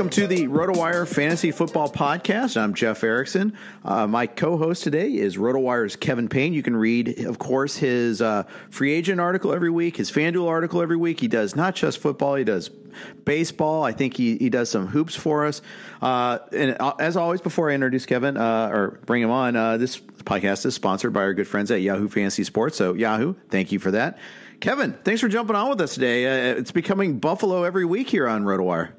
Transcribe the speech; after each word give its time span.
Welcome 0.00 0.12
to 0.12 0.26
the 0.26 0.48
RotoWire 0.48 1.06
Fantasy 1.06 1.50
Football 1.50 1.90
Podcast. 1.90 2.56
I'm 2.58 2.72
Jeff 2.72 3.04
Erickson. 3.04 3.52
Uh, 3.84 4.06
my 4.06 4.26
co-host 4.26 4.82
today 4.82 5.14
is 5.14 5.36
RotoWire's 5.36 5.94
Kevin 5.94 6.26
Payne. 6.26 6.54
You 6.54 6.62
can 6.62 6.74
read, 6.74 7.26
of 7.26 7.38
course, 7.38 7.76
his 7.76 8.22
uh, 8.22 8.44
free 8.70 8.94
agent 8.94 9.20
article 9.20 9.52
every 9.52 9.68
week, 9.68 9.98
his 9.98 10.10
FanDuel 10.10 10.48
article 10.48 10.80
every 10.80 10.96
week. 10.96 11.20
He 11.20 11.28
does 11.28 11.54
not 11.54 11.74
just 11.74 11.98
football; 11.98 12.34
he 12.36 12.44
does 12.44 12.70
baseball. 13.26 13.84
I 13.84 13.92
think 13.92 14.16
he, 14.16 14.38
he 14.38 14.48
does 14.48 14.70
some 14.70 14.86
hoops 14.86 15.14
for 15.14 15.44
us. 15.44 15.60
Uh, 16.00 16.38
and 16.50 16.78
uh, 16.80 16.94
as 16.98 17.18
always, 17.18 17.42
before 17.42 17.70
I 17.70 17.74
introduce 17.74 18.06
Kevin 18.06 18.38
uh, 18.38 18.70
or 18.72 19.00
bring 19.04 19.22
him 19.22 19.30
on, 19.30 19.54
uh, 19.54 19.76
this 19.76 20.00
podcast 20.00 20.64
is 20.64 20.74
sponsored 20.74 21.12
by 21.12 21.20
our 21.20 21.34
good 21.34 21.46
friends 21.46 21.70
at 21.70 21.82
Yahoo 21.82 22.08
Fantasy 22.08 22.44
Sports. 22.44 22.78
So 22.78 22.94
Yahoo, 22.94 23.34
thank 23.50 23.70
you 23.70 23.78
for 23.78 23.90
that. 23.90 24.16
Kevin, 24.60 24.94
thanks 25.04 25.20
for 25.20 25.28
jumping 25.28 25.56
on 25.56 25.68
with 25.68 25.80
us 25.82 25.92
today. 25.92 26.24
it's 26.52 26.72
becoming 26.72 27.18
Buffalo 27.18 27.64
every 27.64 27.84
week 27.84 28.08
here 28.08 28.26
on 28.26 28.44
RotoWire. 28.44 28.92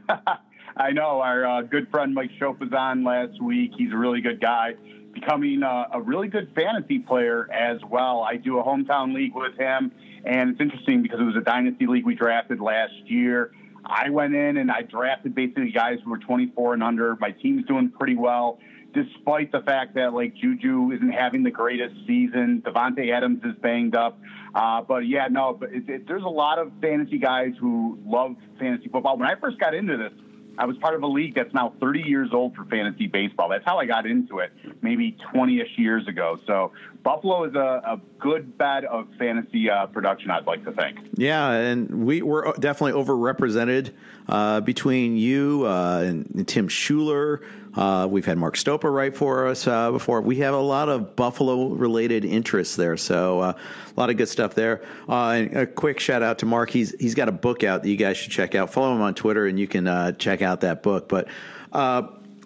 I 0.76 0.90
know 0.92 1.20
our 1.20 1.46
uh, 1.46 1.62
good 1.62 1.90
friend 1.90 2.14
Mike 2.14 2.30
Schopp 2.40 2.58
was 2.58 2.72
on 2.72 3.04
last 3.04 3.42
week. 3.42 3.72
He's 3.76 3.92
a 3.92 3.96
really 3.96 4.20
good 4.20 4.40
guy, 4.40 4.74
becoming 5.12 5.62
uh, 5.62 5.84
a 5.92 6.00
really 6.00 6.28
good 6.28 6.50
fantasy 6.54 6.98
player 6.98 7.50
as 7.52 7.78
well. 7.88 8.22
I 8.22 8.36
do 8.36 8.58
a 8.58 8.64
hometown 8.64 9.14
league 9.14 9.34
with 9.34 9.56
him, 9.58 9.92
and 10.24 10.50
it's 10.50 10.60
interesting 10.60 11.02
because 11.02 11.20
it 11.20 11.24
was 11.24 11.36
a 11.36 11.44
dynasty 11.44 11.86
league 11.86 12.06
we 12.06 12.14
drafted 12.14 12.60
last 12.60 12.94
year. 13.04 13.52
I 13.84 14.10
went 14.10 14.34
in 14.34 14.56
and 14.58 14.70
I 14.70 14.82
drafted 14.82 15.34
basically 15.34 15.72
guys 15.72 15.98
who 16.04 16.10
were 16.10 16.18
24 16.18 16.74
and 16.74 16.82
under. 16.82 17.16
My 17.16 17.32
team's 17.32 17.66
doing 17.66 17.90
pretty 17.90 18.14
well, 18.14 18.58
despite 18.94 19.50
the 19.52 19.60
fact 19.60 19.94
that 19.94 20.14
like 20.14 20.34
Juju 20.36 20.92
isn't 20.92 21.12
having 21.12 21.42
the 21.42 21.50
greatest 21.50 21.94
season. 22.06 22.62
Davante 22.64 23.12
Adams 23.12 23.40
is 23.44 23.54
banged 23.60 23.96
up. 23.96 24.20
Uh, 24.54 24.82
but 24.82 25.06
yeah, 25.06 25.28
no, 25.30 25.56
but 25.58 25.72
it, 25.72 25.88
it, 25.88 26.06
there's 26.06 26.24
a 26.24 26.28
lot 26.28 26.58
of 26.58 26.72
fantasy 26.80 27.18
guys 27.18 27.52
who 27.58 27.98
love 28.04 28.36
fantasy 28.58 28.88
football. 28.88 29.16
When 29.16 29.28
I 29.28 29.34
first 29.36 29.58
got 29.58 29.74
into 29.74 29.96
this, 29.96 30.12
I 30.58 30.66
was 30.66 30.76
part 30.78 30.94
of 30.94 31.02
a 31.02 31.06
league 31.06 31.34
that's 31.34 31.52
now 31.54 31.72
30 31.80 32.02
years 32.02 32.30
old 32.32 32.54
for 32.54 32.64
fantasy 32.66 33.06
baseball. 33.06 33.48
That's 33.48 33.64
how 33.64 33.78
I 33.78 33.86
got 33.86 34.06
into 34.06 34.40
it, 34.40 34.52
maybe 34.82 35.16
20-ish 35.34 35.78
years 35.78 36.06
ago. 36.06 36.38
So 36.46 36.72
Buffalo 37.02 37.44
is 37.44 37.54
a, 37.54 37.58
a 37.58 38.00
good 38.18 38.58
bed 38.58 38.84
of 38.84 39.08
fantasy 39.18 39.70
uh, 39.70 39.86
production. 39.86 40.30
I'd 40.30 40.46
like 40.46 40.64
to 40.64 40.72
think. 40.72 40.98
Yeah, 41.14 41.50
and 41.52 42.04
we 42.04 42.22
were 42.22 42.54
definitely 42.58 43.00
overrepresented 43.02 43.92
uh, 44.28 44.60
between 44.60 45.16
you 45.16 45.64
uh, 45.66 46.04
and, 46.04 46.30
and, 46.34 46.46
Tim 46.46 46.68
Schuler. 46.68 47.40
Uh, 47.74 48.06
we've 48.10 48.24
had 48.24 48.38
Mark 48.38 48.56
Stopa 48.56 48.92
write 48.92 49.16
for 49.16 49.46
us 49.46 49.66
uh, 49.66 49.90
before. 49.90 50.20
We 50.20 50.36
have 50.36 50.54
a 50.54 50.60
lot 50.60 50.88
of 50.88 51.16
Buffalo-related 51.16 52.24
interests 52.24 52.76
there, 52.76 52.96
so 52.96 53.40
uh, 53.40 53.52
a 53.54 54.00
lot 54.00 54.10
of 54.10 54.16
good 54.16 54.28
stuff 54.28 54.54
there. 54.54 54.82
and 55.08 55.56
a 55.56 55.66
quick 55.66 56.00
shout 56.00 56.22
out 56.22 56.38
to 56.40 56.46
Mark. 56.46 56.70
He's 56.70 56.94
he's 57.00 57.14
got 57.14 57.28
a 57.28 57.32
book 57.32 57.64
out 57.64 57.82
that 57.82 57.88
you 57.88 57.96
guys 57.96 58.16
should 58.16 58.32
check 58.32 58.54
out. 58.54 58.72
Follow 58.72 58.94
him 58.94 59.02
on 59.02 59.14
Twitter, 59.14 59.46
and 59.46 59.58
you 59.58 59.66
can 59.66 60.16
check 60.18 60.42
out 60.42 60.60
that 60.60 60.82
book. 60.82 61.08
But 61.08 61.28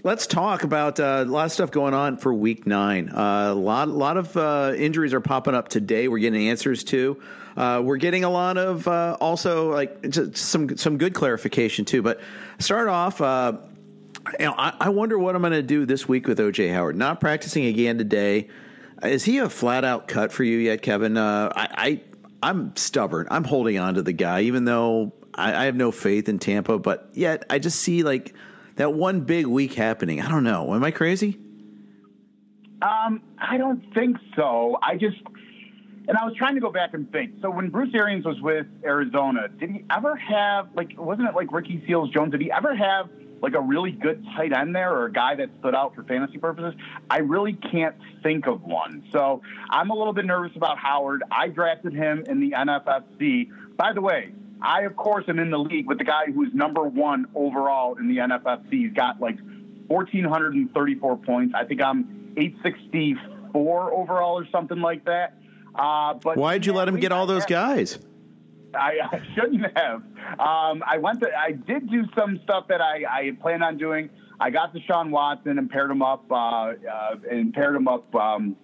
Let's 0.06 0.28
talk 0.28 0.62
about 0.62 1.00
uh, 1.00 1.24
a 1.26 1.28
lot 1.28 1.46
of 1.46 1.50
stuff 1.50 1.72
going 1.72 1.92
on 1.92 2.16
for 2.16 2.32
Week 2.32 2.64
Nine. 2.64 3.08
Uh, 3.08 3.48
a 3.50 3.54
lot, 3.54 3.88
lot 3.88 4.16
of 4.16 4.36
uh, 4.36 4.72
injuries 4.76 5.12
are 5.12 5.20
popping 5.20 5.52
up 5.56 5.66
today. 5.66 6.06
We're 6.06 6.20
getting 6.20 6.48
answers 6.48 6.84
to. 6.84 7.20
Uh, 7.56 7.82
we're 7.84 7.96
getting 7.96 8.22
a 8.22 8.30
lot 8.30 8.56
of 8.56 8.86
uh, 8.86 9.16
also 9.20 9.72
like 9.72 10.06
some 10.34 10.76
some 10.76 10.98
good 10.98 11.12
clarification 11.12 11.86
too. 11.86 12.02
But 12.02 12.20
start 12.60 12.86
off. 12.86 13.20
Uh, 14.26 14.30
you 14.38 14.46
know, 14.46 14.54
I, 14.56 14.74
I 14.80 14.88
wonder 14.88 15.18
what 15.18 15.34
I'm 15.34 15.42
going 15.42 15.52
to 15.52 15.62
do 15.62 15.86
this 15.86 16.08
week 16.08 16.26
with 16.26 16.38
OJ 16.38 16.72
Howard. 16.72 16.96
Not 16.96 17.20
practicing 17.20 17.66
again 17.66 17.98
today. 17.98 18.48
Is 19.02 19.24
he 19.24 19.38
a 19.38 19.48
flat 19.48 19.84
out 19.84 20.08
cut 20.08 20.32
for 20.32 20.42
you 20.42 20.58
yet, 20.58 20.82
Kevin? 20.82 21.16
I, 21.18 21.50
I 21.54 22.00
I'm 22.42 22.74
stubborn. 22.76 23.28
I'm 23.30 23.44
holding 23.44 23.78
on 23.78 23.94
to 23.94 24.02
the 24.02 24.12
guy, 24.12 24.42
even 24.42 24.64
though 24.64 25.12
I, 25.34 25.54
I 25.54 25.64
have 25.66 25.76
no 25.76 25.92
faith 25.92 26.28
in 26.28 26.38
Tampa. 26.38 26.78
But 26.78 27.10
yet, 27.12 27.44
I 27.50 27.58
just 27.58 27.80
see 27.80 28.02
like 28.02 28.34
that 28.76 28.94
one 28.94 29.20
big 29.20 29.46
week 29.46 29.74
happening. 29.74 30.20
I 30.20 30.28
don't 30.28 30.44
know. 30.44 30.74
Am 30.74 30.82
I 30.82 30.90
crazy? 30.90 31.38
Um, 32.82 33.22
I 33.38 33.56
don't 33.58 33.82
think 33.94 34.16
so. 34.34 34.78
I 34.82 34.96
just 34.96 35.16
and 36.08 36.16
I 36.16 36.24
was 36.24 36.34
trying 36.36 36.54
to 36.54 36.60
go 36.60 36.70
back 36.70 36.94
and 36.94 37.10
think. 37.10 37.34
So 37.42 37.50
when 37.50 37.68
Bruce 37.68 37.92
Arians 37.94 38.24
was 38.24 38.40
with 38.40 38.66
Arizona, 38.84 39.48
did 39.48 39.70
he 39.70 39.84
ever 39.90 40.14
have 40.16 40.68
like 40.74 40.92
wasn't 40.96 41.28
it 41.28 41.34
like 41.34 41.52
Ricky 41.52 41.82
Seals 41.86 42.10
Jones? 42.10 42.32
Did 42.32 42.40
he 42.40 42.50
ever 42.52 42.74
have 42.74 43.10
like 43.42 43.54
a 43.54 43.60
really 43.60 43.92
good 43.92 44.24
tight 44.36 44.52
end 44.52 44.74
there 44.74 44.92
or 44.92 45.06
a 45.06 45.12
guy 45.12 45.34
that 45.34 45.50
stood 45.60 45.74
out 45.74 45.94
for 45.94 46.02
fantasy 46.04 46.38
purposes? 46.38 46.78
I 47.10 47.18
really 47.18 47.54
can't 47.54 47.96
think 48.22 48.46
of 48.46 48.62
one. 48.62 49.04
So 49.12 49.42
I'm 49.70 49.90
a 49.90 49.94
little 49.94 50.12
bit 50.12 50.24
nervous 50.24 50.56
about 50.56 50.78
Howard. 50.78 51.22
I 51.30 51.48
drafted 51.48 51.92
him 51.92 52.24
in 52.28 52.40
the 52.40 52.52
NFFC. 52.52 53.48
By 53.76 53.92
the 53.92 54.00
way, 54.00 54.32
I 54.60 54.82
of 54.82 54.96
course 54.96 55.24
am 55.28 55.38
in 55.38 55.50
the 55.50 55.58
league 55.58 55.86
with 55.86 55.98
the 55.98 56.04
guy 56.04 56.26
who's 56.34 56.52
number 56.54 56.82
one 56.82 57.26
overall 57.34 57.96
in 57.98 58.08
the 58.08 58.18
NFFC. 58.18 58.70
He's 58.70 58.92
got 58.92 59.20
like 59.20 59.38
1,434 59.88 61.16
points. 61.18 61.54
I 61.56 61.64
think 61.64 61.82
I'm 61.82 62.32
864 62.36 63.92
overall 63.92 64.38
or 64.38 64.46
something 64.50 64.80
like 64.80 65.04
that. 65.04 65.38
Uh, 65.74 66.14
but 66.14 66.36
why'd 66.36 66.64
you 66.64 66.72
let 66.72 66.88
him 66.88 66.98
get 66.98 67.12
all 67.12 67.26
those 67.26 67.44
guys? 67.44 67.98
I, 68.76 69.00
I 69.12 69.22
shouldn't 69.34 69.76
have. 69.76 70.02
Um, 70.38 70.82
I 70.86 70.98
went 70.98 71.20
to, 71.20 71.28
I 71.36 71.52
did 71.52 71.90
do 71.90 72.04
some 72.16 72.40
stuff 72.44 72.68
that 72.68 72.80
I, 72.80 73.04
I 73.08 73.30
planned 73.40 73.64
on 73.64 73.76
doing. 73.76 74.10
I 74.38 74.50
got 74.50 74.74
to 74.74 74.80
Sean 74.82 75.10
Watson 75.10 75.58
and 75.58 75.70
paired 75.70 75.90
him 75.90 76.02
up, 76.02 76.24
uh, 76.30 76.34
uh, 76.34 77.16
and 77.30 77.54
paired 77.54 77.74
him 77.74 77.88
up 77.88 78.14
um, 78.14 78.56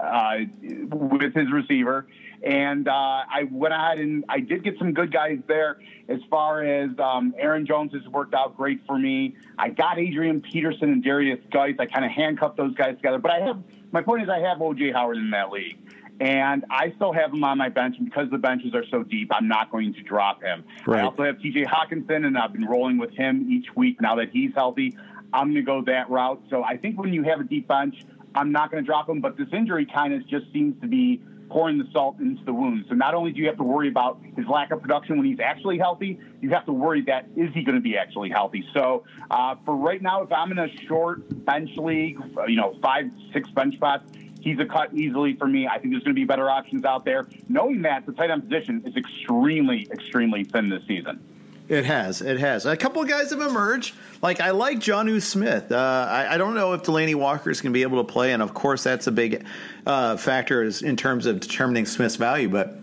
uh, 0.00 0.36
with 0.62 1.34
his 1.34 1.50
receiver. 1.52 2.06
And 2.42 2.86
uh, 2.86 2.92
I 2.92 3.48
went 3.50 3.74
ahead 3.74 3.98
and 3.98 4.24
I 4.28 4.40
did 4.40 4.62
get 4.62 4.78
some 4.78 4.92
good 4.92 5.12
guys 5.12 5.38
there. 5.48 5.78
As 6.08 6.20
far 6.30 6.62
as 6.62 6.90
um, 6.98 7.34
Aaron 7.38 7.66
Jones 7.66 7.92
has 7.92 8.06
worked 8.12 8.34
out 8.34 8.56
great 8.56 8.80
for 8.86 8.98
me. 8.98 9.34
I 9.58 9.70
got 9.70 9.98
Adrian 9.98 10.40
Peterson 10.40 10.92
and 10.92 11.02
Darius 11.02 11.40
Guice. 11.50 11.74
I 11.78 11.86
kind 11.86 12.04
of 12.04 12.12
handcuffed 12.12 12.56
those 12.56 12.74
guys 12.74 12.96
together. 12.96 13.18
But 13.18 13.32
I 13.32 13.40
have 13.40 13.62
my 13.90 14.02
point 14.02 14.22
is 14.22 14.28
I 14.28 14.38
have 14.40 14.58
OJ 14.58 14.92
Howard 14.92 15.16
in 15.16 15.30
that 15.30 15.50
league. 15.50 15.78
And 16.20 16.64
I 16.70 16.92
still 16.96 17.12
have 17.12 17.32
him 17.32 17.44
on 17.44 17.58
my 17.58 17.68
bench. 17.68 17.96
And 17.98 18.06
because 18.06 18.30
the 18.30 18.38
benches 18.38 18.74
are 18.74 18.84
so 18.90 19.02
deep, 19.02 19.30
I'm 19.32 19.48
not 19.48 19.70
going 19.70 19.92
to 19.94 20.02
drop 20.02 20.42
him. 20.42 20.64
Right. 20.86 21.00
I 21.00 21.04
also 21.04 21.24
have 21.24 21.36
TJ 21.36 21.66
Hockenson, 21.66 22.24
and 22.26 22.38
I've 22.38 22.52
been 22.52 22.64
rolling 22.64 22.98
with 22.98 23.12
him 23.12 23.50
each 23.50 23.66
week 23.76 24.00
now 24.00 24.16
that 24.16 24.30
he's 24.30 24.52
healthy. 24.54 24.96
I'm 25.32 25.52
going 25.52 25.56
to 25.56 25.62
go 25.62 25.82
that 25.86 26.08
route. 26.08 26.42
So 26.48 26.62
I 26.62 26.76
think 26.76 26.98
when 26.98 27.12
you 27.12 27.22
have 27.24 27.40
a 27.40 27.44
deep 27.44 27.68
bench, 27.68 27.96
I'm 28.34 28.52
not 28.52 28.70
going 28.70 28.82
to 28.82 28.86
drop 28.86 29.08
him. 29.08 29.20
But 29.20 29.36
this 29.36 29.48
injury 29.52 29.86
kind 29.86 30.14
of 30.14 30.26
just 30.26 30.46
seems 30.52 30.80
to 30.80 30.88
be 30.88 31.20
pouring 31.48 31.78
the 31.78 31.84
salt 31.92 32.18
into 32.18 32.44
the 32.44 32.52
wound. 32.52 32.84
So 32.88 32.94
not 32.94 33.14
only 33.14 33.32
do 33.32 33.40
you 33.40 33.46
have 33.46 33.56
to 33.56 33.62
worry 33.62 33.88
about 33.88 34.20
his 34.36 34.46
lack 34.46 34.70
of 34.70 34.80
production 34.80 35.16
when 35.16 35.26
he's 35.26 35.40
actually 35.40 35.78
healthy, 35.78 36.18
you 36.40 36.50
have 36.50 36.66
to 36.66 36.72
worry 36.72 37.02
that 37.02 37.28
is 37.36 37.52
he 37.54 37.62
going 37.62 37.76
to 37.76 37.80
be 37.80 37.96
actually 37.96 38.30
healthy. 38.30 38.64
So 38.74 39.04
uh, 39.30 39.54
for 39.64 39.76
right 39.76 40.02
now, 40.02 40.22
if 40.22 40.32
I'm 40.32 40.50
in 40.52 40.58
a 40.58 40.68
short 40.86 41.44
bench 41.44 41.70
league, 41.76 42.18
you 42.48 42.56
know, 42.56 42.76
five, 42.82 43.04
six 43.32 43.48
bench 43.50 43.76
spots, 43.76 44.10
he's 44.46 44.60
a 44.60 44.64
cut 44.64 44.94
easily 44.94 45.34
for 45.34 45.48
me. 45.48 45.66
I 45.66 45.78
think 45.78 45.92
there's 45.92 46.04
going 46.04 46.14
to 46.14 46.20
be 46.20 46.24
better 46.24 46.48
options 46.48 46.84
out 46.84 47.04
there. 47.04 47.26
Knowing 47.48 47.82
that 47.82 48.06
the 48.06 48.12
tight 48.12 48.30
end 48.30 48.44
position 48.48 48.80
is 48.86 48.96
extremely, 48.96 49.88
extremely 49.90 50.44
thin 50.44 50.68
this 50.68 50.86
season. 50.86 51.20
It 51.68 51.84
has. 51.84 52.22
It 52.22 52.38
has. 52.38 52.64
A 52.64 52.76
couple 52.76 53.02
of 53.02 53.08
guys 53.08 53.30
have 53.30 53.40
emerged. 53.40 53.96
Like 54.22 54.40
I 54.40 54.52
like 54.52 54.78
Jonnu 54.78 55.20
Smith. 55.20 55.72
Uh, 55.72 56.06
I, 56.08 56.34
I, 56.34 56.38
don't 56.38 56.54
know 56.54 56.74
if 56.74 56.84
Delanie 56.84 57.16
Walker 57.16 57.50
is 57.50 57.60
going 57.60 57.72
to 57.72 57.76
be 57.76 57.82
able 57.82 58.04
to 58.04 58.12
play, 58.12 58.32
and 58.32 58.40
of 58.40 58.54
course 58.54 58.84
that's 58.84 59.08
a 59.08 59.12
big 59.12 59.44
uh, 59.84 60.16
factor 60.16 60.62
in 60.62 60.96
terms 60.96 61.26
of 61.26 61.40
determining 61.40 61.84
Smith's 61.84 62.14
value. 62.14 62.48
But 62.48 62.78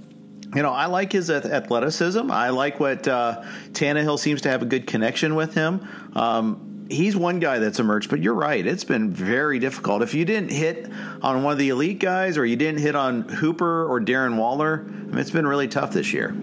you 0.53 0.61
know, 0.61 0.71
I 0.73 0.87
like 0.87 1.13
his 1.13 1.29
athleticism. 1.29 2.29
I 2.29 2.49
like 2.49 2.81
what 2.81 3.07
uh, 3.07 3.43
Tannehill 3.71 4.19
seems 4.19 4.41
to 4.41 4.49
have 4.49 4.61
a 4.61 4.65
good 4.65 4.85
connection 4.85 5.35
with 5.35 5.53
him. 5.53 5.87
Um, 6.13 6.72
he's 6.89 7.15
one 7.15 7.39
guy 7.39 7.59
that's 7.59 7.79
emerged, 7.79 8.09
but 8.09 8.21
you're 8.21 8.33
right. 8.33 8.65
It's 8.65 8.83
been 8.83 9.11
very 9.11 9.59
difficult. 9.59 10.01
If 10.01 10.13
you 10.13 10.25
didn't 10.25 10.51
hit 10.51 10.89
on 11.21 11.43
one 11.43 11.53
of 11.53 11.59
the 11.59 11.69
elite 11.69 11.99
guys 11.99 12.37
or 12.37 12.45
you 12.45 12.55
didn't 12.55 12.79
hit 12.79 12.95
on 12.95 13.23
Hooper 13.23 13.85
or 13.85 13.99
Darren 13.99 14.37
Waller, 14.37 14.85
I 14.87 14.91
mean, 14.91 15.17
it's 15.17 15.31
been 15.31 15.47
really 15.47 15.67
tough 15.67 15.91
this 15.93 16.13
year. 16.13 16.35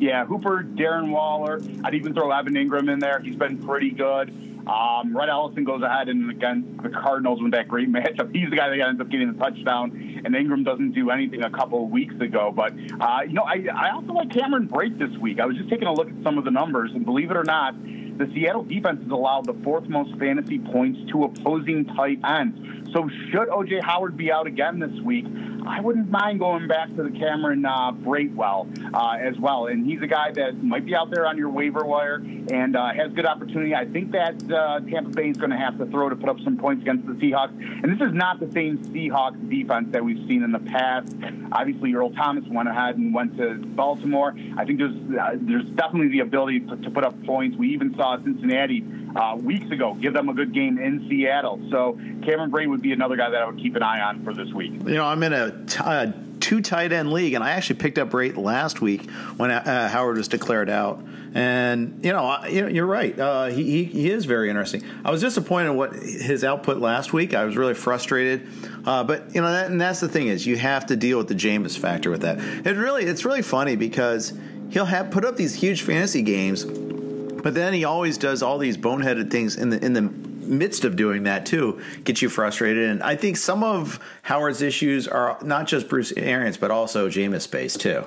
Yeah, 0.00 0.24
Hooper, 0.24 0.64
Darren 0.64 1.10
Waller. 1.10 1.60
I'd 1.84 1.94
even 1.94 2.14
throw 2.14 2.30
Evan 2.30 2.54
Engram 2.54 2.90
in 2.90 2.98
there. 2.98 3.20
He's 3.20 3.36
been 3.36 3.58
pretty 3.58 3.90
good. 3.90 4.32
Um, 4.66 5.16
Rhett 5.16 5.28
Ellison 5.28 5.64
goes 5.64 5.82
ahead 5.82 6.08
and 6.08 6.30
again 6.30 6.78
the 6.82 6.90
Cardinals 6.90 7.42
with 7.42 7.52
that 7.52 7.68
great 7.68 7.90
matchup. 7.92 8.34
He's 8.34 8.50
the 8.50 8.56
guy 8.56 8.68
that 8.68 8.80
ends 8.80 9.00
up 9.00 9.08
getting 9.08 9.32
the 9.32 9.38
touchdown, 9.38 10.22
and 10.24 10.34
Engram 10.34 10.64
doesn't 10.64 10.92
do 10.92 11.10
anything 11.10 11.42
a 11.42 11.50
couple 11.50 11.84
of 11.84 11.90
weeks 11.90 12.14
ago. 12.20 12.52
But 12.54 12.72
uh, 13.00 13.20
you 13.26 13.32
know, 13.32 13.42
I, 13.42 13.66
I 13.74 13.90
also 13.90 14.12
like 14.12 14.30
Cameron 14.30 14.68
Brate 14.68 14.98
this 14.98 15.16
week. 15.18 15.40
I 15.40 15.46
was 15.46 15.56
just 15.56 15.70
taking 15.70 15.88
a 15.88 15.92
look 15.92 16.08
at 16.08 16.22
some 16.22 16.38
of 16.38 16.44
the 16.44 16.50
numbers, 16.50 16.92
and 16.94 17.04
believe 17.04 17.30
it 17.30 17.36
or 17.36 17.44
not, 17.44 17.74
the 18.20 18.30
Seattle 18.34 18.64
defense 18.64 19.00
has 19.02 19.10
allowed 19.10 19.46
the 19.46 19.54
fourth 19.64 19.88
most 19.88 20.14
fantasy 20.18 20.58
points 20.58 21.00
to 21.10 21.24
opposing 21.24 21.86
tight 21.86 22.18
ends. 22.22 22.58
So 22.92 23.08
should 23.30 23.48
OJ 23.48 23.82
Howard 23.82 24.16
be 24.16 24.32
out 24.32 24.46
again 24.46 24.78
this 24.78 25.00
week, 25.02 25.26
I 25.66 25.80
wouldn't 25.80 26.10
mind 26.10 26.40
going 26.40 26.66
back 26.66 26.88
to 26.96 27.02
the 27.02 27.10
Cameron 27.10 27.64
uh, 27.64 27.92
Bratewell 27.92 28.68
uh, 28.94 29.18
as 29.20 29.38
well. 29.38 29.66
And 29.66 29.86
he's 29.86 30.02
a 30.02 30.06
guy 30.06 30.32
that 30.32 30.62
might 30.62 30.84
be 30.84 30.94
out 30.94 31.10
there 31.10 31.26
on 31.26 31.36
your 31.36 31.50
waiver 31.50 31.84
wire 31.84 32.16
and 32.16 32.76
uh, 32.76 32.92
has 32.92 33.12
good 33.12 33.26
opportunity. 33.26 33.74
I 33.74 33.84
think 33.86 34.12
that 34.12 34.50
uh, 34.50 34.80
Tampa 34.80 35.10
Bay 35.10 35.28
is 35.28 35.36
going 35.36 35.50
to 35.50 35.56
have 35.56 35.78
to 35.78 35.86
throw 35.86 36.08
to 36.08 36.16
put 36.16 36.28
up 36.28 36.40
some 36.40 36.56
points 36.56 36.82
against 36.82 37.06
the 37.06 37.12
Seahawks. 37.12 37.52
And 37.82 37.92
this 37.92 38.06
is 38.06 38.12
not 38.14 38.40
the 38.40 38.50
same 38.52 38.78
Seahawks 38.78 39.48
defense 39.48 39.88
that 39.92 40.04
we've 40.04 40.26
seen 40.26 40.42
in 40.42 40.52
the 40.52 40.58
past. 40.58 41.14
Obviously, 41.52 41.94
Earl 41.94 42.10
Thomas 42.10 42.44
went 42.48 42.68
ahead 42.68 42.96
and 42.96 43.14
went 43.14 43.36
to 43.36 43.54
Baltimore. 43.54 44.34
I 44.56 44.64
think 44.64 44.78
there's 44.78 44.94
uh, 44.94 45.36
there's 45.40 45.68
definitely 45.76 46.08
the 46.08 46.20
ability 46.20 46.60
to, 46.60 46.76
to 46.76 46.90
put 46.90 47.04
up 47.04 47.22
points. 47.24 47.56
We 47.56 47.68
even 47.70 47.94
saw 47.94 48.16
Cincinnati 48.22 48.84
uh, 49.16 49.36
weeks 49.36 49.70
ago 49.70 49.94
give 49.94 50.12
them 50.12 50.28
a 50.28 50.34
good 50.34 50.52
game 50.52 50.78
in 50.78 51.08
Seattle. 51.08 51.60
So 51.70 51.98
Cameron 52.22 52.50
Brate 52.50 52.68
would 52.68 52.82
be 52.82 52.92
another 52.92 53.16
guy 53.16 53.30
that 53.30 53.42
I 53.42 53.46
would 53.46 53.58
keep 53.58 53.76
an 53.76 53.82
eye 53.82 54.00
on 54.00 54.24
for 54.24 54.34
this 54.34 54.52
week. 54.52 54.72
You 54.72 54.94
know, 54.94 55.06
I'm 55.06 55.22
in 55.22 55.32
a 55.32 55.64
t- 55.66 55.80
uh, 55.82 56.12
two 56.40 56.60
tight 56.60 56.92
end 56.92 57.12
league, 57.12 57.34
and 57.34 57.44
I 57.44 57.50
actually 57.50 57.78
picked 57.78 57.98
up 57.98 58.10
Brate 58.10 58.36
last 58.36 58.80
week 58.80 59.10
when 59.36 59.50
uh, 59.50 59.88
Howard 59.88 60.16
was 60.16 60.28
declared 60.28 60.70
out. 60.70 61.04
And 61.32 62.04
you 62.04 62.12
know, 62.12 62.44
you're 62.46 62.86
right. 62.86 63.16
Uh, 63.16 63.46
he, 63.46 63.62
he, 63.62 63.84
he 63.84 64.10
is 64.10 64.24
very 64.24 64.48
interesting. 64.48 64.82
I 65.04 65.12
was 65.12 65.20
disappointed 65.20 65.72
what 65.74 65.92
his 65.92 66.42
output 66.42 66.78
last 66.78 67.12
week. 67.12 67.34
I 67.34 67.44
was 67.44 67.56
really 67.56 67.74
frustrated. 67.74 68.48
Uh, 68.84 69.04
but 69.04 69.32
you 69.32 69.40
know, 69.40 69.52
that, 69.52 69.70
and 69.70 69.80
that's 69.80 70.00
the 70.00 70.08
thing 70.08 70.26
is 70.26 70.44
you 70.44 70.56
have 70.56 70.86
to 70.86 70.96
deal 70.96 71.18
with 71.18 71.28
the 71.28 71.34
Jameis 71.34 71.78
factor 71.78 72.10
with 72.10 72.22
that. 72.22 72.38
It 72.66 72.76
really 72.76 73.04
it's 73.04 73.24
really 73.24 73.42
funny 73.42 73.76
because 73.76 74.32
he'll 74.70 74.86
have 74.86 75.12
put 75.12 75.24
up 75.24 75.36
these 75.36 75.54
huge 75.54 75.82
fantasy 75.82 76.22
games 76.22 76.64
but 77.42 77.54
then 77.54 77.72
he 77.72 77.84
always 77.84 78.18
does 78.18 78.42
all 78.42 78.58
these 78.58 78.76
boneheaded 78.76 79.30
things 79.30 79.56
in 79.56 79.70
the 79.70 79.84
in 79.84 79.92
the 79.92 80.02
midst 80.02 80.84
of 80.84 80.96
doing 80.96 81.22
that 81.24 81.46
too, 81.46 81.80
gets 82.04 82.22
you 82.22 82.28
frustrated. 82.28 82.90
And 82.90 83.02
I 83.02 83.16
think 83.16 83.36
some 83.36 83.62
of 83.62 84.00
Howard's 84.22 84.62
issues 84.62 85.06
are 85.06 85.38
not 85.42 85.66
just 85.66 85.88
Bruce 85.88 86.12
Arians, 86.16 86.56
but 86.56 86.70
also 86.70 87.08
Jameis 87.08 87.42
Space 87.42 87.76
too. 87.76 88.04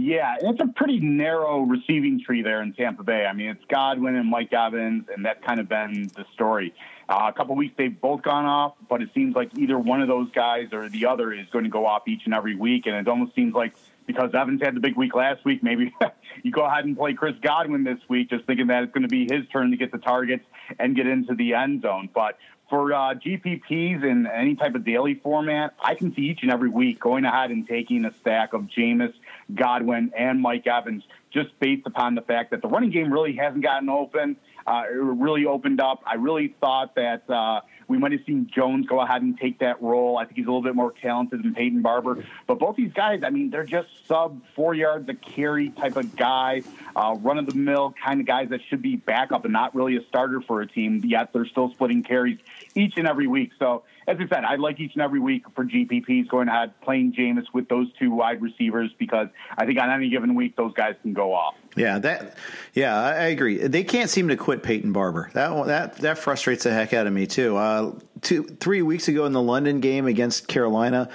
Yeah, 0.00 0.36
it's 0.40 0.60
a 0.60 0.68
pretty 0.76 1.00
narrow 1.00 1.62
receiving 1.62 2.22
tree 2.24 2.40
there 2.40 2.62
in 2.62 2.72
Tampa 2.72 3.02
Bay. 3.02 3.26
I 3.26 3.32
mean, 3.32 3.48
it's 3.48 3.64
Godwin 3.68 4.14
and 4.14 4.30
Mike 4.30 4.52
Evans, 4.52 5.06
and 5.12 5.24
that's 5.24 5.42
kind 5.44 5.58
of 5.58 5.68
been 5.68 6.08
the 6.14 6.24
story. 6.34 6.72
Uh, 7.08 7.26
a 7.28 7.32
couple 7.32 7.56
weeks 7.56 7.74
they've 7.76 8.00
both 8.00 8.22
gone 8.22 8.44
off, 8.44 8.74
but 8.88 9.02
it 9.02 9.08
seems 9.12 9.34
like 9.34 9.50
either 9.58 9.76
one 9.76 10.00
of 10.00 10.06
those 10.06 10.30
guys 10.30 10.68
or 10.72 10.88
the 10.88 11.06
other 11.06 11.32
is 11.32 11.48
going 11.50 11.64
to 11.64 11.70
go 11.70 11.84
off 11.84 12.06
each 12.06 12.22
and 12.26 12.34
every 12.34 12.54
week, 12.54 12.86
and 12.86 12.94
it 12.94 13.08
almost 13.08 13.34
seems 13.34 13.54
like 13.54 13.74
because 14.06 14.30
Evans 14.34 14.62
had 14.62 14.76
the 14.76 14.80
big 14.80 14.96
week 14.96 15.16
last 15.16 15.44
week, 15.44 15.64
maybe 15.64 15.92
you 16.44 16.50
go 16.50 16.64
ahead 16.64 16.84
and 16.84 16.96
play 16.96 17.14
Chris 17.14 17.34
Godwin 17.40 17.84
this 17.84 17.98
week, 18.08 18.30
just 18.30 18.44
thinking 18.44 18.68
that 18.68 18.84
it's 18.84 18.92
going 18.92 19.02
to 19.02 19.08
be 19.08 19.22
his 19.22 19.46
turn 19.52 19.70
to 19.70 19.76
get 19.76 19.92
the 19.92 19.98
targets 19.98 20.44
and 20.78 20.94
get 20.96 21.06
into 21.06 21.34
the 21.34 21.54
end 21.54 21.82
zone. 21.82 22.08
But 22.12 22.38
for 22.68 22.92
uh, 22.92 23.14
GPPs 23.14 24.04
in 24.04 24.26
any 24.26 24.54
type 24.54 24.74
of 24.74 24.84
daily 24.84 25.14
format, 25.14 25.74
I 25.82 25.94
can 25.94 26.14
see 26.14 26.22
each 26.22 26.40
and 26.42 26.50
every 26.50 26.68
week 26.68 27.00
going 27.00 27.24
ahead 27.24 27.50
and 27.50 27.66
taking 27.66 28.04
a 28.04 28.12
stack 28.20 28.52
of 28.52 28.62
Jameis, 28.62 29.14
Godwin, 29.54 30.12
and 30.16 30.40
Mike 30.40 30.66
Evans, 30.66 31.02
just 31.32 31.58
based 31.60 31.86
upon 31.86 32.14
the 32.14 32.22
fact 32.22 32.50
that 32.50 32.62
the 32.62 32.68
running 32.68 32.90
game 32.90 33.12
really 33.12 33.34
hasn't 33.36 33.62
gotten 33.62 33.88
open. 33.88 34.36
Uh, 34.66 34.82
it 34.90 34.94
really 34.94 35.46
opened 35.46 35.80
up. 35.80 36.02
I 36.06 36.14
really 36.14 36.54
thought 36.60 36.94
that. 36.96 37.28
Uh, 37.28 37.60
we 37.88 37.96
might 37.96 38.12
have 38.12 38.20
seen 38.26 38.50
Jones 38.54 38.86
go 38.86 39.00
ahead 39.00 39.22
and 39.22 39.38
take 39.38 39.58
that 39.60 39.82
role. 39.82 40.18
I 40.18 40.24
think 40.24 40.36
he's 40.36 40.46
a 40.46 40.50
little 40.50 40.62
bit 40.62 40.74
more 40.74 40.92
talented 40.92 41.42
than 41.42 41.54
Peyton 41.54 41.80
Barber. 41.80 42.24
But 42.46 42.58
both 42.58 42.76
these 42.76 42.92
guys, 42.92 43.22
I 43.24 43.30
mean, 43.30 43.48
they're 43.50 43.64
just 43.64 43.88
sub 44.06 44.42
four 44.54 44.74
yards 44.74 45.08
a 45.08 45.14
carry 45.14 45.70
type 45.70 45.96
of 45.96 46.14
guy, 46.14 46.62
uh, 46.94 47.16
run 47.20 47.38
of 47.38 47.46
the 47.46 47.54
mill 47.54 47.94
kind 48.04 48.20
of 48.20 48.26
guys 48.26 48.50
that 48.50 48.60
should 48.68 48.82
be 48.82 48.96
backup 48.96 49.44
and 49.44 49.52
not 49.52 49.74
really 49.74 49.96
a 49.96 50.04
starter 50.04 50.42
for 50.42 50.60
a 50.60 50.66
team. 50.66 51.02
Yet 51.04 51.32
they're 51.32 51.46
still 51.46 51.70
splitting 51.72 52.02
carries 52.02 52.38
each 52.74 52.94
and 52.96 53.06
every 53.06 53.26
week. 53.26 53.50
So 53.58 53.84
as 54.06 54.16
I 54.18 54.28
said, 54.28 54.44
I 54.44 54.56
like 54.56 54.80
each 54.80 54.94
and 54.94 55.02
every 55.02 55.20
week 55.20 55.44
for 55.54 55.64
GPPs 55.64 56.28
going 56.28 56.48
ahead 56.48 56.80
playing 56.80 57.12
Jameis 57.12 57.44
with 57.52 57.68
those 57.68 57.86
two 57.98 58.10
wide 58.10 58.40
receivers 58.40 58.90
because 58.98 59.28
I 59.56 59.66
think 59.66 59.80
on 59.80 59.90
any 59.90 60.08
given 60.08 60.34
week 60.34 60.56
those 60.56 60.72
guys 60.74 60.94
can 61.02 61.12
go 61.12 61.34
off. 61.34 61.54
Yeah, 61.76 61.98
that. 61.98 62.36
Yeah, 62.74 62.98
I 62.98 63.26
agree. 63.26 63.58
They 63.58 63.84
can't 63.84 64.10
seem 64.10 64.28
to 64.28 64.36
quit 64.36 64.62
Peyton 64.62 64.92
Barber. 64.92 65.30
That 65.34 65.66
that 65.66 65.96
that 65.98 66.18
frustrates 66.18 66.64
the 66.64 66.72
heck 66.72 66.92
out 66.92 67.06
of 67.06 67.12
me 67.12 67.26
too. 67.26 67.56
Uh, 67.56 67.98
two, 68.22 68.44
three 68.44 68.82
weeks 68.82 69.08
ago 69.08 69.26
in 69.26 69.32
the 69.32 69.42
London 69.42 69.80
game 69.80 70.06
against 70.06 70.48
Carolina, 70.48 71.08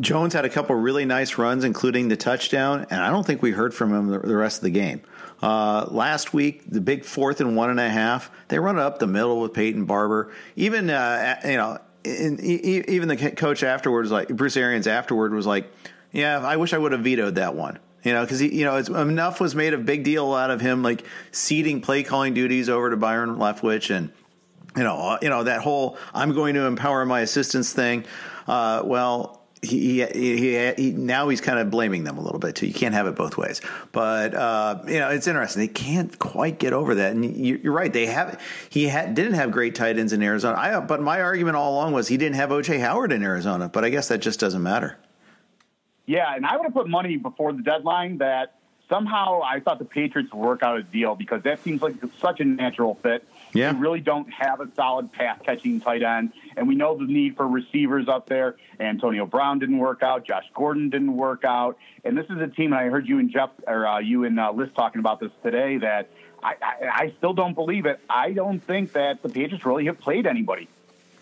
Jones 0.00 0.32
had 0.32 0.44
a 0.44 0.48
couple 0.48 0.76
really 0.76 1.04
nice 1.04 1.38
runs, 1.38 1.64
including 1.64 2.08
the 2.08 2.16
touchdown, 2.16 2.86
and 2.90 3.00
I 3.00 3.10
don't 3.10 3.26
think 3.26 3.42
we 3.42 3.50
heard 3.50 3.74
from 3.74 3.92
him 3.92 4.06
the, 4.08 4.20
the 4.20 4.36
rest 4.36 4.58
of 4.58 4.62
the 4.62 4.70
game. 4.70 5.02
Uh, 5.42 5.86
last 5.90 6.32
week, 6.32 6.62
the 6.66 6.80
big 6.80 7.04
fourth 7.04 7.40
and 7.40 7.56
one 7.56 7.70
and 7.70 7.80
a 7.80 7.88
half, 7.88 8.30
they 8.48 8.58
run 8.58 8.78
it 8.78 8.82
up 8.82 8.98
the 8.98 9.06
middle 9.06 9.40
with 9.40 9.52
Peyton 9.52 9.84
Barber. 9.84 10.32
Even 10.56 10.88
uh, 10.88 11.38
you 11.44 11.56
know 11.56 11.78
and 12.06 12.40
even 12.40 13.08
the 13.08 13.16
coach 13.16 13.62
afterwards, 13.62 14.10
like 14.10 14.28
Bruce 14.28 14.56
Arians 14.56 14.86
afterward, 14.86 15.34
was 15.34 15.46
like, 15.46 15.70
"Yeah, 16.12 16.38
I 16.38 16.56
wish 16.56 16.72
I 16.72 16.78
would 16.78 16.92
have 16.92 17.02
vetoed 17.02 17.36
that 17.36 17.54
one." 17.54 17.78
You 18.02 18.12
know, 18.12 18.22
because 18.22 18.40
you 18.40 18.64
know, 18.64 18.76
enough 18.76 19.40
was 19.40 19.54
made 19.54 19.74
a 19.74 19.78
big 19.78 20.04
deal 20.04 20.32
out 20.32 20.50
of 20.50 20.60
him, 20.60 20.82
like 20.82 21.04
ceding 21.32 21.80
play 21.80 22.02
calling 22.02 22.34
duties 22.34 22.68
over 22.68 22.90
to 22.90 22.96
Byron 22.96 23.36
Leftwich, 23.36 23.94
and 23.94 24.12
you 24.76 24.84
know, 24.84 24.96
uh, 24.96 25.18
you 25.20 25.28
know 25.28 25.44
that 25.44 25.60
whole 25.62 25.98
"I'm 26.14 26.32
going 26.32 26.54
to 26.54 26.66
empower 26.66 27.04
my 27.04 27.20
assistants" 27.20 27.72
thing. 27.72 28.04
Uh, 28.46 28.82
well, 28.84 29.42
he, 29.66 30.02
he, 30.02 30.06
he, 30.06 30.72
he, 30.76 30.90
now 30.92 31.28
he's 31.28 31.40
kind 31.40 31.58
of 31.58 31.70
blaming 31.70 32.04
them 32.04 32.18
a 32.18 32.20
little 32.20 32.38
bit 32.38 32.54
too. 32.54 32.66
You 32.66 32.74
can't 32.74 32.94
have 32.94 33.06
it 33.06 33.14
both 33.14 33.36
ways. 33.36 33.60
But 33.92 34.34
uh, 34.34 34.82
you 34.86 34.98
know, 34.98 35.10
it's 35.10 35.26
interesting. 35.26 35.60
They 35.60 35.68
can't 35.68 36.18
quite 36.18 36.58
get 36.58 36.72
over 36.72 36.94
that. 36.94 37.12
And 37.12 37.36
you, 37.36 37.60
are 37.64 37.72
right. 37.72 37.92
They 37.92 38.06
have 38.06 38.40
he 38.70 38.88
ha- 38.88 39.06
didn't 39.06 39.34
have 39.34 39.50
great 39.50 39.74
tight 39.74 39.98
ends 39.98 40.12
in 40.12 40.22
Arizona. 40.22 40.56
I, 40.58 40.80
but 40.80 41.00
my 41.00 41.20
argument 41.20 41.56
all 41.56 41.74
along 41.74 41.92
was 41.92 42.08
he 42.08 42.16
didn't 42.16 42.36
have 42.36 42.50
OJ 42.50 42.80
Howard 42.80 43.12
in 43.12 43.22
Arizona. 43.22 43.68
But 43.68 43.84
I 43.84 43.90
guess 43.90 44.08
that 44.08 44.18
just 44.18 44.40
doesn't 44.40 44.62
matter. 44.62 44.96
Yeah, 46.06 46.34
and 46.34 46.46
I 46.46 46.56
would 46.56 46.64
have 46.64 46.74
put 46.74 46.88
money 46.88 47.16
before 47.16 47.52
the 47.52 47.62
deadline 47.62 48.18
that 48.18 48.54
somehow 48.88 49.40
I 49.42 49.60
thought 49.60 49.78
the 49.78 49.84
Patriots 49.84 50.32
would 50.32 50.40
work 50.40 50.62
out 50.62 50.78
a 50.78 50.82
deal 50.82 51.14
because 51.14 51.42
that 51.42 51.62
seems 51.62 51.82
like 51.82 51.94
such 52.20 52.40
a 52.40 52.44
natural 52.44 52.94
fit. 53.02 53.26
Yeah. 53.56 53.72
We 53.72 53.78
really 53.80 54.00
don't 54.00 54.32
have 54.32 54.60
a 54.60 54.68
solid 54.74 55.12
pass 55.12 55.38
catching 55.44 55.80
tight 55.80 56.02
end. 56.02 56.32
And 56.56 56.68
we 56.68 56.74
know 56.74 56.96
the 56.96 57.04
need 57.04 57.36
for 57.36 57.46
receivers 57.46 58.08
up 58.08 58.28
there. 58.28 58.56
Antonio 58.80 59.26
Brown 59.26 59.58
didn't 59.58 59.78
work 59.78 60.02
out. 60.02 60.24
Josh 60.24 60.44
Gordon 60.54 60.90
didn't 60.90 61.16
work 61.16 61.44
out. 61.44 61.78
And 62.04 62.16
this 62.16 62.26
is 62.26 62.40
a 62.40 62.46
team, 62.46 62.72
and 62.72 62.80
I 62.80 62.84
heard 62.88 63.08
you 63.08 63.18
and 63.18 63.30
Jeff, 63.30 63.50
or 63.66 63.86
uh, 63.86 63.98
you 63.98 64.24
and 64.24 64.38
uh, 64.38 64.52
Liz 64.52 64.68
talking 64.76 65.00
about 65.00 65.20
this 65.20 65.32
today, 65.42 65.78
that 65.78 66.10
I, 66.42 66.54
I, 66.62 66.86
I 66.92 67.14
still 67.18 67.32
don't 67.32 67.54
believe 67.54 67.86
it. 67.86 68.00
I 68.08 68.32
don't 68.32 68.60
think 68.60 68.92
that 68.92 69.22
the 69.22 69.28
Patriots 69.28 69.64
really 69.66 69.86
have 69.86 69.98
played 69.98 70.26
anybody. 70.26 70.68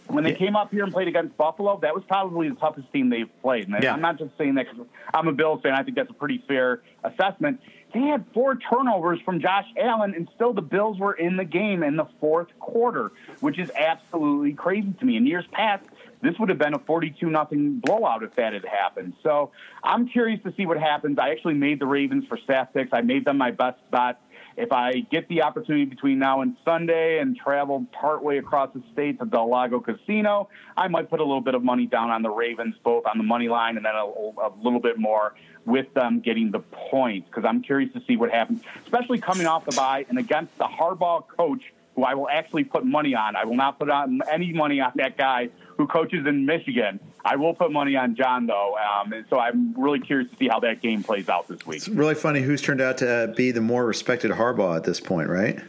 When 0.07 0.23
they 0.23 0.35
came 0.35 0.55
up 0.55 0.71
here 0.71 0.85
and 0.85 0.93
played 0.93 1.09
against 1.09 1.35
Buffalo, 1.38 1.79
that 1.81 1.95
was 1.95 2.05
probably 2.05 2.50
the 2.50 2.57
toughest 2.57 2.93
team 2.93 3.09
they've 3.09 3.31
played. 3.41 3.69
And 3.69 3.83
yeah. 3.83 3.95
I'm 3.95 4.03
not 4.03 4.19
just 4.19 4.37
saying 4.37 4.57
that 4.57 4.67
because 4.71 4.87
I'm 5.14 5.29
a 5.29 5.33
Bills 5.33 5.62
fan. 5.62 5.73
I 5.73 5.83
think 5.83 5.97
that's 5.97 6.11
a 6.11 6.14
pretty 6.14 6.45
fair 6.47 6.83
assessment. 7.03 7.61
They 7.95 8.01
had 8.01 8.25
four 8.35 8.57
turnovers 8.57 9.21
from 9.25 9.41
Josh 9.41 9.67
Allen, 9.81 10.15
and 10.15 10.29
still 10.35 10.53
the 10.53 10.63
Bills 10.63 10.99
were 10.99 11.13
in 11.13 11.37
the 11.37 11.45
game 11.45 11.85
in 11.85 11.95
the 11.95 12.07
fourth 12.21 12.49
quarter, 12.59 13.13
which 13.39 13.57
is 13.57 13.71
absolutely 13.71 14.53
crazy 14.53 14.93
to 14.99 15.05
me. 15.05 15.17
In 15.17 15.27
years 15.29 15.45
past, 15.53 15.85
this 16.21 16.37
would 16.41 16.49
have 16.49 16.59
been 16.59 16.75
a 16.75 16.79
42 16.81 17.31
nothing 17.31 17.79
blowout 17.79 18.25
if 18.25 18.35
that 18.35 18.53
had 18.53 18.65
happened. 18.65 19.13
So 19.23 19.53
I'm 19.85 20.09
curious 20.09 20.43
to 20.43 20.53
see 20.57 20.67
what 20.67 20.79
happens. 20.79 21.19
I 21.21 21.31
actually 21.31 21.55
made 21.55 21.79
the 21.79 21.87
Ravens 21.87 22.25
for 22.29 22.37
staff 22.37 22.73
picks. 22.75 22.91
I 22.93 23.03
made 23.03 23.25
them 23.25 23.39
my 23.39 23.53
best 23.53 23.79
bet. 23.93 24.21
If 24.57 24.73
I 24.73 25.01
get 25.01 25.29
the 25.29 25.43
opportunity 25.43 25.85
between 25.85 26.19
now 26.19 26.41
and 26.41 26.57
Sunday 26.65 27.19
and 27.19 27.37
travel 27.37 27.87
partway 27.93 28.39
across 28.39 28.73
the 28.73 28.83
state 28.93 29.19
to 29.21 29.27
Del 29.27 29.49
Lago 29.49 29.81
Casino, 29.81 30.49
I 30.77 30.89
might 30.89 31.11
put 31.11 31.21
a 31.21 31.25
little 31.25 31.41
bit 31.41 31.55
of 31.55 31.63
money 31.63 31.87
down 31.87 32.11
on 32.11 32.23
the 32.23 32.31
Ravens, 32.31 32.75
both 32.85 33.05
on 33.07 33.19
the 33.19 33.25
money 33.25 33.49
line 33.49 33.77
and 33.77 33.85
then 33.85 33.95
a, 33.95 34.05
a 34.05 34.51
little 34.63 34.81
bit 34.81 34.99
more 34.99 35.35
with 35.66 35.92
them 35.94 36.21
getting 36.21 36.50
the 36.50 36.61
points 36.61 37.28
because 37.28 37.44
I'm 37.44 37.62
curious 37.62 37.92
to 37.94 38.02
see 38.06 38.16
what 38.16 38.30
happens, 38.30 38.62
especially 38.85 39.18
coming 39.18 39.47
off 39.47 39.64
the 39.64 39.73
bye 39.73 40.06
and 40.09 40.18
against 40.18 40.56
the 40.59 40.64
Harbaugh 40.64 41.26
coach 41.26 41.73
who 41.94 42.02
I 42.02 42.14
will 42.14 42.28
actually 42.28 42.64
put 42.64 42.85
money 42.85 43.14
on. 43.14 43.37
I 43.37 43.44
will 43.44 43.56
not 43.56 43.78
put 43.78 43.88
on 43.88 44.21
any 44.30 44.52
money 44.52 44.80
on 44.80 44.92
that 44.97 45.16
guy 45.16 45.50
who 45.76 45.87
coaches 45.87 46.26
in 46.26 46.44
Michigan. 46.44 47.00
I 47.25 47.37
will 47.37 47.54
put 47.54 47.73
money 47.73 47.97
on 47.97 48.16
John 48.16 48.47
though, 48.47 48.76
um, 48.76 49.12
and 49.12 49.25
so 49.30 49.38
I'm 49.38 49.75
really 49.80 50.00
curious 50.00 50.30
to 50.30 50.37
see 50.37 50.49
how 50.49 50.61
that 50.61 50.83
game 50.83 51.02
plays 51.02 51.28
out 51.28 51.49
this 51.49 51.64
week. 51.66 51.78
It's 51.78 51.88
really 51.88 52.14
funny 52.14 52.42
who's 52.42 52.61
turned 52.61 52.80
out 52.80 52.99
to 52.99 53.33
be 53.37 53.50
the 53.50 53.61
more 53.61 53.87
respected 53.87 54.33
Harbaugh 54.33 54.76
at 54.76 54.85
this 54.85 55.00
point, 55.00 55.28
right? 55.28 55.61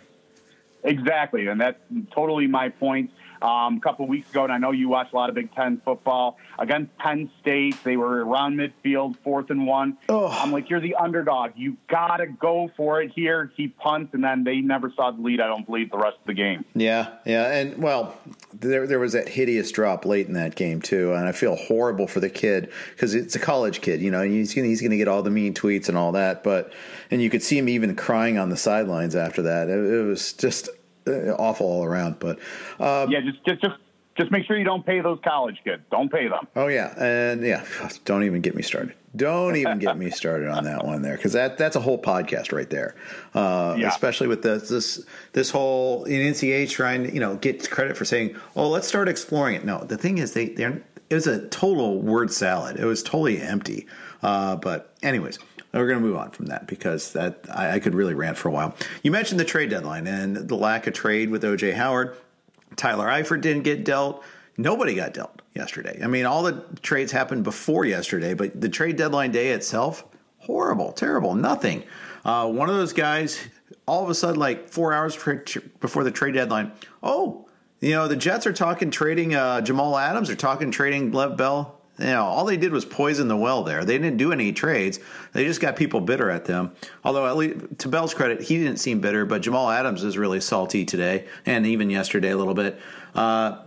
Exactly, 0.83 1.47
and 1.47 1.59
that's 1.59 1.79
totally 2.11 2.47
my 2.47 2.69
point 2.69 3.11
um, 3.45 3.77
a 3.77 3.79
couple 3.79 4.03
of 4.05 4.09
weeks 4.09 4.29
ago, 4.31 4.43
and 4.43 4.51
I 4.51 4.57
know 4.57 4.71
you 4.71 4.89
watch 4.89 5.13
a 5.13 5.15
lot 5.15 5.29
of 5.29 5.35
Big 5.35 5.53
Ten 5.53 5.79
football 5.85 6.37
against 6.57 6.97
Penn 6.97 7.29
State. 7.41 7.75
They 7.83 7.95
were 7.95 8.25
around 8.25 8.57
midfield, 8.57 9.17
fourth 9.23 9.51
and 9.51 9.67
one. 9.67 9.97
Oh. 10.09 10.27
I'm 10.27 10.51
like, 10.51 10.69
you're 10.69 10.79
the 10.79 10.95
underdog. 10.95 11.51
You 11.55 11.77
gotta 11.87 12.25
go 12.25 12.71
for 12.75 13.01
it 13.01 13.11
here. 13.13 13.51
He 13.55 13.67
punts, 13.67 14.13
and 14.13 14.23
then 14.23 14.43
they 14.43 14.61
never 14.61 14.91
saw 14.95 15.11
the 15.11 15.21
lead. 15.21 15.39
I 15.39 15.47
don't 15.47 15.65
believe 15.65 15.91
the 15.91 15.97
rest 15.97 16.17
of 16.19 16.25
the 16.25 16.33
game. 16.33 16.65
Yeah, 16.73 17.13
yeah, 17.25 17.51
and 17.51 17.77
well, 17.81 18.17
there 18.51 18.87
there 18.87 18.99
was 18.99 19.13
that 19.13 19.29
hideous 19.29 19.71
drop 19.71 20.05
late 20.05 20.27
in 20.27 20.33
that 20.33 20.55
game 20.55 20.81
too, 20.81 21.13
and 21.13 21.27
I 21.27 21.31
feel 21.31 21.55
horrible 21.55 22.07
for 22.07 22.19
the 22.19 22.29
kid 22.29 22.71
because 22.93 23.13
it's 23.13 23.35
a 23.35 23.39
college 23.39 23.81
kid. 23.81 24.01
You 24.01 24.09
know, 24.09 24.23
he's 24.23 24.55
gonna 24.55 24.67
he's 24.67 24.81
gonna 24.81 24.97
get 24.97 25.07
all 25.07 25.21
the 25.21 25.29
mean 25.29 25.53
tweets 25.53 25.87
and 25.87 25.97
all 25.97 26.13
that, 26.13 26.43
but 26.43 26.73
and 27.11 27.21
you 27.21 27.29
could 27.29 27.43
see 27.43 27.57
him 27.57 27.69
even 27.69 27.95
crying 27.95 28.39
on 28.39 28.49
the 28.49 28.57
sidelines 28.57 29.15
after 29.15 29.43
that. 29.43 29.69
It, 29.69 29.77
it 29.77 30.03
was 30.03 30.33
just 30.33 30.69
awful 31.07 31.67
all 31.67 31.83
around. 31.83 32.19
But 32.19 32.39
um, 32.79 33.11
yeah, 33.11 33.21
just 33.21 33.43
just 33.45 33.61
just 33.61 33.75
just 34.17 34.31
make 34.31 34.45
sure 34.45 34.57
you 34.57 34.63
don't 34.63 34.85
pay 34.85 35.01
those 35.01 35.19
college 35.23 35.59
kids. 35.63 35.83
Don't 35.91 36.11
pay 36.11 36.27
them. 36.27 36.47
Oh 36.55 36.67
yeah, 36.67 36.93
and 36.97 37.43
yeah, 37.43 37.65
don't 38.05 38.23
even 38.23 38.41
get 38.41 38.55
me 38.55 38.61
started. 38.61 38.95
Don't 39.15 39.55
even 39.55 39.79
get 39.79 39.97
me 39.97 40.09
started 40.09 40.49
on 40.49 40.65
that 40.65 40.85
one 40.85 41.01
there 41.01 41.15
because 41.15 41.33
that 41.33 41.57
that's 41.57 41.75
a 41.75 41.79
whole 41.79 42.01
podcast 42.01 42.51
right 42.51 42.69
there. 42.69 42.95
Uh, 43.33 43.75
yeah. 43.77 43.87
Especially 43.87 44.27
with 44.27 44.41
this 44.41 44.69
this 44.69 45.05
this 45.33 45.51
whole 45.51 46.03
in 46.05 46.33
NCAA 46.33 46.69
trying 46.69 47.03
to 47.03 47.13
you 47.13 47.19
know 47.19 47.35
get 47.37 47.69
credit 47.69 47.95
for 47.95 48.05
saying, 48.05 48.35
oh, 48.55 48.69
let's 48.69 48.87
start 48.87 49.07
exploring 49.07 49.55
it. 49.55 49.65
No, 49.65 49.83
the 49.83 49.97
thing 49.97 50.17
is 50.17 50.33
they 50.33 50.49
they 50.49 50.65
it 50.65 51.13
was 51.13 51.27
a 51.27 51.47
total 51.47 52.01
word 52.01 52.31
salad. 52.31 52.77
It 52.77 52.85
was 52.85 53.03
totally 53.03 53.41
empty. 53.41 53.87
Uh, 54.21 54.55
but 54.55 54.95
anyways 55.03 55.39
we're 55.79 55.87
going 55.87 55.99
to 55.99 56.05
move 56.05 56.17
on 56.17 56.31
from 56.31 56.47
that 56.47 56.67
because 56.67 57.13
that 57.13 57.39
I, 57.51 57.71
I, 57.71 57.79
could 57.79 57.95
really 57.95 58.13
rant 58.13 58.37
for 58.37 58.49
a 58.49 58.51
while. 58.51 58.75
You 59.03 59.11
mentioned 59.11 59.39
the 59.39 59.45
trade 59.45 59.69
deadline 59.69 60.07
and 60.07 60.35
the 60.35 60.55
lack 60.55 60.87
of 60.87 60.93
trade 60.93 61.29
with 61.29 61.43
OJ 61.43 61.73
Howard. 61.73 62.15
Tyler 62.75 63.07
Eifert 63.07 63.41
didn't 63.41 63.63
get 63.63 63.83
dealt. 63.83 64.23
Nobody 64.57 64.95
got 64.95 65.13
dealt 65.13 65.41
yesterday. 65.53 65.99
I 66.03 66.07
mean, 66.07 66.25
all 66.25 66.43
the 66.43 66.63
trades 66.81 67.11
happened 67.11 67.43
before 67.43 67.85
yesterday, 67.85 68.33
but 68.33 68.59
the 68.59 68.69
trade 68.69 68.95
deadline 68.95 69.31
day 69.31 69.49
itself, 69.49 70.05
horrible, 70.39 70.91
terrible, 70.93 71.35
nothing. 71.35 71.83
Uh, 72.23 72.49
one 72.49 72.69
of 72.69 72.75
those 72.75 72.93
guys, 72.93 73.39
all 73.85 74.03
of 74.03 74.09
a 74.09 74.15
sudden, 74.15 74.39
like 74.39 74.69
four 74.69 74.93
hours 74.93 75.15
before 75.79 76.03
the 76.03 76.11
trade 76.11 76.35
deadline, 76.35 76.71
oh, 77.03 77.47
you 77.81 77.91
know, 77.91 78.07
the 78.07 78.15
Jets 78.15 78.47
are 78.47 78.53
talking 78.53 78.91
trading 78.91 79.35
uh, 79.35 79.61
Jamal 79.61 79.97
Adams, 79.97 80.27
they're 80.27 80.37
talking 80.37 80.71
trading 80.71 81.11
Lev 81.11 81.35
Bell 81.35 81.81
you 81.97 82.05
know, 82.05 82.25
all 82.25 82.45
they 82.45 82.57
did 82.57 82.71
was 82.71 82.83
poison 82.83 83.27
the 83.27 83.37
well 83.37 83.63
there. 83.63 83.85
They 83.85 83.97
didn't 83.97 84.17
do 84.17 84.31
any 84.31 84.51
trades. 84.51 84.99
They 85.33 85.45
just 85.45 85.61
got 85.61 85.75
people 85.75 86.01
bitter 86.01 86.29
at 86.29 86.45
them. 86.45 86.71
Although, 87.03 87.27
at 87.27 87.37
least 87.37 87.79
to 87.79 87.89
Bell's 87.89 88.13
credit, 88.13 88.41
he 88.41 88.57
didn't 88.57 88.77
seem 88.77 88.99
bitter, 88.99 89.25
but 89.25 89.41
Jamal 89.41 89.69
Adams 89.69 90.03
is 90.03 90.17
really 90.17 90.41
salty 90.41 90.85
today 90.85 91.25
and 91.45 91.65
even 91.65 91.89
yesterday 91.89 92.31
a 92.31 92.37
little 92.37 92.53
bit. 92.53 92.79
Uh, 93.13 93.59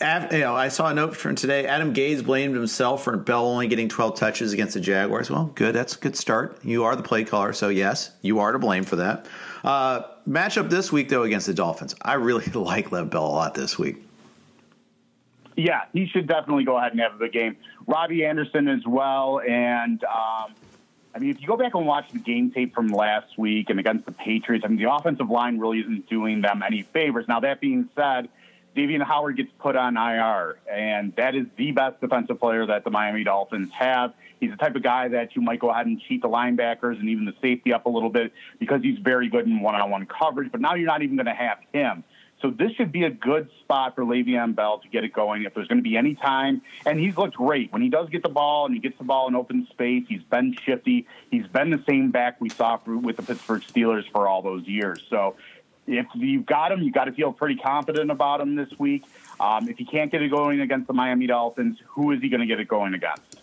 you 0.00 0.38
know, 0.38 0.56
I 0.56 0.68
saw 0.68 0.88
a 0.88 0.94
note 0.94 1.14
from 1.14 1.34
today. 1.34 1.66
Adam 1.66 1.92
Gase 1.92 2.24
blamed 2.24 2.54
himself 2.54 3.04
for 3.04 3.16
Bell 3.16 3.46
only 3.46 3.68
getting 3.68 3.88
12 3.88 4.16
touches 4.16 4.52
against 4.52 4.74
the 4.74 4.80
Jaguars. 4.80 5.30
Well, 5.30 5.52
good. 5.54 5.74
That's 5.74 5.94
a 5.94 5.98
good 5.98 6.16
start. 6.16 6.58
You 6.64 6.84
are 6.84 6.96
the 6.96 7.02
play 7.02 7.24
caller, 7.24 7.52
so 7.52 7.68
yes, 7.68 8.10
you 8.22 8.38
are 8.38 8.52
to 8.52 8.58
blame 8.58 8.84
for 8.84 8.96
that. 8.96 9.26
Uh, 9.62 10.02
matchup 10.26 10.70
this 10.70 10.90
week, 10.90 11.10
though, 11.10 11.22
against 11.22 11.46
the 11.46 11.54
Dolphins. 11.54 11.94
I 12.00 12.14
really 12.14 12.46
like 12.54 12.90
Lev 12.90 13.10
Bell 13.10 13.26
a 13.26 13.28
lot 13.28 13.54
this 13.54 13.78
week. 13.78 14.02
Yeah, 15.60 15.82
he 15.92 16.06
should 16.06 16.26
definitely 16.26 16.64
go 16.64 16.78
ahead 16.78 16.92
and 16.92 17.00
have 17.00 17.14
a 17.14 17.18
good 17.18 17.32
game. 17.32 17.56
Robbie 17.86 18.24
Anderson 18.24 18.66
as 18.66 18.86
well. 18.86 19.40
And, 19.46 20.02
um, 20.04 20.54
I 21.14 21.18
mean, 21.18 21.30
if 21.30 21.40
you 21.40 21.46
go 21.46 21.56
back 21.56 21.74
and 21.74 21.86
watch 21.86 22.10
the 22.12 22.18
game 22.18 22.50
tape 22.50 22.74
from 22.74 22.88
last 22.88 23.36
week 23.36 23.68
and 23.68 23.78
against 23.78 24.06
the 24.06 24.12
Patriots, 24.12 24.64
I 24.64 24.68
mean, 24.68 24.82
the 24.82 24.90
offensive 24.90 25.28
line 25.28 25.58
really 25.58 25.80
isn't 25.80 26.08
doing 26.08 26.40
them 26.40 26.62
any 26.62 26.82
favors. 26.82 27.26
Now, 27.28 27.40
that 27.40 27.60
being 27.60 27.90
said, 27.94 28.30
Xavier 28.74 29.04
Howard 29.04 29.36
gets 29.36 29.50
put 29.58 29.76
on 29.76 29.96
IR, 29.96 30.58
and 30.70 31.14
that 31.16 31.34
is 31.34 31.46
the 31.56 31.72
best 31.72 32.00
defensive 32.00 32.38
player 32.38 32.64
that 32.66 32.84
the 32.84 32.90
Miami 32.90 33.24
Dolphins 33.24 33.70
have. 33.72 34.14
He's 34.38 34.50
the 34.50 34.56
type 34.56 34.76
of 34.76 34.82
guy 34.82 35.08
that 35.08 35.36
you 35.36 35.42
might 35.42 35.60
go 35.60 35.70
ahead 35.70 35.86
and 35.86 36.00
cheat 36.00 36.22
the 36.22 36.28
linebackers 36.28 36.98
and 36.98 37.08
even 37.08 37.26
the 37.26 37.34
safety 37.42 37.74
up 37.74 37.84
a 37.84 37.88
little 37.90 38.08
bit 38.08 38.32
because 38.58 38.80
he's 38.80 38.98
very 38.98 39.28
good 39.28 39.46
in 39.46 39.60
one 39.60 39.74
on 39.74 39.90
one 39.90 40.06
coverage, 40.06 40.50
but 40.52 40.60
now 40.60 40.74
you're 40.74 40.86
not 40.86 41.02
even 41.02 41.16
going 41.16 41.26
to 41.26 41.34
have 41.34 41.58
him. 41.72 42.04
So 42.42 42.50
this 42.50 42.72
should 42.72 42.90
be 42.90 43.04
a 43.04 43.10
good 43.10 43.50
spot 43.60 43.94
for 43.94 44.04
Le'Veon 44.04 44.54
Bell 44.54 44.78
to 44.78 44.88
get 44.88 45.04
it 45.04 45.12
going 45.12 45.44
if 45.44 45.54
there's 45.54 45.68
going 45.68 45.78
to 45.78 45.82
be 45.82 45.96
any 45.96 46.14
time. 46.14 46.62
And 46.86 46.98
he's 46.98 47.16
looked 47.16 47.36
great 47.36 47.70
when 47.72 47.82
he 47.82 47.90
does 47.90 48.08
get 48.08 48.22
the 48.22 48.30
ball 48.30 48.64
and 48.64 48.74
he 48.74 48.80
gets 48.80 48.96
the 48.96 49.04
ball 49.04 49.28
in 49.28 49.34
open 49.34 49.66
space. 49.70 50.04
He's 50.08 50.22
been 50.22 50.56
shifty. 50.64 51.06
He's 51.30 51.46
been 51.46 51.70
the 51.70 51.82
same 51.86 52.10
back 52.10 52.40
we 52.40 52.48
saw 52.48 52.78
with 52.86 53.16
the 53.16 53.22
Pittsburgh 53.22 53.62
Steelers 53.62 54.10
for 54.10 54.26
all 54.26 54.40
those 54.40 54.66
years. 54.66 55.02
So 55.10 55.36
if 55.86 56.06
you've 56.14 56.46
got 56.46 56.72
him, 56.72 56.82
you've 56.82 56.94
got 56.94 57.04
to 57.04 57.12
feel 57.12 57.32
pretty 57.32 57.56
confident 57.56 58.10
about 58.10 58.40
him 58.40 58.54
this 58.54 58.70
week. 58.78 59.04
Um, 59.38 59.68
if 59.68 59.76
he 59.76 59.84
can't 59.84 60.10
get 60.10 60.22
it 60.22 60.28
going 60.28 60.60
against 60.60 60.86
the 60.86 60.94
Miami 60.94 61.26
Dolphins, 61.26 61.78
who 61.88 62.12
is 62.12 62.22
he 62.22 62.28
going 62.28 62.40
to 62.40 62.46
get 62.46 62.60
it 62.60 62.68
going 62.68 62.94
against? 62.94 63.40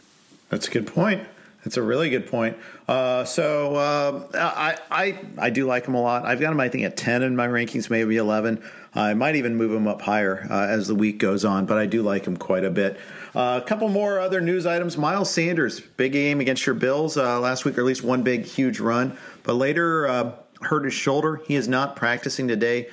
That's 0.50 0.68
a 0.68 0.72
good 0.72 0.88
point. 0.88 1.28
That's 1.64 1.76
a 1.76 1.82
really 1.82 2.10
good 2.10 2.28
point. 2.28 2.56
Uh, 2.88 3.26
so 3.26 3.76
uh, 3.76 4.28
I, 4.34 4.78
I 4.90 5.20
I 5.38 5.50
do 5.50 5.66
like 5.66 5.86
him 5.86 5.96
a 5.96 6.02
lot. 6.02 6.24
I've 6.24 6.40
got 6.40 6.54
him, 6.54 6.60
I 6.62 6.70
think, 6.70 6.86
at 6.86 6.96
ten 6.96 7.24
in 7.24 7.36
my 7.36 7.48
rankings, 7.48 7.90
maybe 7.90 8.16
eleven. 8.16 8.64
I 8.98 9.14
might 9.14 9.36
even 9.36 9.56
move 9.56 9.72
him 9.72 9.88
up 9.88 10.02
higher 10.02 10.48
uh, 10.50 10.68
as 10.68 10.88
the 10.88 10.96
week 10.96 11.20
goes 11.20 11.46
on, 11.46 11.66
but 11.66 11.78
I 11.78 11.86
do 11.86 12.02
like 12.02 12.26
him 12.26 12.38
quite 12.38 12.64
a 12.64 12.70
bit. 12.70 13.00
Uh, 13.36 13.60
a 13.64 13.68
couple 13.68 13.90
more 13.90 14.20
other 14.20 14.42
news 14.42 14.66
items. 14.66 14.98
Miles 14.98 15.30
Sanders, 15.30 15.80
big 15.80 16.14
game 16.14 16.40
against 16.40 16.66
your 16.66 16.76
Bills 16.76 17.18
uh, 17.18 17.40
last 17.40 17.66
week, 17.66 17.78
or 17.78 17.82
at 17.82 17.88
least 17.88 18.04
one 18.04 18.24
big, 18.24 18.46
huge 18.46 18.80
run, 18.80 19.18
but 19.44 19.54
later 19.54 20.08
uh, 20.08 20.32
hurt 20.62 20.86
his 20.86 20.94
shoulder. 20.94 21.42
He 21.48 21.56
is 21.56 21.68
not 21.68 21.96
practicing 21.96 22.48
today. 22.48 22.90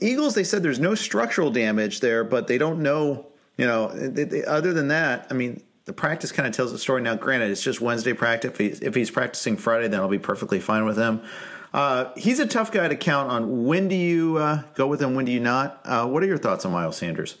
Eagles, 0.00 0.34
they 0.34 0.44
said 0.44 0.62
there's 0.62 0.78
no 0.78 0.94
structural 0.94 1.50
damage 1.50 2.00
there, 2.00 2.24
but 2.24 2.46
they 2.46 2.58
don't 2.58 2.82
know 2.82 3.26
you 3.56 3.66
know, 3.66 3.86
other 4.46 4.72
than 4.72 4.88
that, 4.88 5.26
I 5.30 5.34
mean, 5.34 5.62
the 5.86 5.92
practice 5.92 6.32
kind 6.32 6.46
of 6.46 6.54
tells 6.54 6.72
the 6.72 6.78
story. 6.78 7.00
Now, 7.00 7.14
granted, 7.14 7.50
it's 7.50 7.62
just 7.62 7.80
Wednesday 7.80 8.12
practice. 8.12 8.50
If 8.50 8.58
he's, 8.58 8.80
if 8.80 8.94
he's 8.94 9.10
practicing 9.10 9.56
Friday, 9.56 9.88
then 9.88 10.00
I'll 10.00 10.08
be 10.08 10.18
perfectly 10.18 10.60
fine 10.60 10.84
with 10.84 10.98
him. 10.98 11.22
Uh, 11.76 12.10
he's 12.16 12.40
a 12.40 12.46
tough 12.46 12.72
guy 12.72 12.88
to 12.88 12.96
count 12.96 13.30
on. 13.30 13.66
When 13.66 13.86
do 13.86 13.94
you 13.94 14.38
uh, 14.38 14.62
go 14.74 14.86
with 14.86 15.02
him? 15.02 15.14
When 15.14 15.26
do 15.26 15.32
you 15.32 15.40
not? 15.40 15.78
Uh, 15.84 16.06
what 16.06 16.22
are 16.22 16.26
your 16.26 16.38
thoughts 16.38 16.64
on 16.64 16.72
Miles 16.72 16.96
Sanders? 16.96 17.36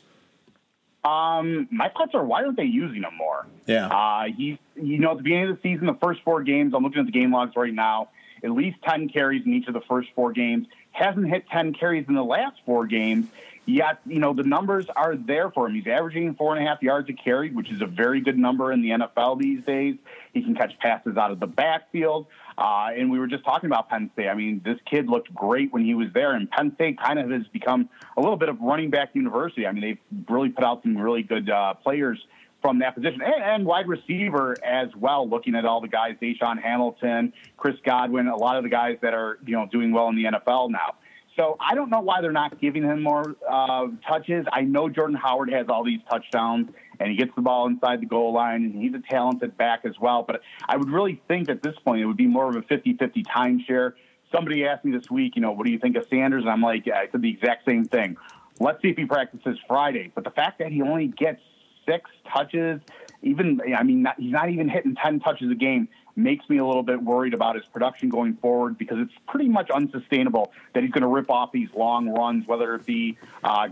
Um, 1.04 1.66
my 1.70 1.88
thoughts 1.88 2.14
are 2.14 2.22
why 2.22 2.44
aren't 2.44 2.58
they 2.58 2.64
using 2.64 3.02
him 3.02 3.14
more? 3.16 3.46
Yeah. 3.66 3.86
Uh, 3.86 4.24
he's, 4.36 4.58
you 4.74 4.98
know, 4.98 5.12
at 5.12 5.16
the 5.16 5.22
beginning 5.22 5.48
of 5.48 5.56
the 5.56 5.62
season, 5.62 5.86
the 5.86 5.96
first 6.02 6.20
four 6.22 6.42
games, 6.42 6.74
I'm 6.76 6.82
looking 6.82 7.00
at 7.00 7.06
the 7.06 7.12
game 7.12 7.32
logs 7.32 7.56
right 7.56 7.72
now, 7.72 8.10
at 8.44 8.50
least 8.50 8.76
10 8.86 9.08
carries 9.08 9.46
in 9.46 9.54
each 9.54 9.68
of 9.68 9.74
the 9.74 9.80
first 9.88 10.10
four 10.14 10.32
games. 10.32 10.66
Hasn't 10.90 11.26
hit 11.28 11.48
10 11.48 11.72
carries 11.72 12.06
in 12.06 12.14
the 12.14 12.24
last 12.24 12.56
four 12.66 12.86
games. 12.86 13.28
Yet, 13.64 14.00
you 14.04 14.20
know, 14.20 14.34
the 14.34 14.44
numbers 14.44 14.86
are 14.94 15.16
there 15.16 15.50
for 15.50 15.66
him. 15.66 15.74
He's 15.74 15.86
averaging 15.86 16.34
four 16.34 16.54
and 16.54 16.64
a 16.64 16.68
half 16.68 16.82
yards 16.82 17.08
a 17.08 17.14
carry, 17.14 17.50
which 17.50 17.70
is 17.70 17.80
a 17.80 17.86
very 17.86 18.20
good 18.20 18.38
number 18.38 18.70
in 18.70 18.82
the 18.82 18.90
NFL 18.90 19.40
these 19.40 19.64
days. 19.64 19.96
He 20.34 20.42
can 20.42 20.54
catch 20.54 20.78
passes 20.78 21.16
out 21.16 21.32
of 21.32 21.40
the 21.40 21.48
backfield. 21.48 22.26
Uh, 22.58 22.88
and 22.96 23.10
we 23.10 23.18
were 23.18 23.26
just 23.26 23.44
talking 23.44 23.68
about 23.68 23.88
Penn 23.88 24.10
State. 24.14 24.28
I 24.28 24.34
mean, 24.34 24.62
this 24.64 24.78
kid 24.90 25.08
looked 25.08 25.32
great 25.34 25.72
when 25.72 25.84
he 25.84 25.94
was 25.94 26.08
there, 26.14 26.32
and 26.32 26.50
Penn 26.50 26.72
State 26.74 26.98
kind 26.98 27.18
of 27.18 27.30
has 27.30 27.46
become 27.52 27.88
a 28.16 28.20
little 28.20 28.36
bit 28.36 28.48
of 28.48 28.60
running 28.60 28.90
back 28.90 29.10
university. 29.14 29.66
I 29.66 29.72
mean, 29.72 29.82
they've 29.82 30.26
really 30.28 30.48
put 30.48 30.64
out 30.64 30.82
some 30.82 30.96
really 30.96 31.22
good 31.22 31.50
uh, 31.50 31.74
players 31.74 32.18
from 32.62 32.78
that 32.78 32.94
position 32.94 33.20
and, 33.22 33.42
and, 33.42 33.66
wide 33.66 33.86
receiver 33.86 34.56
as 34.64 34.88
well. 34.96 35.28
Looking 35.28 35.54
at 35.54 35.64
all 35.64 35.80
the 35.80 35.88
guys, 35.88 36.16
DaeSean 36.20 36.60
Hamilton, 36.60 37.32
Chris 37.56 37.76
Godwin, 37.84 38.26
a 38.26 38.36
lot 38.36 38.56
of 38.56 38.64
the 38.64 38.70
guys 38.70 38.96
that 39.02 39.14
are 39.14 39.38
you 39.46 39.54
know 39.54 39.66
doing 39.70 39.92
well 39.92 40.08
in 40.08 40.16
the 40.16 40.24
NFL 40.24 40.70
now. 40.70 40.94
So 41.36 41.56
I 41.60 41.74
don't 41.74 41.90
know 41.90 42.00
why 42.00 42.22
they're 42.22 42.32
not 42.32 42.60
giving 42.60 42.82
him 42.82 43.02
more 43.02 43.36
uh, 43.48 43.88
touches. 44.08 44.46
I 44.50 44.62
know 44.62 44.88
Jordan 44.88 45.16
Howard 45.16 45.50
has 45.52 45.66
all 45.68 45.84
these 45.84 46.00
touchdowns 46.10 46.70
and 46.98 47.10
he 47.10 47.16
gets 47.16 47.30
the 47.36 47.42
ball 47.42 47.66
inside 47.66 48.00
the 48.00 48.06
goal 48.06 48.32
line 48.32 48.64
and 48.64 48.74
he's 48.74 48.94
a 48.94 49.02
talented 49.10 49.56
back 49.58 49.80
as 49.84 49.92
well. 50.00 50.24
But 50.26 50.40
I 50.66 50.78
would 50.78 50.90
really 50.90 51.20
think 51.28 51.50
at 51.50 51.62
this 51.62 51.74
point 51.84 52.00
it 52.00 52.06
would 52.06 52.16
be 52.16 52.26
more 52.26 52.48
of 52.48 52.56
a 52.56 52.62
50 52.62 52.94
50 52.94 53.22
timeshare. 53.24 53.92
Somebody 54.32 54.64
asked 54.64 54.84
me 54.84 54.96
this 54.96 55.10
week, 55.10 55.36
you 55.36 55.42
know, 55.42 55.52
what 55.52 55.66
do 55.66 55.72
you 55.72 55.78
think 55.78 55.96
of 55.96 56.06
Sanders? 56.08 56.42
And 56.42 56.50
I'm 56.50 56.62
like, 56.62 56.88
I 56.88 57.08
said 57.12 57.20
the 57.20 57.30
exact 57.30 57.66
same 57.66 57.84
thing. 57.84 58.16
Let's 58.58 58.80
see 58.80 58.88
if 58.88 58.96
he 58.96 59.04
practices 59.04 59.58
Friday. 59.68 60.10
But 60.14 60.24
the 60.24 60.30
fact 60.30 60.58
that 60.60 60.72
he 60.72 60.80
only 60.80 61.08
gets 61.08 61.40
six 61.86 62.10
touches, 62.34 62.80
even, 63.22 63.60
I 63.76 63.82
mean, 63.82 64.02
not, 64.02 64.18
he's 64.18 64.32
not 64.32 64.48
even 64.48 64.70
hitting 64.70 64.96
10 64.96 65.20
touches 65.20 65.50
a 65.50 65.54
game 65.54 65.88
makes 66.16 66.48
me 66.48 66.56
a 66.56 66.64
little 66.64 66.82
bit 66.82 67.02
worried 67.02 67.34
about 67.34 67.56
his 67.56 67.64
production 67.66 68.08
going 68.08 68.34
forward 68.36 68.78
because 68.78 68.98
it's 68.98 69.12
pretty 69.28 69.48
much 69.48 69.70
unsustainable 69.70 70.52
that 70.72 70.82
he's 70.82 70.92
going 70.92 71.02
to 71.02 71.08
rip 71.08 71.30
off 71.30 71.52
these 71.52 71.68
long 71.76 72.08
runs, 72.08 72.46
whether 72.46 72.74
it 72.74 72.86
be 72.86 73.18
uh, 73.44 73.68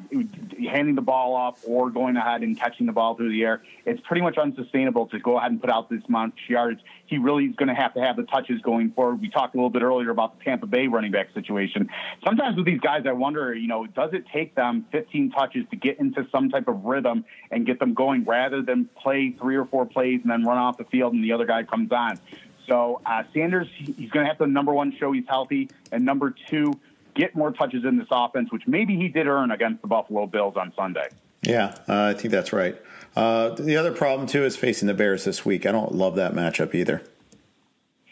handing 0.71 0.95
the 0.95 1.03
ball 1.03 1.35
off 1.35 1.61
or 1.67 1.91
going 1.91 2.17
ahead 2.17 2.43
and 2.43 2.59
catching 2.59 2.87
the 2.87 2.93
ball 2.93 3.15
through 3.17 3.31
the 3.31 3.43
air. 3.43 3.63
It's 3.87 4.01
pretty 4.07 4.23
much 4.23 4.37
unsustainable 4.37 5.07
to 5.09 5.19
go 5.19 5.39
ahead 5.39 5.51
and 5.51 5.61
put 5.61 5.71
out 5.71 5.89
this 5.89 6.03
much 6.09 6.35
yards. 6.49 6.81
He 7.07 7.19
really 7.19 7.45
is 7.45 7.57
going 7.57 7.69
to 7.69 7.75
have 7.75 7.95
to 7.95 8.01
have 8.01 8.17
the 8.17 8.25
touches 8.25 8.61
going 8.63 8.93
forward. 8.93 9.21
We 9.21 9.31
talked 9.31 9.55
a 9.55 9.59
little 9.59 9.71
bit 9.71 9.83
earlier 9.83 10.11
about 10.11 10.39
the 10.39 10.45
Tampa 10.45 10.67
Bay 10.67 10.87
running 10.87 11.13
back 11.13 11.33
situation. 11.35 11.89
Sometimes 12.25 12.57
with 12.57 12.67
these 12.67 12.81
guys, 12.81 13.05
I 13.07 13.13
wonder, 13.13 13.55
you 13.55 13.69
know, 13.69 13.87
does 13.87 14.13
it 14.13 14.25
take 14.33 14.55
them 14.55 14.87
15 14.93 15.31
touches 15.31 15.65
to 15.71 15.77
get 15.77 15.99
into 15.99 16.27
some 16.31 16.51
type 16.51 16.69
of 16.69 16.85
rhythm 16.85 17.25
and 17.51 17.67
get 17.67 17.79
them 17.79 17.95
going 17.95 18.25
rather 18.25 18.63
than 18.63 18.89
play 18.97 19.35
three 19.39 19.57
or 19.57 19.65
four 19.65 19.87
plays 19.87 20.21
and 20.23 20.31
then 20.31 20.45
run 20.45 20.59
off 20.59 20.77
the 20.77 20.85
field 20.85 21.15
and 21.15 21.23
the 21.23 21.33
other 21.33 21.47
guy 21.47 21.63
comes 21.63 21.91
on? 21.93 22.19
So 22.67 23.01
uh, 23.05 23.25
Sanders, 23.33 23.69
he's 23.75 24.11
going 24.11 24.25
to 24.25 24.29
have 24.29 24.39
to 24.39 24.47
number 24.47 24.73
one 24.73 24.97
show 24.97 25.13
he's 25.13 25.27
healthy, 25.29 25.71
and 25.93 26.05
number 26.05 26.35
two, 26.49 26.73
get 27.15 27.35
more 27.35 27.53
touches 27.53 27.85
in 27.85 27.99
this 27.99 28.09
offense, 28.11 28.51
which 28.51 28.67
maybe 28.67 28.97
he 28.97 29.09
did 29.09 29.27
earn 29.27 29.51
against 29.51 29.83
the 29.83 29.89
Buffalo 29.89 30.27
Bills 30.27 30.57
on 30.57 30.73
Sunday. 30.77 31.09
Yeah, 31.43 31.77
uh, 31.89 32.05
I 32.05 32.15
think 32.15 32.33
that's 32.33 32.53
right. 32.53 32.77
Uh, 33.15 33.51
the 33.51 33.77
other 33.77 33.93
problem 33.93 34.27
too 34.27 34.45
is 34.45 34.57
facing 34.57 34.89
the 34.89 34.95
Bears 34.95 35.25
this 35.25 35.45
week. 35.45 35.67
I 35.67 35.73
don't 35.73 35.95
love 35.95 36.17
that 36.17 36.33
matchup 36.33 36.75
either. 36.75 37.03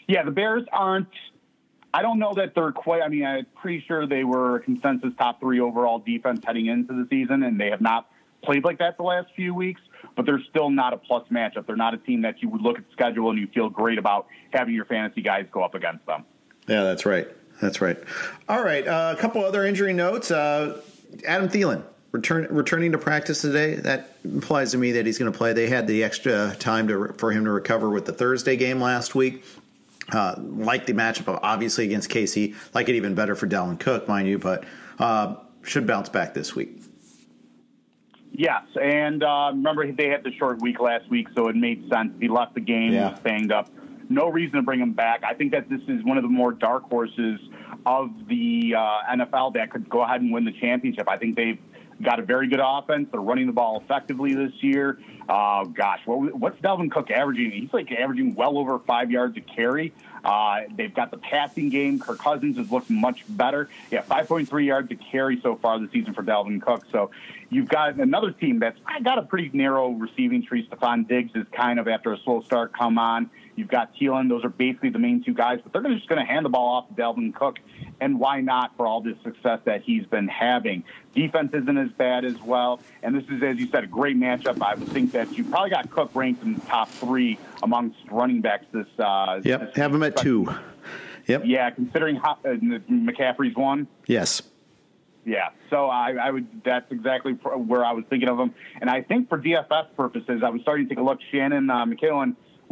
Yeah, 0.07 0.23
the 0.23 0.31
Bears 0.31 0.63
aren't. 0.71 1.09
I 1.93 2.01
don't 2.01 2.19
know 2.19 2.33
that 2.35 2.55
they're 2.55 2.71
quite. 2.71 3.01
I 3.01 3.07
mean, 3.07 3.25
I'm 3.25 3.45
pretty 3.55 3.83
sure 3.87 4.07
they 4.07 4.23
were 4.23 4.57
a 4.57 4.59
consensus 4.59 5.11
top 5.17 5.39
three 5.39 5.59
overall 5.59 5.99
defense 5.99 6.41
heading 6.45 6.67
into 6.67 6.93
the 6.93 7.07
season, 7.09 7.43
and 7.43 7.59
they 7.59 7.69
have 7.69 7.81
not 7.81 8.09
played 8.43 8.63
like 8.63 8.79
that 8.79 8.97
the 8.97 9.03
last 9.03 9.27
few 9.35 9.53
weeks 9.53 9.81
but 10.15 10.25
they're 10.25 10.41
still 10.49 10.69
not 10.69 10.93
a 10.93 10.97
plus 10.97 11.27
matchup. 11.29 11.65
They're 11.65 11.75
not 11.75 11.93
a 11.93 11.97
team 11.97 12.21
that 12.21 12.41
you 12.41 12.49
would 12.49 12.61
look 12.61 12.77
at 12.77 12.85
the 12.85 12.91
schedule 12.93 13.29
and 13.29 13.39
you 13.39 13.47
feel 13.47 13.69
great 13.69 13.97
about 13.97 14.27
having 14.51 14.73
your 14.73 14.85
fantasy 14.85 15.21
guys 15.21 15.45
go 15.51 15.63
up 15.63 15.75
against 15.75 16.05
them. 16.05 16.25
Yeah, 16.67 16.83
that's 16.83 17.05
right. 17.05 17.27
That's 17.61 17.81
right. 17.81 17.97
All 18.49 18.63
right, 18.63 18.87
uh, 18.87 19.15
a 19.17 19.19
couple 19.19 19.43
other 19.43 19.65
injury 19.65 19.93
notes. 19.93 20.31
Uh, 20.31 20.81
Adam 21.25 21.49
Thielen 21.49 21.83
return, 22.13 22.47
returning 22.49 22.93
to 22.93 22.97
practice 22.97 23.41
today. 23.41 23.75
That 23.75 24.17
implies 24.23 24.71
to 24.71 24.77
me 24.77 24.93
that 24.93 25.05
he's 25.05 25.17
going 25.17 25.31
to 25.31 25.37
play. 25.37 25.51
They 25.51 25.67
had 25.67 25.87
the 25.87 26.03
extra 26.03 26.55
time 26.57 26.87
to, 26.87 27.13
for 27.17 27.31
him 27.31 27.43
to 27.45 27.51
recover 27.51 27.89
with 27.89 28.05
the 28.05 28.13
Thursday 28.13 28.55
game 28.55 28.79
last 28.79 29.15
week. 29.15 29.43
Uh, 30.11 30.35
like 30.37 30.85
the 30.85 30.93
matchup, 30.93 31.39
obviously 31.41 31.85
against 31.85 32.09
Casey. 32.09 32.55
Like 32.73 32.89
it 32.89 32.95
even 32.95 33.15
better 33.15 33.35
for 33.35 33.47
Dalvin 33.47 33.79
Cook, 33.79 34.07
mind 34.07 34.27
you, 34.27 34.37
but 34.37 34.63
uh, 34.99 35.35
should 35.63 35.87
bounce 35.87 36.09
back 36.09 36.33
this 36.33 36.55
week. 36.55 36.81
Yes, 38.35 38.63
and 38.81 39.23
uh, 39.23 39.51
remember 39.53 39.89
they 39.91 40.09
had 40.09 40.23
the 40.23 40.31
short 40.39 40.59
week 40.59 40.79
last 40.79 41.07
week, 41.09 41.27
so 41.35 41.49
it 41.49 41.55
made 41.55 41.87
sense. 41.93 42.13
He 42.19 42.27
left 42.27 42.55
the 42.55 42.61
game, 42.61 42.91
yeah. 42.91 43.11
was 43.11 43.19
banged 43.19 43.51
up. 43.51 43.69
No 44.09 44.27
reason 44.27 44.55
to 44.55 44.61
bring 44.63 44.79
him 44.79 44.93
back. 44.93 45.23
I 45.23 45.35
think 45.35 45.51
that 45.51 45.69
this 45.69 45.81
is 45.87 46.03
one 46.03 46.17
of 46.17 46.23
the 46.23 46.29
more 46.29 46.51
dark 46.51 46.89
horses 46.89 47.39
of 47.85 48.09
the 48.27 48.73
uh, 48.75 49.15
NFL 49.15 49.53
that 49.53 49.69
could 49.69 49.87
go 49.87 50.01
ahead 50.01 50.21
and 50.21 50.33
win 50.33 50.45
the 50.45 50.51
championship. 50.51 51.07
I 51.07 51.17
think 51.17 51.35
they've 51.35 51.59
got 52.01 52.19
a 52.19 52.23
very 52.23 52.47
good 52.47 52.61
offense. 52.63 53.07
They're 53.11 53.21
running 53.21 53.45
the 53.45 53.53
ball 53.53 53.81
effectively 53.83 54.33
this 54.33 54.51
year. 54.61 54.99
Uh, 55.29 55.65
gosh, 55.65 55.99
what, 56.05 56.33
what's 56.33 56.59
Dalvin 56.59 56.91
Cook 56.91 57.11
averaging? 57.11 57.51
He's 57.51 57.71
like 57.71 57.91
averaging 57.91 58.35
well 58.35 58.57
over 58.57 58.79
five 58.79 59.11
yards 59.11 59.37
a 59.37 59.41
carry. 59.41 59.93
Uh, 60.23 60.61
they've 60.75 60.93
got 60.93 61.11
the 61.11 61.17
passing 61.17 61.69
game. 61.69 61.99
Kirk 61.99 62.19
Cousins 62.19 62.57
has 62.57 62.71
looked 62.71 62.89
much 62.89 63.23
better. 63.27 63.69
Yeah, 63.91 64.03
5.3 64.03 64.65
yards 64.65 64.89
to 64.89 64.95
carry 64.95 65.39
so 65.41 65.55
far 65.55 65.79
this 65.79 65.91
season 65.91 66.13
for 66.13 66.23
Dalvin 66.23 66.61
Cook. 66.61 66.85
So 66.91 67.11
you've 67.49 67.67
got 67.67 67.95
another 67.95 68.31
team 68.31 68.59
that's 68.59 68.79
got 69.03 69.17
a 69.17 69.23
pretty 69.23 69.49
narrow 69.53 69.89
receiving 69.89 70.43
tree. 70.43 70.67
Stefon 70.67 71.07
Diggs 71.07 71.31
is 71.35 71.45
kind 71.51 71.79
of 71.79 71.87
after 71.87 72.13
a 72.13 72.17
slow 72.19 72.41
start 72.41 72.73
come 72.73 72.97
on. 72.97 73.29
You've 73.55 73.67
got 73.67 73.95
Thielen. 73.95 74.29
Those 74.29 74.43
are 74.43 74.49
basically 74.49 74.89
the 74.89 74.99
main 74.99 75.23
two 75.23 75.33
guys, 75.33 75.59
but 75.63 75.73
they're 75.73 75.93
just 75.93 76.07
going 76.07 76.19
to 76.19 76.25
hand 76.25 76.45
the 76.45 76.49
ball 76.49 76.75
off 76.75 76.87
to 76.89 76.93
Dalvin 76.95 77.33
Cook. 77.33 77.59
And 78.01 78.19
why 78.19 78.41
not 78.41 78.75
for 78.75 78.87
all 78.87 79.01
this 79.01 79.15
success 79.23 79.59
that 79.65 79.83
he's 79.83 80.05
been 80.05 80.27
having? 80.27 80.83
Defense 81.15 81.53
isn't 81.53 81.77
as 81.77 81.91
bad 81.91 82.25
as 82.25 82.41
well. 82.41 82.79
And 83.01 83.15
this 83.15 83.23
is, 83.29 83.43
as 83.43 83.57
you 83.57 83.67
said, 83.69 83.83
a 83.83 83.87
great 83.87 84.17
matchup. 84.17 84.61
I 84.61 84.75
would 84.75 84.89
think 84.89 85.11
that 85.11 85.31
you 85.37 85.43
probably 85.43 85.69
got 85.69 85.89
Cook 85.91 86.11
ranked 86.13 86.43
in 86.43 86.55
the 86.55 86.61
top 86.61 86.89
three 86.89 87.37
amongst 87.61 87.99
running 88.09 88.41
backs 88.41 88.65
this. 88.71 88.87
Uh, 88.97 89.41
yep, 89.43 89.61
this 89.61 89.75
have 89.75 89.93
him 89.93 90.03
at 90.03 90.17
two. 90.17 90.47
Yep. 91.27 91.43
Yeah, 91.45 91.69
considering 91.69 92.17
how, 92.17 92.33
uh, 92.43 92.49
McCaffrey's 92.89 93.55
one. 93.55 93.87
Yes. 94.07 94.41
Yeah, 95.25 95.49
so 95.69 95.85
I, 95.85 96.15
I, 96.21 96.31
would. 96.31 96.63
That's 96.65 96.91
exactly 96.91 97.31
where 97.31 97.85
I 97.85 97.93
was 97.93 98.03
thinking 98.09 98.27
of 98.27 98.37
him, 98.37 98.53
and 98.81 98.89
I 98.89 99.03
think 99.03 99.29
for 99.29 99.39
DFS 99.39 99.95
purposes, 99.95 100.41
I 100.43 100.49
was 100.49 100.61
starting 100.63 100.89
to 100.89 100.89
take 100.89 100.99
a 100.99 101.03
look. 101.03 101.19
Shannon 101.31 101.69
uh, 101.69 101.85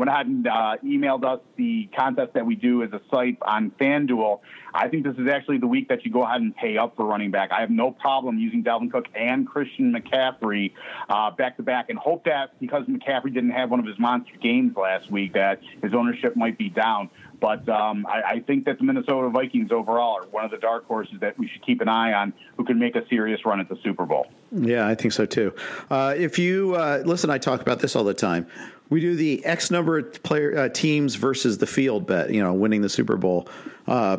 went 0.02 0.10
ahead 0.10 0.26
and 0.26 0.48
uh, 0.48 0.78
emailed 0.84 1.24
us 1.24 1.40
the 1.58 1.88
contest 1.96 2.34
that 2.34 2.44
we 2.44 2.56
do 2.56 2.82
as 2.82 2.92
a 2.92 3.00
site 3.12 3.38
on 3.44 3.70
FanDuel. 3.80 4.40
I 4.74 4.88
think 4.88 5.04
this 5.04 5.16
is 5.16 5.28
actually 5.32 5.60
the 5.60 5.68
week 5.68 5.90
that 5.90 6.04
you 6.04 6.12
go 6.12 6.24
ahead 6.24 6.42
and 6.42 6.56
pay 6.56 6.76
up 6.76 6.96
for 6.96 7.06
running 7.06 7.30
back. 7.30 7.52
I 7.52 7.62
have 7.62 7.70
no 7.70 7.92
problem 7.92 8.40
using 8.40 8.64
Dalvin 8.64 8.92
Cook 8.92 9.06
and 9.14 9.48
Christian 9.48 9.94
McCaffrey 9.94 10.74
uh, 11.08 11.30
back 11.30 11.58
to 11.58 11.64
back, 11.64 11.92
and 11.92 12.00
hope 12.00 12.26
that 12.26 12.60
because 12.60 12.88
McCaffrey 12.88 13.32
didn't 13.32 13.52
have 13.52 13.70
one 13.70 13.80
of 13.80 13.86
his 13.86 14.00
monster 14.00 14.34
games 14.42 14.76
last 14.76 15.12
week, 15.12 15.34
that 15.34 15.62
his 15.84 15.94
ownership 15.94 16.36
might 16.36 16.58
be 16.58 16.70
down. 16.70 17.12
But 17.40 17.70
um, 17.70 18.08
I, 18.08 18.22
I, 18.24 18.40
think 18.40 18.66
that 18.66 18.78
the 18.78 18.84
Minnesota 18.84 19.30
Vikings 19.30 19.72
overall 19.72 20.22
are 20.22 20.28
one 20.28 20.46
of 20.46 20.52
the 20.52 20.58
dark 20.58 20.86
horses 20.86 21.16
that 21.22 21.40
we 21.40 21.48
should 21.48 21.66
keep 21.66 21.82
an 21.82 21.90
eye 21.90 22.14
on 22.14 22.34
who 22.56 22.64
can 22.64 22.78
make 22.78 22.96
a 22.96 23.06
serious 23.08 23.44
run 23.46 23.60
at 23.60 23.68
the 23.68 23.78
Super 23.84 24.06
Bowl. 24.06 24.28
Yeah, 24.52 24.88
I 24.88 24.94
think 24.94 25.12
so 25.12 25.26
too. 25.26 25.54
Uh, 25.90 26.14
if 26.16 26.38
you 26.38 26.76
uh, 26.76 27.02
listen, 27.04 27.32
I 27.32 27.40
talk 27.40 27.62
about 27.62 27.80
this 27.80 27.96
all 27.96 28.04
the 28.04 28.14
time. 28.14 28.48
We 28.92 29.00
do 29.00 29.16
the 29.16 29.44
X 29.46 29.72
number 29.72 29.98
of 29.98 30.22
player 30.22 30.56
uh, 30.58 30.70
teams 30.70 31.16
versus 31.16 31.58
the 31.58 31.66
field 31.66 32.06
bet. 32.06 32.30
You 32.30 32.44
know, 32.44 32.54
winning 32.54 32.82
the 32.82 32.90
Super 32.90 33.18
Bowl. 33.18 33.48
Uh, 33.88 34.18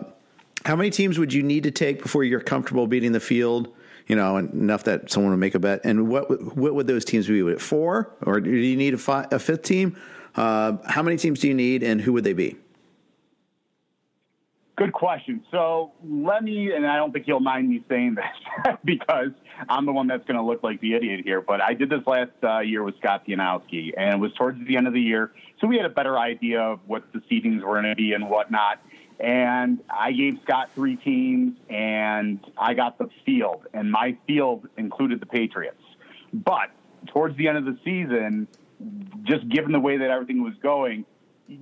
how 0.64 0.74
many 0.74 0.90
teams 0.90 1.18
would 1.18 1.32
you 1.32 1.42
need 1.42 1.64
to 1.64 1.70
take 1.70 2.02
before 2.02 2.24
you're 2.24 2.40
comfortable 2.40 2.86
beating 2.86 3.12
the 3.12 3.20
field? 3.20 3.68
You 4.08 4.16
know, 4.16 4.38
enough 4.38 4.84
that 4.84 5.10
someone 5.10 5.30
would 5.30 5.38
make 5.38 5.54
a 5.54 5.58
bet. 5.58 5.82
And 5.84 6.08
what 6.08 6.56
what 6.56 6.74
would 6.74 6.86
those 6.86 7.04
teams 7.04 7.28
be? 7.28 7.42
Would 7.42 7.54
it 7.54 7.60
four, 7.60 8.10
or 8.22 8.40
do 8.40 8.50
you 8.50 8.76
need 8.76 8.94
a, 8.94 8.98
five, 8.98 9.32
a 9.32 9.38
fifth 9.38 9.62
team? 9.62 9.96
Uh, 10.34 10.78
how 10.86 11.02
many 11.02 11.18
teams 11.18 11.40
do 11.40 11.48
you 11.48 11.54
need, 11.54 11.82
and 11.82 12.00
who 12.00 12.14
would 12.14 12.24
they 12.24 12.32
be? 12.32 12.56
Good 14.74 14.94
question. 14.94 15.44
So 15.50 15.92
let 16.02 16.42
me, 16.42 16.72
and 16.72 16.86
I 16.86 16.96
don't 16.96 17.12
think 17.12 17.28
you'll 17.28 17.40
mind 17.40 17.68
me 17.68 17.84
saying 17.90 18.14
this 18.14 18.74
because 18.84 19.30
I'm 19.68 19.84
the 19.84 19.92
one 19.92 20.06
that's 20.06 20.24
going 20.24 20.38
to 20.38 20.42
look 20.42 20.62
like 20.62 20.80
the 20.80 20.94
idiot 20.94 21.20
here. 21.24 21.42
But 21.42 21.60
I 21.60 21.74
did 21.74 21.90
this 21.90 22.00
last 22.06 22.30
uh, 22.42 22.60
year 22.60 22.82
with 22.82 22.96
Scott 22.96 23.26
Pianowski, 23.26 23.92
and 23.96 24.14
it 24.14 24.18
was 24.18 24.32
towards 24.32 24.66
the 24.66 24.76
end 24.78 24.86
of 24.86 24.94
the 24.94 25.00
year, 25.00 25.32
so 25.60 25.66
we 25.66 25.76
had 25.76 25.84
a 25.84 25.90
better 25.90 26.18
idea 26.18 26.60
of 26.60 26.80
what 26.86 27.04
the 27.12 27.20
seedings 27.30 27.62
were 27.62 27.80
going 27.80 27.84
to 27.84 27.94
be 27.94 28.14
and 28.14 28.30
whatnot. 28.30 28.80
And 29.20 29.80
I 29.90 30.12
gave 30.12 30.38
Scott 30.42 30.70
three 30.74 30.96
teams, 30.96 31.56
and 31.68 32.40
I 32.56 32.72
got 32.72 32.98
the 32.98 33.08
field, 33.26 33.66
and 33.74 33.92
my 33.92 34.16
field 34.26 34.68
included 34.78 35.20
the 35.20 35.26
Patriots. 35.26 35.82
But 36.32 36.70
towards 37.08 37.36
the 37.36 37.46
end 37.46 37.58
of 37.58 37.66
the 37.66 37.78
season, 37.84 38.48
just 39.22 39.48
given 39.48 39.70
the 39.70 39.80
way 39.80 39.98
that 39.98 40.10
everything 40.10 40.42
was 40.42 40.54
going, 40.62 41.04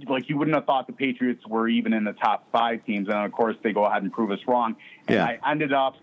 like 0.08 0.28
you 0.28 0.36
wouldn't 0.38 0.54
have 0.54 0.66
thought 0.66 0.86
the 0.86 0.92
Patriots 0.92 1.46
were 1.46 1.68
even 1.68 1.92
in 1.92 2.04
the 2.04 2.12
top 2.12 2.46
five 2.52 2.84
teams, 2.84 3.08
and 3.08 3.16
of 3.18 3.32
course 3.32 3.56
they 3.62 3.72
go 3.72 3.84
ahead 3.84 4.02
and 4.02 4.12
prove 4.12 4.30
us 4.30 4.40
wrong. 4.46 4.76
And 5.08 5.16
Yeah. 5.16 5.24
I 5.44 5.50
ended 5.50 5.72
up. 5.72 5.96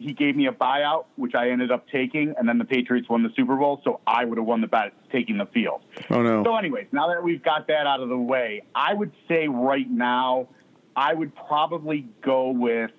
He 0.00 0.12
gave 0.12 0.36
me 0.36 0.46
a 0.46 0.52
buyout, 0.52 1.06
which 1.16 1.34
I 1.34 1.50
ended 1.50 1.72
up 1.72 1.88
taking, 1.88 2.32
and 2.38 2.48
then 2.48 2.56
the 2.58 2.64
Patriots 2.64 3.08
won 3.08 3.24
the 3.24 3.30
Super 3.34 3.56
Bowl, 3.56 3.80
so 3.82 3.98
I 4.06 4.24
would 4.24 4.38
have 4.38 4.46
won 4.46 4.60
the 4.60 4.68
bet 4.68 4.92
taking 5.10 5.38
the 5.38 5.46
field. 5.46 5.80
Oh 6.10 6.22
no. 6.22 6.44
So, 6.44 6.54
anyways, 6.56 6.86
now 6.92 7.08
that 7.08 7.20
we've 7.20 7.42
got 7.42 7.66
that 7.66 7.86
out 7.88 8.00
of 8.00 8.08
the 8.08 8.16
way, 8.16 8.62
I 8.76 8.94
would 8.94 9.10
say 9.26 9.48
right 9.48 9.90
now, 9.90 10.46
I 10.94 11.14
would 11.14 11.34
probably 11.34 12.06
go 12.22 12.50
with, 12.50 12.92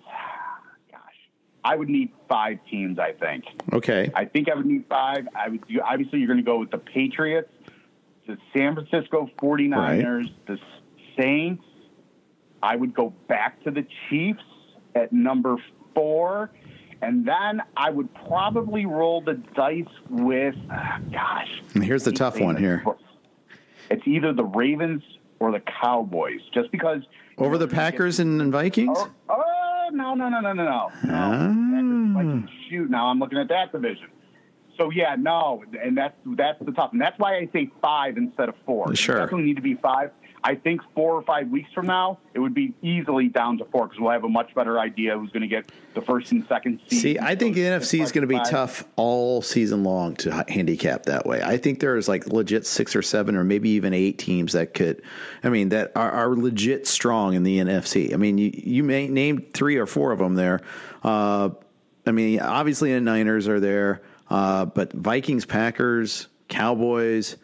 gosh, 0.92 1.00
I 1.64 1.78
would 1.78 1.88
need 1.88 2.12
five 2.28 2.60
teams. 2.70 3.00
I 3.00 3.14
think. 3.14 3.46
Okay. 3.72 4.12
I 4.14 4.26
think 4.26 4.50
I 4.50 4.56
would 4.56 4.66
need 4.66 4.84
five. 4.90 5.26
I 5.34 5.48
would. 5.48 5.64
Obviously, 5.82 6.20
you're 6.20 6.28
going 6.28 6.38
to 6.38 6.44
go 6.44 6.60
with 6.60 6.72
the 6.72 6.80
Patriots, 6.80 7.50
the 8.30 8.38
San 8.56 8.76
Francisco 8.76 9.28
49ers, 9.42 10.32
the 10.46 10.60
Saints. 11.20 11.64
I 12.62 12.76
would 12.76 12.94
go 12.94 13.12
back 13.28 13.64
to 13.64 13.72
the 13.72 13.86
Chiefs 14.10 14.44
at 14.94 15.12
number 15.12 15.58
four. 15.96 16.52
And 17.02 17.26
then 17.28 17.64
I 17.76 17.90
would 17.90 18.14
probably 18.28 18.86
roll 18.86 19.22
the 19.22 19.36
dice 19.56 19.86
with, 20.10 20.54
ah, 20.70 21.00
gosh. 21.12 21.64
And 21.74 21.84
here's 21.84 22.04
the 22.04 22.12
tough 22.12 22.40
one 22.40 22.56
here. 22.56 22.86
It's 23.90 24.06
either 24.06 24.34
the 24.34 24.44
Ravens 24.44 25.02
or 25.40 25.52
the 25.52 25.62
Cowboys, 25.82 26.42
just 26.54 26.72
because. 26.72 27.02
Over 27.38 27.58
the 27.58 27.68
Packers 27.68 28.20
and, 28.20 28.42
and 28.42 28.52
Vikings? 28.52 28.98
Oh, 29.00 29.10
oh 29.30 29.90
no 29.92 30.14
no 30.14 30.30
no 30.30 30.42
no 30.42 30.54
no 30.54 30.66
no 30.66 30.66
no! 30.66 30.92
Ah. 31.08 32.44
Shoot, 32.70 32.90
now 32.90 33.08
I'm 33.08 33.18
looking 33.18 33.40
at 33.40 33.48
that 33.48 33.72
division. 33.72 34.10
So 34.80 34.90
yeah, 34.92 35.16
no, 35.20 35.64
and 35.84 35.98
that's 35.98 36.16
that's 36.26 36.58
the 36.64 36.72
tough, 36.72 36.94
and 36.94 37.02
that's 37.02 37.20
why 37.20 37.36
I 37.36 37.50
say 37.52 37.70
five 37.82 38.16
instead 38.16 38.48
of 38.48 38.56
four. 38.66 38.96
Sure. 38.96 39.18
it 39.18 39.20
definitely 39.20 39.48
need 39.48 39.58
to 39.58 39.62
be 39.62 39.76
five. 39.76 40.12
I 40.42 40.56
think 40.56 40.80
four 40.96 41.16
or 41.16 41.22
five 41.22 41.50
weeks 41.50 41.70
from 41.74 41.88
now, 41.88 42.20
it 42.34 42.40
would 42.40 42.54
be 42.54 42.74
easily 42.82 43.28
down 43.28 43.58
to 43.58 43.66
four 43.66 43.88
because 43.88 44.00
we'll 44.00 44.12
have 44.12 44.24
a 44.24 44.30
much 44.30 44.56
better 44.56 44.80
idea 44.80 45.18
who's 45.20 45.32
going 45.32 45.42
to 45.42 45.50
get 45.50 45.70
the 45.96 46.02
first 46.02 46.32
and 46.32 46.48
second 46.48 46.80
seed. 46.88 47.02
See, 47.02 47.20
I 47.20 47.36
think 47.36 47.56
the 47.56 47.64
NFC 47.64 48.02
is 48.02 48.14
going 48.14 48.26
to 48.26 48.34
be 48.34 48.40
tough 48.50 48.86
all 48.96 49.42
season 49.42 49.84
long 49.84 50.16
to 50.18 50.46
handicap 50.48 51.08
that 51.08 51.26
way. 51.26 51.42
I 51.44 51.58
think 51.58 51.82
there's 51.82 52.08
like 52.08 52.28
legit 52.28 52.66
six 52.66 52.96
or 52.96 53.02
seven 53.02 53.36
or 53.36 53.44
maybe 53.44 53.72
even 53.72 53.94
eight 53.94 54.18
teams 54.18 54.54
that 54.54 54.74
could, 54.74 55.02
I 55.44 55.50
mean, 55.50 55.70
that 55.70 55.92
are, 55.98 56.12
are 56.12 56.36
legit 56.36 56.88
strong 56.88 57.34
in 57.34 57.44
the 57.44 57.60
NFC. 57.60 58.14
I 58.14 58.16
mean, 58.16 58.38
you, 58.38 58.52
you 58.54 58.84
may 58.86 59.10
name 59.10 59.40
three 59.54 59.76
or 59.76 59.86
four 59.86 60.14
of 60.14 60.20
them 60.20 60.36
there. 60.36 60.62
Uh, 61.04 61.50
I 62.06 62.12
mean, 62.12 62.40
obviously 62.40 62.94
the 62.94 63.02
Niners 63.02 63.48
are 63.50 63.60
there, 63.60 64.02
uh, 64.30 64.66
but 64.66 64.94
Vikings, 64.94 65.46
Packers, 65.46 66.28
Cowboys, 66.48 67.38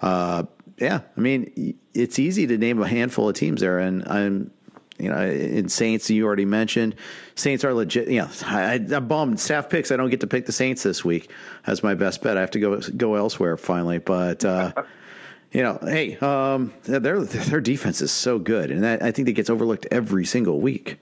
uh, 0.00 0.44
yeah, 0.78 1.00
I 1.16 1.20
mean, 1.20 1.76
it's 1.94 2.18
easy 2.18 2.46
to 2.48 2.58
name 2.58 2.82
a 2.82 2.88
handful 2.88 3.28
of 3.28 3.36
teams 3.36 3.60
there, 3.60 3.78
and 3.78 4.06
I'm 4.08 4.50
you 4.98 5.08
know, 5.08 5.20
in 5.20 5.68
Saints, 5.68 6.08
you 6.10 6.24
already 6.24 6.44
mentioned. 6.44 6.94
Saints 7.34 7.64
are 7.64 7.74
legit. 7.74 8.08
Know, 8.08 8.28
I, 8.44 8.74
I'm 8.74 9.08
bummed. 9.08 9.40
Staff 9.40 9.68
picks. 9.68 9.90
I 9.90 9.96
don't 9.96 10.10
get 10.10 10.20
to 10.20 10.28
pick 10.28 10.46
the 10.46 10.52
Saints 10.52 10.84
this 10.84 11.04
week 11.04 11.30
as 11.66 11.82
my 11.82 11.94
best 11.94 12.22
bet. 12.22 12.36
I 12.36 12.40
have 12.40 12.52
to 12.52 12.60
go 12.60 12.78
go 12.78 13.16
elsewhere 13.16 13.56
finally. 13.56 13.98
But 13.98 14.44
uh, 14.44 14.72
you 15.52 15.62
know, 15.62 15.78
hey, 15.82 16.16
um, 16.18 16.72
their 16.84 17.20
their 17.20 17.60
defense 17.60 18.00
is 18.00 18.12
so 18.12 18.38
good, 18.38 18.70
and 18.70 18.84
that, 18.84 19.02
I 19.02 19.10
think 19.10 19.26
that 19.26 19.32
gets 19.32 19.50
overlooked 19.50 19.86
every 19.90 20.24
single 20.24 20.60
week. 20.60 20.98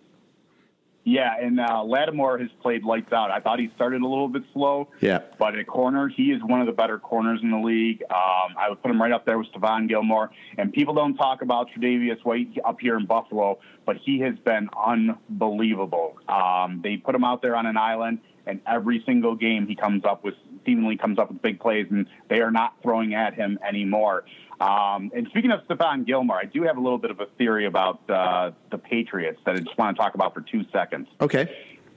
Yeah, 1.05 1.35
and 1.41 1.59
uh, 1.59 1.83
Lattimore 1.83 2.39
has 2.39 2.51
played 2.61 2.85
lights 2.85 3.13
out. 3.13 3.31
I 3.31 3.41
thought 3.41 3.59
he 3.59 3.71
started 3.75 4.03
a 4.03 4.07
little 4.07 4.29
bit 4.29 4.43
slow. 4.53 4.89
Yeah. 5.01 5.21
But 5.39 5.57
at 5.57 5.67
corner, 5.67 6.09
he 6.09 6.25
is 6.25 6.43
one 6.43 6.61
of 6.61 6.67
the 6.67 6.73
better 6.73 6.99
corners 6.99 7.41
in 7.43 7.51
the 7.51 7.59
league. 7.59 8.03
Um, 8.11 8.55
I 8.59 8.69
would 8.69 8.83
put 8.83 8.91
him 8.91 9.01
right 9.01 9.11
up 9.11 9.25
there 9.25 9.39
with 9.39 9.49
Stephon 9.53 9.89
Gilmore. 9.89 10.31
And 10.59 10.73
people 10.73 10.93
don't 10.93 11.15
talk 11.17 11.41
about 11.41 11.69
Tre'Davious 11.71 12.23
White 12.23 12.51
up 12.67 12.81
here 12.81 12.99
in 12.99 13.07
Buffalo, 13.07 13.59
but 13.87 13.97
he 13.97 14.21
has 14.21 14.35
been 14.45 14.69
unbelievable. 14.77 16.19
Um, 16.29 16.81
they 16.83 16.99
put 16.99 17.15
him 17.15 17.25
out 17.25 17.41
there 17.41 17.57
on 17.57 17.65
an 17.65 17.79
island, 17.79 18.19
and 18.47 18.61
every 18.67 19.03
single 19.07 19.35
game 19.35 19.67
he 19.67 19.75
comes 19.75 20.05
up 20.05 20.23
with, 20.23 20.35
seemingly 20.67 20.99
comes 20.99 21.19
up 21.19 21.33
with 21.33 21.41
big 21.41 21.61
plays, 21.61 21.87
and 21.91 22.07
they 22.29 22.41
are 22.41 22.51
not 22.51 22.75
throwing 22.83 23.15
at 23.15 23.33
him 23.35 23.59
anymore. 23.67 24.25
Um, 24.61 25.11
and 25.14 25.27
speaking 25.31 25.51
of 25.51 25.61
Stephon 25.66 26.07
Gilmore, 26.07 26.37
I 26.37 26.44
do 26.44 26.62
have 26.64 26.77
a 26.77 26.81
little 26.81 26.99
bit 26.99 27.11
of 27.11 27.20
a 27.20 27.27
theory 27.38 27.64
about 27.64 27.99
uh, 28.11 28.51
the 28.70 28.77
Patriots 28.77 29.40
that 29.46 29.55
I 29.57 29.59
just 29.59 29.77
want 29.79 29.96
to 29.96 30.03
talk 30.03 30.14
about 30.14 30.35
for 30.35 30.42
two 30.42 30.64
seconds. 30.70 31.09
Okay. 31.20 31.49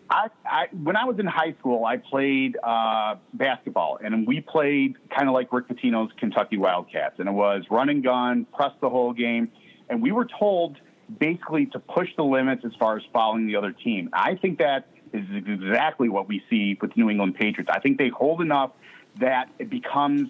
I, 0.09 0.27
I 0.45 0.67
when 0.71 0.95
I 0.95 1.05
was 1.05 1.19
in 1.19 1.25
high 1.25 1.55
school, 1.59 1.85
I 1.85 1.97
played 1.97 2.57
uh, 2.63 3.15
basketball, 3.33 3.99
and 4.03 4.25
we 4.27 4.41
played 4.41 4.95
kind 5.09 5.27
of 5.27 5.33
like 5.33 5.51
Rick 5.51 5.67
Pitino's 5.67 6.11
Kentucky 6.17 6.57
Wildcats, 6.57 7.15
and 7.19 7.27
it 7.27 7.33
was 7.33 7.63
run 7.69 7.89
and 7.89 8.03
gun, 8.03 8.45
press 8.55 8.71
the 8.81 8.89
whole 8.89 9.13
game, 9.13 9.51
and 9.89 10.01
we 10.01 10.11
were 10.11 10.27
told 10.39 10.77
basically 11.19 11.65
to 11.67 11.79
push 11.79 12.09
the 12.15 12.23
limits 12.23 12.63
as 12.65 12.71
far 12.79 12.97
as 12.97 13.03
following 13.11 13.47
the 13.47 13.55
other 13.55 13.71
team. 13.71 14.09
I 14.13 14.35
think 14.35 14.59
that 14.59 14.87
is 15.13 15.25
exactly 15.35 16.09
what 16.09 16.27
we 16.27 16.41
see 16.49 16.77
with 16.79 16.93
the 16.93 17.01
New 17.01 17.09
England 17.09 17.35
Patriots. 17.35 17.69
I 17.73 17.79
think 17.79 17.97
they 17.97 18.09
hold 18.09 18.41
enough 18.41 18.71
that 19.19 19.49
it 19.59 19.69
becomes 19.69 20.29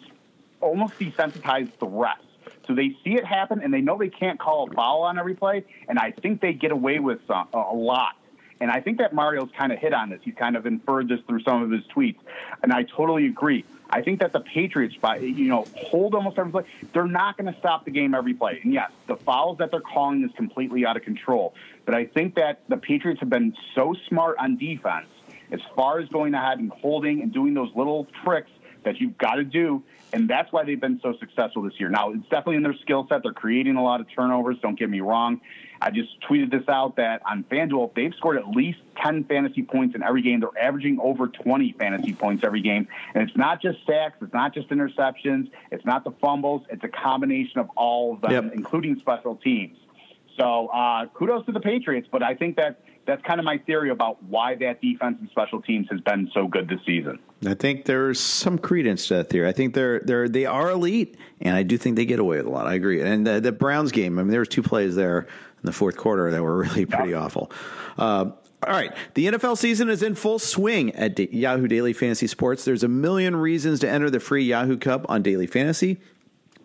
almost 0.64 0.98
desensitized 0.98 1.78
the 1.80 1.88
rest. 1.88 2.24
So 2.68 2.74
they 2.74 2.96
see 3.04 3.16
it 3.16 3.26
happen, 3.26 3.62
and 3.62 3.74
they 3.74 3.82
know 3.82 3.98
they 3.98 4.10
can't 4.10 4.40
call 4.40 4.70
a 4.70 4.74
foul 4.74 5.02
on 5.04 5.20
every 5.20 5.36
play, 5.36 5.66
and 5.88 6.00
I 6.00 6.12
think 6.12 6.42
they 6.42 6.54
get 6.54 6.72
away 6.72 7.00
with 7.00 7.20
some, 7.28 7.48
a 7.54 7.76
lot. 7.76 8.16
And 8.62 8.72
I 8.72 8.80
think 8.80 9.00
that 9.00 9.14
Mario's 9.14 9.50
kind 9.58 9.74
of 9.74 9.80
hit 9.80 9.94
on 9.94 10.10
this. 10.10 10.22
He's 10.24 10.36
kind 10.36 10.56
of 10.56 10.66
inferred 10.66 11.10
this 11.10 11.20
through 11.28 11.42
some 11.44 11.62
of 11.64 11.72
his 11.72 11.84
tweets, 11.94 12.20
and 12.62 12.72
I 12.72 12.84
totally 12.84 13.26
agree. 13.28 13.66
I 13.90 14.02
think 14.02 14.22
that 14.22 14.32
the 14.32 14.40
Patriots, 14.40 14.96
by 14.96 15.18
you 15.18 15.50
know, 15.50 15.68
hold 15.76 16.16
almost 16.16 16.40
every 16.40 16.52
play. 16.52 16.64
They're 16.94 17.06
not 17.06 17.38
going 17.38 17.54
to 17.54 17.60
stop 17.60 17.86
the 17.86 17.92
game 17.92 18.16
every 18.16 18.34
play. 18.34 18.60
And 18.64 18.74
yes, 18.74 18.90
the 19.08 19.18
fouls 19.18 19.60
that 19.60 19.70
they're 19.70 19.82
calling 19.82 20.24
is 20.24 20.32
completely 20.36 20.86
out 20.86 20.98
of 20.98 21.04
control. 21.04 21.54
But 21.86 21.94
I 21.94 22.06
think 22.06 22.36
that 22.36 22.62
the 22.70 22.78
Patriots 22.78 23.20
have 23.20 23.30
been 23.30 23.54
so 23.76 23.94
smart 24.08 24.38
on 24.40 24.58
defense 24.58 25.08
as 25.52 25.60
far 25.76 26.00
as 26.00 26.10
going 26.10 26.34
ahead 26.34 26.58
and 26.58 26.72
holding 26.72 27.22
and 27.22 27.32
doing 27.32 27.54
those 27.54 27.70
little 27.76 28.08
tricks 28.24 28.50
that 28.86 29.00
you've 29.00 29.18
got 29.18 29.36
to 29.36 29.44
do. 29.44 29.84
And 30.12 30.30
that's 30.30 30.52
why 30.52 30.64
they've 30.64 30.80
been 30.80 31.00
so 31.02 31.16
successful 31.20 31.64
this 31.64 31.74
year. 31.80 31.90
Now, 31.90 32.12
it's 32.12 32.24
definitely 32.24 32.58
in 32.58 32.64
their 32.64 32.76
skill 32.82 33.08
set. 33.10 33.24
They're 33.24 33.34
creating 33.34 33.78
a 33.78 33.84
lot 33.84 34.00
of 34.00 34.08
turnovers. 34.16 34.58
Don't 34.62 34.78
get 34.78 34.90
me 34.90 35.02
wrong. 35.02 35.42
I 35.82 35.90
just 35.90 36.10
tweeted 36.30 36.52
this 36.52 36.70
out 36.70 36.96
that 36.98 37.22
on 37.30 37.44
FanDuel, 37.46 37.94
they've 37.96 38.14
scored 38.16 38.38
at 38.38 38.48
least 38.48 38.80
10 39.04 39.24
fantasy 39.26 39.64
points 39.64 39.96
in 39.96 40.04
every 40.04 40.22
game. 40.22 40.40
They're 40.40 40.50
averaging 40.58 41.00
over 41.02 41.28
20 41.28 41.74
fantasy 41.80 42.14
points 42.14 42.44
every 42.46 42.62
game. 42.62 42.88
And 43.16 43.28
it's 43.28 43.36
not 43.36 43.62
just 43.62 43.80
sacks, 43.88 44.18
it's 44.22 44.34
not 44.34 44.54
just 44.54 44.70
interceptions, 44.70 45.50
it's 45.72 45.84
not 45.84 46.04
the 46.04 46.12
fumbles, 46.22 46.62
it's 46.70 46.84
a 46.84 46.88
combination 46.90 47.60
of 47.60 47.70
all 47.76 48.14
of 48.14 48.22
them, 48.22 48.32
Yep. 48.32 48.52
including 48.54 49.00
special 49.00 49.36
teams. 49.38 49.78
So 50.40 50.68
uh, 50.68 51.08
kudos 51.08 51.46
to 51.48 51.52
the 51.52 51.60
Patriots, 51.60 52.08
but 52.12 52.24
I 52.24 52.34
think 52.36 52.56
that 52.58 52.82
that's 53.06 53.22
kind 53.24 53.40
of 53.40 53.46
my 53.46 53.58
theory 53.58 53.90
about 53.90 54.24
why 54.24 54.56
that 54.56 54.80
defense 54.82 55.18
and 55.20 55.30
special 55.32 55.62
teams 55.62 55.88
has 55.92 56.00
been 56.02 56.32
so 56.34 56.48
good 56.48 56.70
this 56.70 56.80
season. 56.86 57.20
I 57.48 57.54
think 57.54 57.86
there's 57.86 58.20
some 58.20 58.58
credence 58.58 59.08
to 59.08 59.16
that 59.16 59.30
theory. 59.30 59.48
I 59.48 59.52
think 59.52 59.74
they're 59.74 60.00
they're 60.00 60.30
they 60.30 60.46
are 60.46 60.70
elite, 60.72 61.18
and 61.42 61.56
I 61.56 61.64
do 61.64 61.78
think 61.78 61.96
they 61.96 62.06
get 62.06 62.20
away 62.20 62.38
with 62.38 62.46
a 62.46 62.50
lot. 62.50 62.68
I 62.68 62.76
agree. 62.76 63.02
And 63.02 63.26
the, 63.26 63.40
the 63.40 63.52
Browns 63.52 63.92
game, 63.92 64.20
I 64.20 64.24
mean, 64.24 64.32
there 64.32 64.40
was 64.40 64.50
two 64.50 64.64
plays 64.64 64.96
there 64.96 65.20
in 65.20 65.64
the 65.64 65.72
fourth 65.72 65.98
quarter 65.98 66.32
that 66.32 66.42
were 66.42 66.58
really 66.64 66.86
pretty 66.86 67.14
awful. 67.14 67.52
Uh, 67.98 68.32
all 68.66 68.74
right, 68.74 68.94
the 69.14 69.28
NFL 69.28 69.58
season 69.58 69.90
is 69.90 70.04
in 70.04 70.16
full 70.16 70.40
swing 70.40 70.96
at 70.96 71.16
Da- 71.16 71.30
Yahoo 71.32 71.68
Daily 71.68 71.92
Fantasy 71.92 72.28
Sports. 72.28 72.64
There's 72.64 72.84
a 72.84 72.88
million 72.88 73.36
reasons 73.36 73.82
to 73.82 73.90
enter 73.90 74.10
the 74.10 74.22
free 74.22 74.46
Yahoo 74.46 74.78
Cup 74.78 75.06
on 75.10 75.22
Daily 75.22 75.48
Fantasy, 75.48 76.00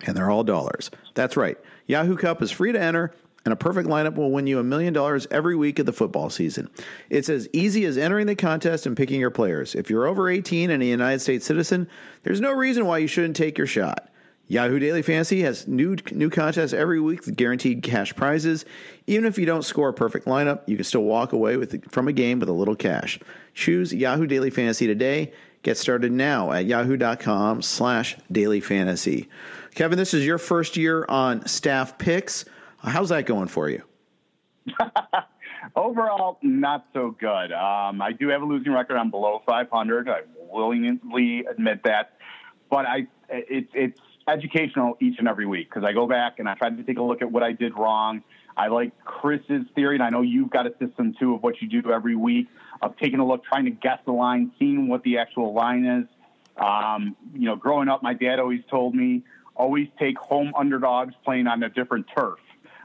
and 0.07 0.17
they're 0.17 0.31
all 0.31 0.45
dollars. 0.45 0.91
That's 1.15 1.37
right. 1.37 1.59
Yahoo 1.87 2.17
Cup 2.17 2.41
is 2.41 2.53
free 2.53 2.71
to 2.73 2.81
enter, 2.81 3.13
and 3.49 3.53
a 3.55 3.57
perfect 3.57 3.89
lineup 3.89 4.17
will 4.17 4.31
win 4.31 4.47
you 4.47 4.59
a 4.59 4.63
million 4.63 4.93
dollars 4.93 5.27
every 5.31 5.57
week 5.57 5.79
of 5.79 5.87
the 5.87 5.93
football 5.93 6.29
season. 6.29 6.69
It's 7.09 7.31
as 7.31 7.49
easy 7.55 7.87
as 7.87 7.97
entering 7.97 8.27
the 8.27 8.37
contest 8.37 8.85
and 8.85 8.95
picking 8.95 9.19
your 9.19 9.31
players. 9.31 9.75
If 9.75 9.89
you're 9.89 10.07
over 10.07 10.29
18 10.29 10.71
and 10.71 10.83
a 10.83 10.87
United 10.87 11.21
States 11.21 11.47
citizen, 11.47 11.89
there's 12.25 12.43
no 12.43 12.53
reason 12.53 12.85
why 12.85 12.99
you 12.99 13.07
shouldn't 13.07 13.37
take 13.37 13.57
your 13.57 13.67
shot. 13.67 14.11
Yahoo 14.49 14.79
Daily 14.79 15.01
Fantasy 15.01 15.41
has 15.41 15.67
new 15.67 15.97
new 16.13 16.29
contests 16.29 16.75
every 16.75 17.01
week 17.01 17.25
with 17.25 17.37
guaranteed 17.37 17.83
cash 17.83 18.15
prizes. 18.15 18.67
Even 19.07 19.25
if 19.25 19.39
you 19.39 19.47
don't 19.47 19.65
score 19.65 19.89
a 19.89 19.95
perfect 19.95 20.27
lineup, 20.27 20.61
you 20.67 20.77
can 20.77 20.85
still 20.85 21.05
walk 21.05 21.33
away 21.33 21.57
with 21.57 21.91
from 21.91 22.07
a 22.07 22.13
game 22.13 22.39
with 22.41 22.51
a 22.51 22.53
little 22.53 22.77
cash. 22.77 23.19
Choose 23.55 23.95
Yahoo 23.95 24.27
Daily 24.27 24.51
Fantasy 24.51 24.87
today. 24.87 25.33
Get 25.63 25.79
started 25.79 26.13
now 26.13 26.53
at 26.53 26.67
yahoo.com 26.67 27.63
slash 27.63 28.15
daily 28.31 28.61
fantasy. 28.61 29.31
Kevin, 29.75 29.97
this 29.97 30.13
is 30.13 30.27
your 30.27 30.39
first 30.39 30.77
year 30.77 31.07
on 31.09 31.47
staff 31.47 31.97
picks. 31.97 32.45
How's 32.83 33.09
that 33.11 33.27
going 33.27 33.49
for 33.49 33.69
you? 33.69 33.83
Overall, 35.77 36.39
not 36.43 36.87
so 36.93 37.15
good. 37.19 37.53
Um, 37.53 38.01
I 38.01 38.13
do 38.19 38.29
have 38.29 38.43
a 38.43 38.45
losing 38.45 38.73
record. 38.73 38.97
I'm 38.97 39.11
below 39.11 39.43
500. 39.47 40.09
I 40.09 40.21
willingly 40.51 41.45
admit 41.51 41.83
that, 41.85 42.19
but 42.71 42.87
I 42.87 43.07
it's 43.29 43.71
it's 43.75 44.01
educational 44.29 44.97
each 45.01 45.19
and 45.19 45.27
every 45.27 45.47
week 45.47 45.69
because 45.69 45.85
I 45.89 45.93
go 45.93 46.07
back 46.07 46.39
and 46.39 46.49
I 46.49 46.55
try 46.55 46.71
to 46.71 46.83
take 46.83 46.99
a 46.99 47.03
look 47.03 47.23
at 47.23 47.31
what 47.31 47.43
I 47.43 47.53
did 47.53 47.77
wrong. 47.77 48.23
I 48.57 48.69
like 48.69 48.93
Chris's 49.05 49.63
theory, 49.75 49.97
and 49.97 50.03
I 50.03 50.11
know 50.11 50.23
you've 50.23 50.51
got 50.51 50.67
a 50.67 50.73
system 50.79 51.15
too 51.19 51.35
of 51.35 51.43
what 51.43 51.61
you 51.61 51.69
do 51.69 51.91
every 51.93 52.17
week 52.17 52.49
of 52.83 52.97
taking 52.97 53.21
a 53.21 53.27
look, 53.27 53.45
trying 53.45 53.65
to 53.65 53.71
guess 53.71 53.99
the 54.05 54.13
line, 54.13 54.53
seeing 54.59 54.89
what 54.89 55.03
the 55.03 55.19
actual 55.19 55.53
line 55.53 55.85
is. 55.85 56.07
Um, 56.63 57.17
you 57.35 57.47
know, 57.47 57.57
growing 57.57 57.89
up, 57.89 58.03
my 58.03 58.15
dad 58.15 58.41
always 58.41 58.63
told 58.71 58.95
me 58.95 59.23
always 59.55 59.89
take 59.99 60.17
home 60.17 60.53
underdogs 60.57 61.15
playing 61.25 61.47
on 61.47 61.63
a 61.63 61.69
different 61.69 62.07
turf, 62.17 62.39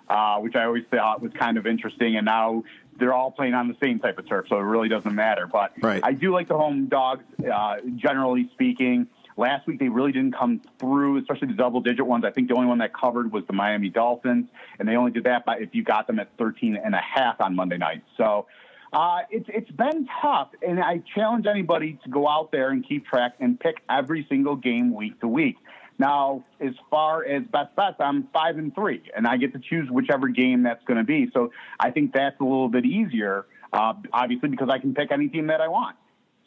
uh, 0.10 0.38
which 0.40 0.56
I 0.56 0.66
always 0.66 0.84
thought 0.92 1.22
was 1.22 1.32
kind 1.34 1.58
of 1.58 1.66
interesting. 1.66 2.16
And 2.18 2.26
now 2.26 2.64
they're 3.00 3.14
all 3.14 3.32
playing 3.32 3.54
on 3.54 3.68
the 3.68 3.78
same 3.82 4.00
type 4.00 4.18
of 4.20 4.28
turf, 4.28 4.46
so 4.50 4.58
it 4.58 4.64
really 4.64 4.90
doesn't 4.90 5.16
matter. 5.16 5.48
But 5.48 5.74
right. 5.82 6.02
I 6.04 6.14
do 6.14 6.32
like 6.32 6.48
the 6.48 6.58
home 6.58 6.88
dogs, 6.88 7.24
uh, 7.52 7.78
generally 7.96 8.50
speaking. 8.54 9.08
Last 9.36 9.66
week 9.66 9.80
they 9.80 9.90
really 9.90 10.12
didn't 10.12 10.36
come 10.38 10.62
through, 10.78 11.18
especially 11.18 11.48
the 11.48 11.56
double 11.56 11.82
digit 11.82 12.06
ones. 12.06 12.24
I 12.24 12.32
think 12.32 12.50
the 12.50 12.56
only 12.56 12.68
one 12.68 12.78
that 12.80 12.94
covered 12.94 13.32
was 13.32 13.44
the 13.48 13.54
Miami 13.54 13.90
Dolphins, 13.90 14.48
and 14.78 14.88
they 14.88 14.96
only 14.96 15.12
did 15.12 15.24
that 15.24 15.46
by 15.46 15.58
if 15.58 15.70
you 15.74 15.84
got 15.84 16.06
them 16.06 16.20
at 16.20 16.30
13 16.38 16.78
and 16.78 16.94
a 16.94 17.02
half 17.02 17.42
on 17.42 17.56
Monday 17.56 17.78
night. 17.78 18.04
So 18.16 18.46
uh, 18.94 19.22
it's 19.32 19.50
it's 19.50 19.72
been 19.72 20.08
tough, 20.22 20.50
and 20.62 20.80
I 20.80 21.02
challenge 21.16 21.48
anybody 21.48 21.98
to 22.04 22.10
go 22.10 22.28
out 22.28 22.52
there 22.52 22.70
and 22.70 22.88
keep 22.88 23.08
track 23.08 23.34
and 23.40 23.60
pick 23.60 23.78
every 23.90 24.26
single 24.30 24.56
game 24.56 24.94
week 24.94 25.20
to 25.22 25.28
week. 25.28 25.58
Now, 26.00 26.44
as 26.60 26.74
far 26.90 27.24
as 27.24 27.44
best 27.44 27.76
bets, 27.76 27.98
I'm 28.00 28.28
five 28.34 28.58
and 28.58 28.74
three, 28.74 29.04
and 29.16 29.28
I 29.28 29.38
get 29.38 29.54
to 29.54 29.60
choose 29.60 29.90
whichever 29.90 30.28
game 30.28 30.64
that's 30.64 30.84
going 30.86 30.98
to 30.98 31.04
be. 31.04 31.30
So 31.34 31.52
I 31.80 31.92
think 31.92 32.14
that's 32.14 32.40
a 32.40 32.44
little 32.44 32.70
bit 32.70 32.86
easier, 32.86 33.46
uh, 33.72 33.94
obviously, 34.12 34.50
because 34.50 34.70
I 34.70 34.80
can 34.80 34.94
pick 34.94 35.12
any 35.12 35.28
team 35.28 35.48
that 35.48 35.62
I 35.62 35.68
want. 35.68 35.96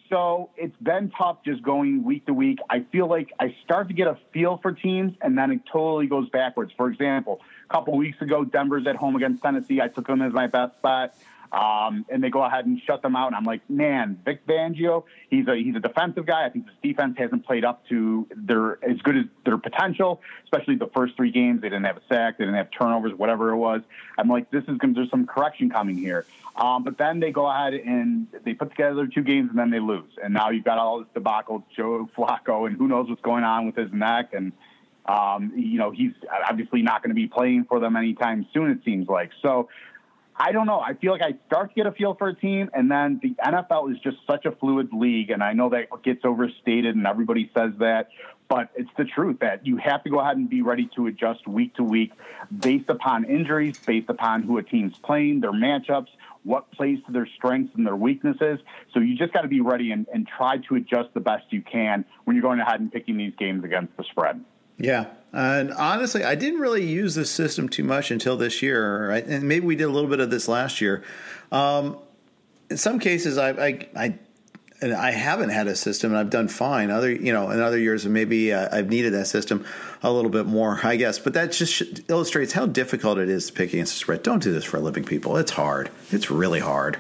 So 0.09 0.51
it's 0.57 0.77
been 0.81 1.11
tough 1.11 1.39
just 1.45 1.63
going 1.63 2.05
week 2.05 2.27
to 2.27 2.33
week. 2.33 2.59
I 2.71 2.87
feel 2.93 3.09
like 3.09 3.33
I 3.41 3.57
start 3.65 3.89
to 3.89 3.95
get 3.95 4.07
a 4.07 4.17
feel 4.33 4.59
for 4.63 4.73
teams, 4.73 5.15
and 5.21 5.37
then 5.37 5.51
it 5.51 5.61
totally 5.71 6.07
goes 6.07 6.29
backwards. 6.31 6.73
For 6.77 6.89
example, 6.89 7.41
a 7.69 7.73
couple 7.73 7.97
weeks 7.97 8.21
ago, 8.21 8.45
Denver's 8.45 8.87
at 8.87 8.97
home 8.97 9.17
against 9.17 9.43
Tennessee. 9.43 9.81
I 9.81 9.89
took 9.89 10.07
them 10.07 10.23
as 10.23 10.33
my 10.33 10.47
best 10.47 10.81
bet. 10.83 11.17
Um, 11.57 12.05
and 12.11 12.23
they 12.23 12.29
go 12.29 12.45
ahead 12.45 12.67
and 12.67 12.79
shut 12.87 13.01
them 13.01 13.17
out. 13.17 13.29
And 13.29 13.37
I'm 13.37 13.45
like, 13.45 13.69
man, 13.71 14.21
Vic 14.27 14.47
Fangio, 14.47 15.05
he's 15.31 15.49
a 15.49 15.57
he's 15.57 15.75
a 15.75 15.81
defensive 15.81 16.27
guy. 16.27 16.45
I 16.45 16.51
think 16.51 16.67
this 16.67 16.75
defense 16.83 17.17
hasn't 17.17 17.47
played 17.47 17.65
up 17.65 17.87
to 17.89 18.29
their 18.37 18.73
as 18.85 18.99
good 18.99 19.17
as 19.17 19.25
their 19.47 19.57
potential, 19.57 20.21
especially 20.45 20.77
the 20.77 20.91
first 20.95 21.17
three 21.17 21.31
games. 21.31 21.63
They 21.63 21.71
didn't 21.71 21.85
have 21.85 21.97
a 21.97 22.03
sack, 22.11 22.37
they 22.37 22.45
didn't 22.45 22.59
have 22.59 22.69
turnovers, 22.71 23.15
whatever 23.15 23.53
it 23.53 23.57
was. 23.57 23.81
I'm 24.19 24.29
like, 24.29 24.51
this 24.51 24.65
is 24.69 24.77
going 24.77 24.93
there's 24.93 25.09
some 25.09 25.27
correction 25.27 25.71
coming 25.71 25.97
here. 25.97 26.27
Um, 26.57 26.85
but 26.85 26.99
then 26.99 27.21
they 27.21 27.33
go 27.33 27.47
ahead 27.47 27.75
and 27.75 28.27
they 28.45 28.55
put 28.55 28.71
together 28.71 29.07
two 29.07 29.23
games 29.23 29.49
and 29.51 29.59
then 29.59 29.71
they 29.71 29.81
lose. 29.81 30.11
And 30.23 30.35
now 30.35 30.51
you've 30.51 30.65
got 30.65 30.79
all 30.79 30.99
this 30.99 31.09
debacle, 31.15 31.65
Joe 31.75 32.09
Flacco, 32.17 32.67
and 32.67 32.77
who 32.77 32.89
knows 32.89 33.09
what's 33.09 33.21
going 33.23 33.45
on 33.45 33.67
with 33.67 33.77
his 33.77 33.93
neck. 33.93 34.33
And, 34.33 34.53
um, 35.07 35.53
you 35.55 35.79
know, 35.79 35.91
he's 35.91 36.13
obviously 36.49 36.81
not 36.81 37.03
going 37.03 37.11
to 37.11 37.15
be 37.15 37.27
playing 37.27 37.67
for 37.69 37.79
them 37.79 37.95
anytime 37.95 38.47
soon, 38.55 38.71
it 38.71 38.79
seems 38.85 39.07
like. 39.07 39.31
So 39.43 39.69
I 40.39 40.53
don't 40.53 40.67
know. 40.67 40.81
I 40.81 40.93
feel 40.95 41.13
like 41.13 41.23
I 41.23 41.35
start 41.47 41.71
to 41.71 41.75
get 41.75 41.87
a 41.87 41.93
feel 41.93 42.15
for 42.15 42.29
a 42.29 42.35
team, 42.35 42.69
and 42.75 42.91
then 42.91 43.21
the 43.23 43.35
NFL 43.43 43.91
is 43.93 43.99
just 44.01 44.19
such 44.27 44.45
a 44.45 44.53
fluid 44.53 44.91
league, 44.93 45.31
and 45.31 45.43
I 45.43 45.55
know 45.55 45.71
that 45.71 45.89
gets 46.03 46.25
overstated, 46.25 46.95
and 46.95 47.07
everybody 47.07 47.51
says 47.57 47.73
that, 47.79 48.11
but 48.49 48.69
it's 48.77 48.91
the 48.99 49.05
truth 49.05 49.39
that 49.41 49.67
you 49.67 49.79
have 49.79 50.05
to 50.05 50.11
go 50.11 50.21
ahead 50.21 50.37
and 50.37 50.49
be 50.49 50.61
ready 50.61 50.91
to 50.95 51.07
adjust 51.07 51.49
week 51.49 51.75
to 51.77 51.83
week 51.83 52.13
based 52.61 52.91
upon 52.91 53.25
injuries, 53.25 53.77
based 53.87 54.11
upon 54.11 54.43
who 54.43 54.59
a 54.59 54.63
team's 54.63 54.97
playing, 54.99 55.41
their 55.41 55.53
matchups, 55.53 56.09
what 56.45 56.71
plays 56.71 56.99
to 57.07 57.13
their 57.13 57.27
strengths 57.37 57.75
and 57.75 57.87
their 57.87 57.97
weaknesses. 57.97 58.61
So 58.93 59.01
you 59.01 59.17
just 59.17 59.33
got 59.33 59.43
to 59.43 59.49
be 59.49 59.61
ready 59.61 59.91
and, 59.91 60.07
and 60.13 60.29
try 60.29 60.59
to 60.69 60.77
adjust 60.77 61.15
the 61.15 61.21
best 61.21 61.47
you 61.51 61.63
can 61.63 62.05
when 62.25 62.37
you're 62.37 62.43
going 62.43 62.61
ahead 62.61 62.79
and 62.79 62.93
picking 62.93 63.17
these 63.17 63.33
games 63.37 63.65
against 63.65 63.97
the 63.97 64.05
spread. 64.05 64.45
Yeah. 64.79 65.07
And 65.33 65.73
honestly, 65.73 66.25
I 66.25 66.35
didn't 66.35 66.61
really 66.61 66.85
use 66.85 67.15
this 67.15 67.31
system 67.31 67.69
too 67.69 67.85
much 67.85 68.11
until 68.11 68.37
this 68.37 68.63
year, 68.63 69.09
right? 69.11 69.25
And 69.25 69.49
maybe 69.49 69.67
we 69.67 69.77
did 69.77 69.85
a 69.85 69.91
little 69.91 70.09
bit 70.09 70.21
of 70.21 70.31
this 70.31 70.49
last 70.49 70.81
year. 70.81 71.05
Um, 71.53 71.99
in 72.71 72.77
some 72.77 72.99
cases, 72.99 73.39
I, 73.39 73.51
I, 73.51 73.89
I, 73.95 74.19
and 74.81 74.93
I 74.93 75.11
haven't 75.11 75.51
had 75.51 75.67
a 75.69 75.77
system, 75.77 76.13
and 76.13 76.19
I've 76.19 76.31
done 76.31 76.49
fine. 76.49 76.91
Other, 76.91 77.11
you 77.11 77.33
know, 77.33 77.51
in 77.51 77.61
other 77.61 77.79
years, 77.79 78.07
maybe 78.07 78.53
uh, 78.53 78.69
I've 78.77 78.89
needed 78.89 79.13
that 79.15 79.27
system 79.27 79.65
a 80.03 80.13
little 80.13 80.31
bit 80.31 80.47
more, 80.47 80.81
I 80.83 80.97
guess. 80.97 81.19
But 81.19 81.35
that 81.35 81.53
just 81.53 81.83
illustrates 82.09 82.53
how 82.53 82.67
difficult 82.67 83.19
it 83.19 83.29
is 83.29 83.47
to 83.47 83.53
pick 83.53 83.73
against 83.73 83.97
spread. 83.97 84.23
Don't 84.23 84.43
do 84.43 84.53
this 84.53 84.65
for 84.65 84.77
a 84.77 84.81
living, 84.81 85.05
people. 85.05 85.37
It's 85.37 85.53
hard. 85.53 85.91
It's 86.11 86.31
really 86.31 86.61
hard. 86.61 86.99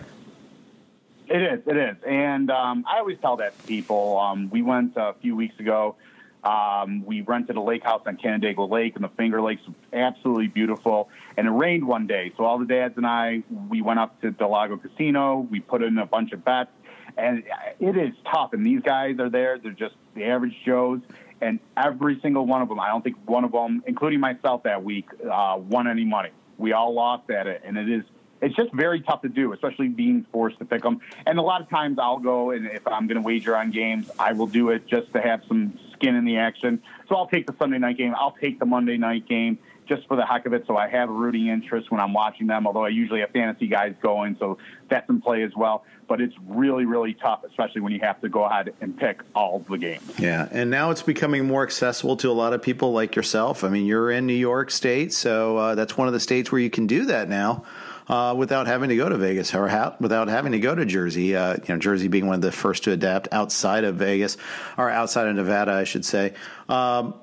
It 1.28 1.42
is. 1.42 1.60
It 1.66 1.76
is. 1.76 1.96
And 2.06 2.50
um, 2.50 2.84
I 2.88 2.98
always 2.98 3.18
tell 3.20 3.36
that 3.38 3.58
to 3.58 3.66
people. 3.66 4.18
Um, 4.18 4.48
we 4.50 4.62
went 4.62 4.92
a 4.96 5.14
few 5.20 5.36
weeks 5.36 5.58
ago 5.58 5.96
um, 6.46 7.04
we 7.04 7.22
rented 7.22 7.56
a 7.56 7.60
lake 7.60 7.82
house 7.82 8.02
on 8.06 8.16
Canandaigua 8.16 8.64
Lake, 8.70 8.94
and 8.94 9.02
the 9.02 9.08
Finger 9.08 9.42
Lakes 9.42 9.62
absolutely 9.92 10.46
beautiful. 10.46 11.08
And 11.36 11.48
it 11.48 11.50
rained 11.50 11.84
one 11.84 12.06
day, 12.06 12.32
so 12.36 12.44
all 12.44 12.58
the 12.58 12.66
dads 12.66 12.96
and 12.96 13.04
I 13.04 13.42
we 13.68 13.82
went 13.82 13.98
up 13.98 14.20
to 14.20 14.30
Del 14.30 14.50
Lago 14.50 14.76
Casino. 14.76 15.46
We 15.50 15.58
put 15.58 15.82
in 15.82 15.98
a 15.98 16.06
bunch 16.06 16.32
of 16.32 16.44
bets, 16.44 16.70
and 17.16 17.42
it 17.80 17.96
is 17.96 18.14
tough. 18.30 18.52
And 18.52 18.64
these 18.64 18.80
guys 18.80 19.18
are 19.18 19.28
there; 19.28 19.58
they're 19.58 19.72
just 19.72 19.96
the 20.14 20.24
average 20.24 20.54
Joes. 20.64 21.00
And 21.40 21.58
every 21.76 22.18
single 22.22 22.46
one 22.46 22.62
of 22.62 22.68
them, 22.68 22.80
I 22.80 22.88
don't 22.88 23.02
think 23.02 23.16
one 23.26 23.44
of 23.44 23.52
them, 23.52 23.82
including 23.86 24.20
myself 24.20 24.62
that 24.62 24.82
week, 24.82 25.06
uh, 25.30 25.58
won 25.58 25.86
any 25.86 26.04
money. 26.04 26.30
We 26.56 26.72
all 26.72 26.94
lost 26.94 27.28
at 27.28 27.46
it, 27.46 27.60
and 27.64 27.76
it 27.76 27.90
is 27.90 28.04
it's 28.40 28.54
just 28.54 28.72
very 28.72 29.00
tough 29.00 29.22
to 29.22 29.28
do, 29.28 29.52
especially 29.52 29.88
being 29.88 30.26
forced 30.30 30.58
to 30.58 30.64
pick 30.64 30.82
them. 30.82 31.00
And 31.26 31.38
a 31.38 31.42
lot 31.42 31.60
of 31.60 31.68
times 31.70 31.98
I'll 31.98 32.18
go 32.18 32.50
and 32.50 32.66
if 32.66 32.86
I'm 32.86 33.06
going 33.06 33.16
to 33.16 33.22
wager 33.22 33.56
on 33.56 33.70
games, 33.70 34.10
I 34.18 34.32
will 34.32 34.46
do 34.46 34.70
it 34.70 34.86
just 34.86 35.12
to 35.14 35.20
have 35.20 35.42
some 35.48 35.78
skin 35.96 36.14
in 36.14 36.24
the 36.24 36.36
action. 36.38 36.80
So 37.08 37.16
I'll 37.16 37.28
take 37.28 37.46
the 37.46 37.54
Sunday 37.58 37.78
night 37.78 37.98
game. 37.98 38.14
I'll 38.16 38.36
take 38.40 38.58
the 38.58 38.66
Monday 38.66 38.96
night 38.96 39.28
game 39.28 39.58
just 39.88 40.06
for 40.08 40.16
the 40.16 40.26
heck 40.26 40.46
of 40.46 40.52
it. 40.52 40.64
So 40.66 40.76
I 40.76 40.88
have 40.88 41.08
a 41.08 41.12
rooting 41.12 41.46
interest 41.48 41.90
when 41.90 42.00
I'm 42.00 42.12
watching 42.12 42.46
them, 42.46 42.66
although 42.66 42.84
I 42.84 42.88
usually 42.88 43.20
have 43.20 43.30
fantasy 43.30 43.66
guys 43.68 43.94
going. 44.02 44.36
So 44.38 44.58
that's 44.88 45.08
in 45.08 45.20
play 45.20 45.42
as 45.42 45.52
well. 45.56 45.84
But 46.08 46.20
it's 46.20 46.34
really, 46.46 46.84
really 46.84 47.14
tough, 47.14 47.44
especially 47.44 47.80
when 47.80 47.92
you 47.92 48.00
have 48.00 48.20
to 48.20 48.28
go 48.28 48.44
ahead 48.44 48.74
and 48.80 48.96
pick 48.96 49.22
all 49.34 49.64
the 49.68 49.78
games. 49.78 50.02
Yeah. 50.18 50.48
And 50.50 50.70
now 50.70 50.90
it's 50.90 51.02
becoming 51.02 51.46
more 51.46 51.62
accessible 51.62 52.16
to 52.18 52.30
a 52.30 52.32
lot 52.32 52.52
of 52.52 52.62
people 52.62 52.92
like 52.92 53.16
yourself. 53.16 53.64
I 53.64 53.68
mean, 53.68 53.86
you're 53.86 54.10
in 54.10 54.26
New 54.26 54.34
York 54.34 54.70
State. 54.70 55.12
So 55.12 55.56
uh, 55.56 55.74
that's 55.74 55.96
one 55.96 56.06
of 56.06 56.14
the 56.14 56.20
states 56.20 56.52
where 56.52 56.60
you 56.60 56.70
can 56.70 56.86
do 56.86 57.06
that 57.06 57.28
now 57.28 57.64
uh, 58.08 58.34
without 58.36 58.66
having 58.66 58.88
to 58.88 58.96
go 58.96 59.08
to 59.08 59.16
Vegas 59.16 59.54
or 59.54 59.68
ha- 59.68 59.96
without 60.00 60.28
having 60.28 60.52
to 60.52 60.58
go 60.58 60.74
to 60.74 60.84
Jersey. 60.84 61.34
Uh, 61.34 61.54
you 61.54 61.74
know, 61.74 61.78
Jersey 61.78 62.08
being 62.08 62.26
one 62.26 62.36
of 62.36 62.40
the 62.40 62.52
first 62.52 62.84
to 62.84 62.92
adapt 62.92 63.28
outside 63.32 63.84
of 63.84 63.96
Vegas 63.96 64.36
or 64.76 64.90
outside 64.90 65.28
of 65.28 65.36
Nevada, 65.36 65.72
I 65.72 65.84
should 65.84 66.04
say. 66.04 66.34
Um, 66.68 67.14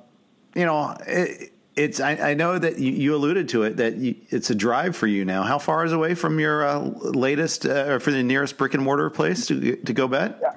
you 0.55 0.65
know, 0.65 0.95
it, 1.07 1.53
it's 1.75 1.99
I, 1.99 2.11
I, 2.11 2.33
know 2.33 2.59
that 2.59 2.77
you, 2.77 2.91
you, 2.91 3.15
alluded 3.15 3.49
to 3.49 3.63
it 3.63 3.77
that 3.77 3.95
you, 3.95 4.15
it's 4.29 4.49
a 4.49 4.55
drive 4.55 4.95
for 4.95 5.07
you 5.07 5.25
now. 5.25 5.43
How 5.43 5.57
far 5.57 5.85
is 5.85 5.91
away 5.91 6.13
from 6.13 6.39
your 6.39 6.65
uh, 6.65 6.79
latest 6.79 7.65
uh, 7.65 7.85
or 7.87 7.99
for 7.99 8.11
the 8.11 8.21
nearest 8.21 8.57
brick 8.57 8.73
and 8.73 8.83
mortar 8.83 9.09
place 9.09 9.47
to 9.47 9.75
to 9.77 9.93
go 9.93 10.07
bet? 10.07 10.37
Yeah. 10.41 10.51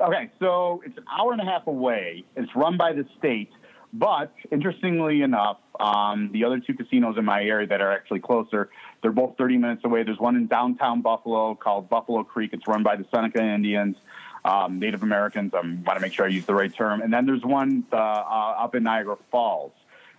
Okay, 0.00 0.30
so 0.38 0.82
it's 0.86 0.96
an 0.96 1.04
hour 1.10 1.32
and 1.32 1.42
a 1.42 1.44
half 1.44 1.66
away. 1.66 2.24
It's 2.34 2.54
run 2.56 2.78
by 2.78 2.92
the 2.94 3.06
state, 3.18 3.50
but 3.92 4.32
interestingly 4.50 5.20
enough, 5.20 5.58
um, 5.78 6.30
the 6.32 6.44
other 6.44 6.58
two 6.58 6.72
casinos 6.72 7.18
in 7.18 7.24
my 7.26 7.42
area 7.42 7.66
that 7.66 7.82
are 7.82 7.92
actually 7.92 8.20
closer 8.20 8.70
they're 9.02 9.12
both 9.12 9.36
30 9.38 9.58
minutes 9.58 9.84
away. 9.84 10.02
There's 10.02 10.18
one 10.18 10.36
in 10.36 10.46
downtown 10.46 11.00
Buffalo 11.00 11.54
called 11.54 11.88
Buffalo 11.88 12.22
Creek. 12.22 12.50
It's 12.52 12.66
run 12.66 12.82
by 12.82 12.96
the 12.96 13.06
Seneca 13.12 13.42
Indians, 13.42 13.96
um, 14.44 14.78
Native 14.78 15.02
Americans. 15.02 15.52
I 15.54 15.60
want 15.60 15.84
to 15.84 16.00
make 16.00 16.12
sure 16.12 16.26
I 16.26 16.28
use 16.28 16.46
the 16.46 16.54
right 16.54 16.72
term. 16.72 17.00
And 17.00 17.12
then 17.12 17.26
there's 17.26 17.44
one 17.44 17.84
uh, 17.92 17.96
uh, 17.96 18.54
up 18.58 18.74
in 18.74 18.82
Niagara 18.82 19.16
Falls 19.30 19.72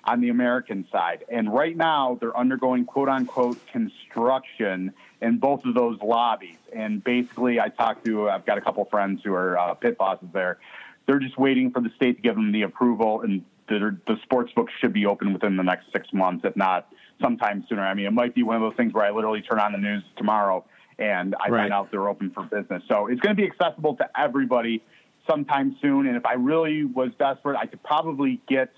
on 0.03 0.19
the 0.19 0.29
American 0.29 0.87
side. 0.91 1.25
And 1.29 1.53
right 1.53 1.77
now, 1.77 2.17
they're 2.19 2.35
undergoing 2.35 2.85
quote 2.85 3.09
unquote 3.09 3.59
construction 3.67 4.93
in 5.21 5.37
both 5.37 5.63
of 5.65 5.75
those 5.75 5.99
lobbies. 6.01 6.57
And 6.73 7.03
basically, 7.03 7.59
I 7.59 7.69
talked 7.69 8.05
to, 8.05 8.29
I've 8.29 8.45
got 8.45 8.57
a 8.57 8.61
couple 8.61 8.83
friends 8.85 9.21
who 9.23 9.33
are 9.33 9.59
uh, 9.59 9.73
pit 9.75 9.97
bosses 9.97 10.29
there. 10.33 10.57
They're 11.05 11.19
just 11.19 11.37
waiting 11.37 11.71
for 11.71 11.81
the 11.81 11.91
state 11.95 12.17
to 12.17 12.21
give 12.21 12.35
them 12.35 12.51
the 12.51 12.61
approval, 12.63 13.21
and 13.21 13.43
the, 13.67 13.97
the 14.07 14.17
sports 14.23 14.51
book 14.53 14.69
should 14.79 14.93
be 14.93 15.05
open 15.05 15.33
within 15.33 15.57
the 15.57 15.63
next 15.63 15.91
six 15.91 16.07
months, 16.13 16.45
if 16.45 16.55
not 16.55 16.87
sometime 17.21 17.65
sooner. 17.69 17.81
I 17.81 17.93
mean, 17.93 18.05
it 18.05 18.13
might 18.13 18.35
be 18.35 18.43
one 18.43 18.55
of 18.55 18.61
those 18.61 18.75
things 18.75 18.93
where 18.93 19.05
I 19.05 19.11
literally 19.11 19.41
turn 19.41 19.59
on 19.59 19.71
the 19.71 19.77
news 19.77 20.03
tomorrow 20.17 20.65
and 20.99 21.35
I 21.35 21.49
right. 21.49 21.61
find 21.61 21.73
out 21.73 21.91
they're 21.91 22.07
open 22.07 22.31
for 22.31 22.43
business. 22.43 22.83
So 22.87 23.07
it's 23.07 23.19
going 23.21 23.35
to 23.35 23.41
be 23.41 23.47
accessible 23.47 23.95
to 23.97 24.09
everybody 24.19 24.83
sometime 25.29 25.75
soon. 25.81 26.07
And 26.07 26.15
if 26.15 26.25
I 26.25 26.33
really 26.33 26.85
was 26.85 27.09
desperate, 27.17 27.57
I 27.57 27.65
could 27.65 27.83
probably 27.83 28.41
get 28.47 28.71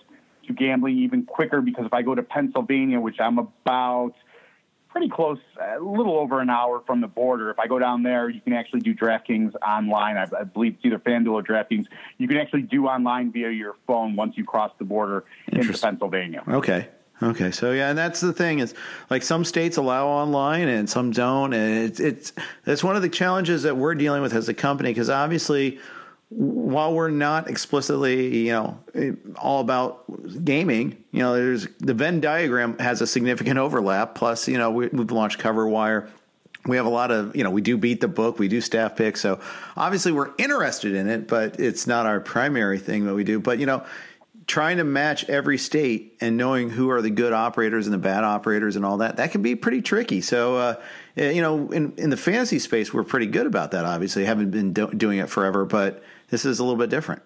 to 0.47 0.53
gambling 0.53 0.97
even 0.99 1.25
quicker 1.25 1.61
because 1.61 1.85
if 1.85 1.93
I 1.93 2.01
go 2.01 2.15
to 2.15 2.23
Pennsylvania, 2.23 2.99
which 2.99 3.19
I'm 3.19 3.39
about 3.39 4.13
pretty 4.93 5.09
close, 5.09 5.39
a 5.59 5.79
little 5.79 6.17
over 6.17 6.39
an 6.39 6.51
hour 6.51 6.83
from 6.85 7.01
the 7.01 7.07
border. 7.07 7.49
If 7.49 7.57
I 7.57 7.65
go 7.65 7.79
down 7.79 8.03
there, 8.03 8.29
you 8.29 8.39
can 8.39 8.53
actually 8.53 8.81
do 8.81 8.93
DraftKings 8.93 9.55
online. 9.55 10.17
I, 10.17 10.27
I 10.39 10.43
believe 10.43 10.75
it's 10.75 10.85
either 10.85 10.99
FanDuel 10.99 11.33
or 11.33 11.41
DraftKings. 11.43 11.87
You 12.19 12.27
can 12.27 12.37
actually 12.37 12.61
do 12.61 12.85
online 12.85 13.31
via 13.31 13.49
your 13.49 13.75
phone 13.87 14.15
once 14.15 14.37
you 14.37 14.45
cross 14.45 14.71
the 14.77 14.85
border 14.85 15.25
into 15.47 15.75
Pennsylvania. 15.75 16.43
Okay. 16.47 16.89
Okay, 17.21 17.51
so 17.51 17.71
yeah, 17.71 17.89
and 17.89 17.97
that's 17.97 18.19
the 18.19 18.33
thing 18.33 18.59
is 18.59 18.73
like 19.09 19.23
some 19.23 19.45
states 19.45 19.77
allow 19.77 20.07
online 20.07 20.67
and 20.67 20.89
some 20.89 21.11
don't, 21.11 21.53
and 21.53 21.85
it's 21.85 21.99
it's 21.99 22.33
it's 22.65 22.83
one 22.83 22.95
of 22.95 23.01
the 23.01 23.09
challenges 23.09 23.63
that 23.63 23.77
we're 23.77 23.95
dealing 23.95 24.21
with 24.21 24.33
as 24.33 24.49
a 24.49 24.53
company 24.53 24.89
because 24.89 25.09
obviously, 25.09 25.79
while 26.29 26.93
we're 26.93 27.09
not 27.09 27.49
explicitly 27.49 28.47
you 28.47 28.51
know 28.51 28.77
all 29.37 29.61
about 29.61 30.03
gaming, 30.43 31.03
you 31.11 31.19
know, 31.19 31.35
there's 31.35 31.67
the 31.79 31.93
Venn 31.93 32.19
diagram 32.19 32.77
has 32.79 32.99
a 32.99 33.07
significant 33.07 33.57
overlap. 33.57 34.15
Plus, 34.15 34.47
you 34.47 34.57
know, 34.57 34.71
we, 34.71 34.87
we've 34.87 35.11
launched 35.11 35.39
CoverWire 35.39 36.09
we 36.65 36.77
have 36.77 36.85
a 36.85 36.89
lot 36.89 37.11
of 37.11 37.35
you 37.35 37.43
know 37.43 37.49
we 37.49 37.61
do 37.61 37.77
beat 37.77 38.01
the 38.01 38.07
book 38.07 38.39
we 38.39 38.47
do 38.47 38.61
staff 38.61 38.95
picks 38.95 39.21
so 39.21 39.39
obviously 39.75 40.11
we're 40.11 40.31
interested 40.37 40.95
in 40.95 41.09
it 41.09 41.27
but 41.27 41.59
it's 41.59 41.87
not 41.87 42.05
our 42.05 42.19
primary 42.19 42.79
thing 42.79 43.05
that 43.05 43.13
we 43.13 43.23
do 43.23 43.39
but 43.39 43.59
you 43.59 43.65
know 43.65 43.83
trying 44.47 44.77
to 44.77 44.83
match 44.83 45.29
every 45.29 45.57
state 45.57 46.17
and 46.19 46.37
knowing 46.37 46.69
who 46.69 46.89
are 46.89 47.01
the 47.01 47.09
good 47.09 47.33
operators 47.33 47.87
and 47.87 47.93
the 47.93 47.99
bad 47.99 48.23
operators 48.23 48.75
and 48.75 48.85
all 48.85 48.97
that 48.97 49.17
that 49.17 49.31
can 49.31 49.41
be 49.41 49.55
pretty 49.55 49.81
tricky 49.81 50.21
so 50.21 50.57
uh, 50.57 50.75
you 51.15 51.41
know 51.41 51.71
in, 51.71 51.93
in 51.97 52.09
the 52.09 52.17
fantasy 52.17 52.59
space 52.59 52.93
we're 52.93 53.03
pretty 53.03 53.27
good 53.27 53.45
about 53.45 53.71
that 53.71 53.85
obviously 53.85 54.25
haven't 54.25 54.51
been 54.51 54.73
do- 54.73 54.91
doing 54.91 55.19
it 55.19 55.29
forever 55.29 55.65
but 55.65 56.03
this 56.29 56.45
is 56.45 56.59
a 56.59 56.63
little 56.63 56.77
bit 56.77 56.89
different 56.89 57.21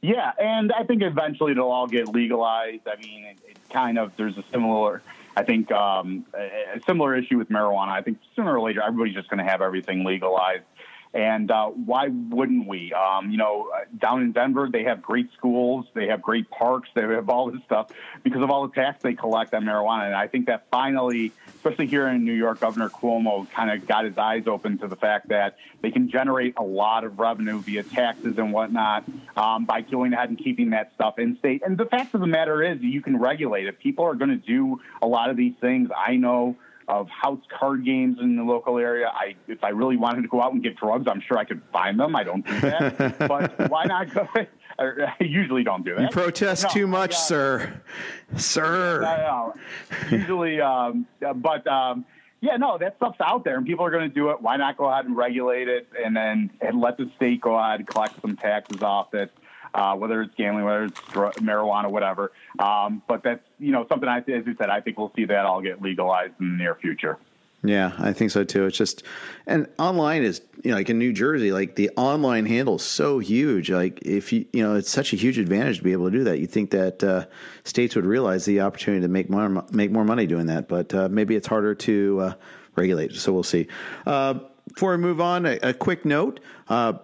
yeah 0.00 0.32
and 0.38 0.72
i 0.72 0.82
think 0.84 1.02
eventually 1.02 1.52
it'll 1.52 1.70
all 1.70 1.86
get 1.86 2.08
legalized 2.08 2.86
i 2.86 2.96
mean 2.96 3.24
it, 3.24 3.38
it 3.48 3.56
kind 3.70 3.98
of 3.98 4.12
there's 4.16 4.36
a 4.36 4.44
similar 4.50 5.02
I 5.34 5.44
think 5.44 5.72
um, 5.72 6.26
a 6.34 6.78
similar 6.86 7.16
issue 7.16 7.38
with 7.38 7.48
marijuana. 7.48 7.88
I 7.88 8.02
think 8.02 8.18
sooner 8.36 8.54
or 8.54 8.60
later 8.60 8.82
everybody's 8.82 9.14
just 9.14 9.30
going 9.30 9.42
to 9.42 9.50
have 9.50 9.62
everything 9.62 10.04
legalized. 10.04 10.64
And 11.14 11.50
uh, 11.50 11.66
why 11.66 12.08
wouldn't 12.08 12.66
we? 12.66 12.92
Um, 12.94 13.30
you 13.30 13.36
know, 13.36 13.70
uh, 13.74 13.84
down 13.98 14.22
in 14.22 14.32
Denver, 14.32 14.68
they 14.72 14.84
have 14.84 15.02
great 15.02 15.30
schools, 15.36 15.84
they 15.92 16.06
have 16.06 16.22
great 16.22 16.50
parks, 16.50 16.88
they 16.94 17.02
have 17.02 17.28
all 17.28 17.50
this 17.50 17.62
stuff 17.64 17.90
because 18.22 18.40
of 18.42 18.50
all 18.50 18.66
the 18.66 18.74
tax 18.74 19.02
they 19.02 19.12
collect 19.12 19.52
on 19.52 19.64
marijuana. 19.64 20.06
And 20.06 20.14
I 20.14 20.26
think 20.26 20.46
that 20.46 20.66
finally, 20.70 21.32
especially 21.56 21.86
here 21.86 22.08
in 22.08 22.24
New 22.24 22.32
York, 22.32 22.60
Governor 22.60 22.88
Cuomo 22.88 23.50
kind 23.50 23.70
of 23.70 23.86
got 23.86 24.06
his 24.06 24.16
eyes 24.16 24.46
open 24.46 24.78
to 24.78 24.88
the 24.88 24.96
fact 24.96 25.28
that 25.28 25.58
they 25.82 25.90
can 25.90 26.08
generate 26.08 26.54
a 26.56 26.62
lot 26.62 27.04
of 27.04 27.18
revenue 27.18 27.60
via 27.60 27.82
taxes 27.82 28.38
and 28.38 28.50
whatnot 28.50 29.04
um, 29.36 29.66
by 29.66 29.82
going 29.82 30.14
ahead 30.14 30.30
and 30.30 30.38
keeping 30.38 30.70
that 30.70 30.92
stuff 30.94 31.18
in 31.18 31.36
state. 31.38 31.62
And 31.64 31.76
the 31.76 31.86
fact 31.86 32.14
of 32.14 32.20
the 32.20 32.26
matter 32.26 32.62
is, 32.62 32.80
you 32.80 33.02
can 33.02 33.18
regulate 33.18 33.66
it. 33.66 33.78
People 33.78 34.06
are 34.06 34.14
going 34.14 34.30
to 34.30 34.36
do 34.36 34.80
a 35.02 35.06
lot 35.06 35.28
of 35.28 35.36
these 35.36 35.54
things. 35.60 35.90
I 35.94 36.16
know 36.16 36.56
of 36.88 37.08
house 37.08 37.40
card 37.58 37.84
games 37.84 38.18
in 38.20 38.36
the 38.36 38.42
local 38.42 38.78
area. 38.78 39.08
I, 39.08 39.34
if 39.48 39.62
I 39.62 39.70
really 39.70 39.96
wanted 39.96 40.22
to 40.22 40.28
go 40.28 40.42
out 40.42 40.52
and 40.52 40.62
get 40.62 40.76
drugs, 40.76 41.06
I'm 41.08 41.20
sure 41.20 41.38
I 41.38 41.44
could 41.44 41.62
find 41.72 41.98
them. 41.98 42.16
I 42.16 42.24
don't 42.24 42.46
do 42.46 42.60
that, 42.60 43.18
but 43.28 43.70
why 43.70 43.84
not 43.84 44.12
go? 44.12 44.28
I 44.78 45.12
usually 45.20 45.62
don't 45.62 45.84
do 45.84 45.94
that. 45.94 46.02
You 46.02 46.08
protest 46.08 46.64
no, 46.64 46.70
too 46.70 46.86
much, 46.86 47.16
sir. 47.16 47.82
Sir. 48.36 49.04
I, 49.04 49.52
usually, 50.10 50.60
um, 50.60 51.06
but 51.36 51.66
um, 51.66 52.04
yeah, 52.40 52.56
no, 52.56 52.78
that 52.78 52.96
stuff's 52.96 53.20
out 53.20 53.44
there, 53.44 53.56
and 53.56 53.66
people 53.66 53.84
are 53.84 53.90
going 53.90 54.08
to 54.08 54.14
do 54.14 54.30
it. 54.30 54.40
Why 54.40 54.56
not 54.56 54.76
go 54.76 54.86
ahead 54.86 55.04
and 55.04 55.16
regulate 55.16 55.68
it, 55.68 55.88
and 56.02 56.16
then 56.16 56.50
and 56.60 56.80
let 56.80 56.96
the 56.96 57.10
state 57.16 57.40
go 57.40 57.56
ahead 57.56 57.80
and 57.80 57.88
collect 57.88 58.20
some 58.20 58.36
taxes 58.36 58.82
off 58.82 59.14
it 59.14 59.30
uh, 59.74 59.94
whether 59.94 60.22
it's 60.22 60.34
gambling, 60.34 60.64
whether 60.64 60.84
it's 60.84 61.00
dr- 61.12 61.34
marijuana, 61.36 61.90
whatever. 61.90 62.32
Um, 62.58 63.02
but 63.08 63.22
that's 63.22 63.44
you 63.58 63.72
know 63.72 63.86
something 63.88 64.08
I, 64.08 64.18
as 64.18 64.46
you 64.46 64.54
said, 64.58 64.70
I 64.70 64.80
think 64.80 64.98
we'll 64.98 65.12
see 65.16 65.24
that 65.26 65.46
all 65.46 65.60
get 65.60 65.80
legalized 65.80 66.34
in 66.40 66.56
the 66.56 66.64
near 66.64 66.74
future. 66.74 67.18
Yeah, 67.64 67.92
I 67.96 68.12
think 68.12 68.32
so 68.32 68.42
too. 68.42 68.66
It's 68.66 68.76
just, 68.76 69.04
and 69.46 69.68
online 69.78 70.24
is, 70.24 70.40
you 70.64 70.72
know, 70.72 70.76
like 70.76 70.90
in 70.90 70.98
New 70.98 71.12
Jersey, 71.12 71.52
like 71.52 71.76
the 71.76 71.90
online 71.96 72.44
handle 72.44 72.76
is 72.76 72.82
so 72.82 73.20
huge. 73.20 73.70
Like 73.70 74.02
if 74.02 74.32
you, 74.32 74.46
you 74.52 74.64
know, 74.64 74.74
it's 74.74 74.90
such 74.90 75.12
a 75.12 75.16
huge 75.16 75.38
advantage 75.38 75.78
to 75.78 75.84
be 75.84 75.92
able 75.92 76.06
to 76.06 76.10
do 76.10 76.24
that. 76.24 76.40
You 76.40 76.48
think 76.48 76.72
that 76.72 77.04
uh, 77.04 77.26
states 77.62 77.94
would 77.94 78.04
realize 78.04 78.44
the 78.44 78.62
opportunity 78.62 79.02
to 79.02 79.08
make 79.08 79.30
more, 79.30 79.64
make 79.70 79.92
more 79.92 80.04
money 80.04 80.26
doing 80.26 80.46
that, 80.46 80.66
but 80.66 80.92
uh, 80.92 81.08
maybe 81.08 81.36
it's 81.36 81.46
harder 81.46 81.76
to 81.76 82.20
uh, 82.20 82.34
regulate. 82.74 83.14
So 83.14 83.32
we'll 83.32 83.44
see. 83.44 83.68
Uh, 84.04 84.40
before 84.66 84.92
we 84.92 84.96
move 84.96 85.20
on, 85.20 85.46
a, 85.46 85.58
a 85.62 85.72
quick 85.72 86.04
note: 86.04 86.40
uh, 86.68 86.94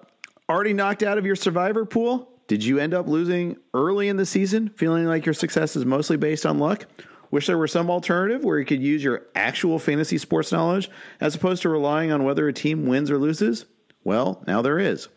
already 0.48 0.72
knocked 0.72 1.04
out 1.04 1.18
of 1.18 1.26
your 1.26 1.36
survivor 1.36 1.84
pool. 1.84 2.27
Did 2.48 2.64
you 2.64 2.78
end 2.78 2.94
up 2.94 3.06
losing 3.06 3.58
early 3.74 4.08
in 4.08 4.16
the 4.16 4.26
season, 4.26 4.70
feeling 4.70 5.04
like 5.04 5.26
your 5.26 5.34
success 5.34 5.76
is 5.76 5.84
mostly 5.84 6.16
based 6.16 6.46
on 6.46 6.58
luck? 6.58 6.86
Wish 7.30 7.46
there 7.46 7.58
were 7.58 7.68
some 7.68 7.90
alternative 7.90 8.42
where 8.42 8.58
you 8.58 8.64
could 8.64 8.82
use 8.82 9.04
your 9.04 9.26
actual 9.34 9.78
fantasy 9.78 10.16
sports 10.16 10.50
knowledge 10.50 10.90
as 11.20 11.34
opposed 11.34 11.62
to 11.62 11.68
relying 11.68 12.10
on 12.10 12.24
whether 12.24 12.48
a 12.48 12.52
team 12.54 12.86
wins 12.86 13.10
or 13.10 13.18
loses? 13.18 13.66
Well, 14.02 14.42
now 14.46 14.62
there 14.62 14.78
is. 14.78 15.08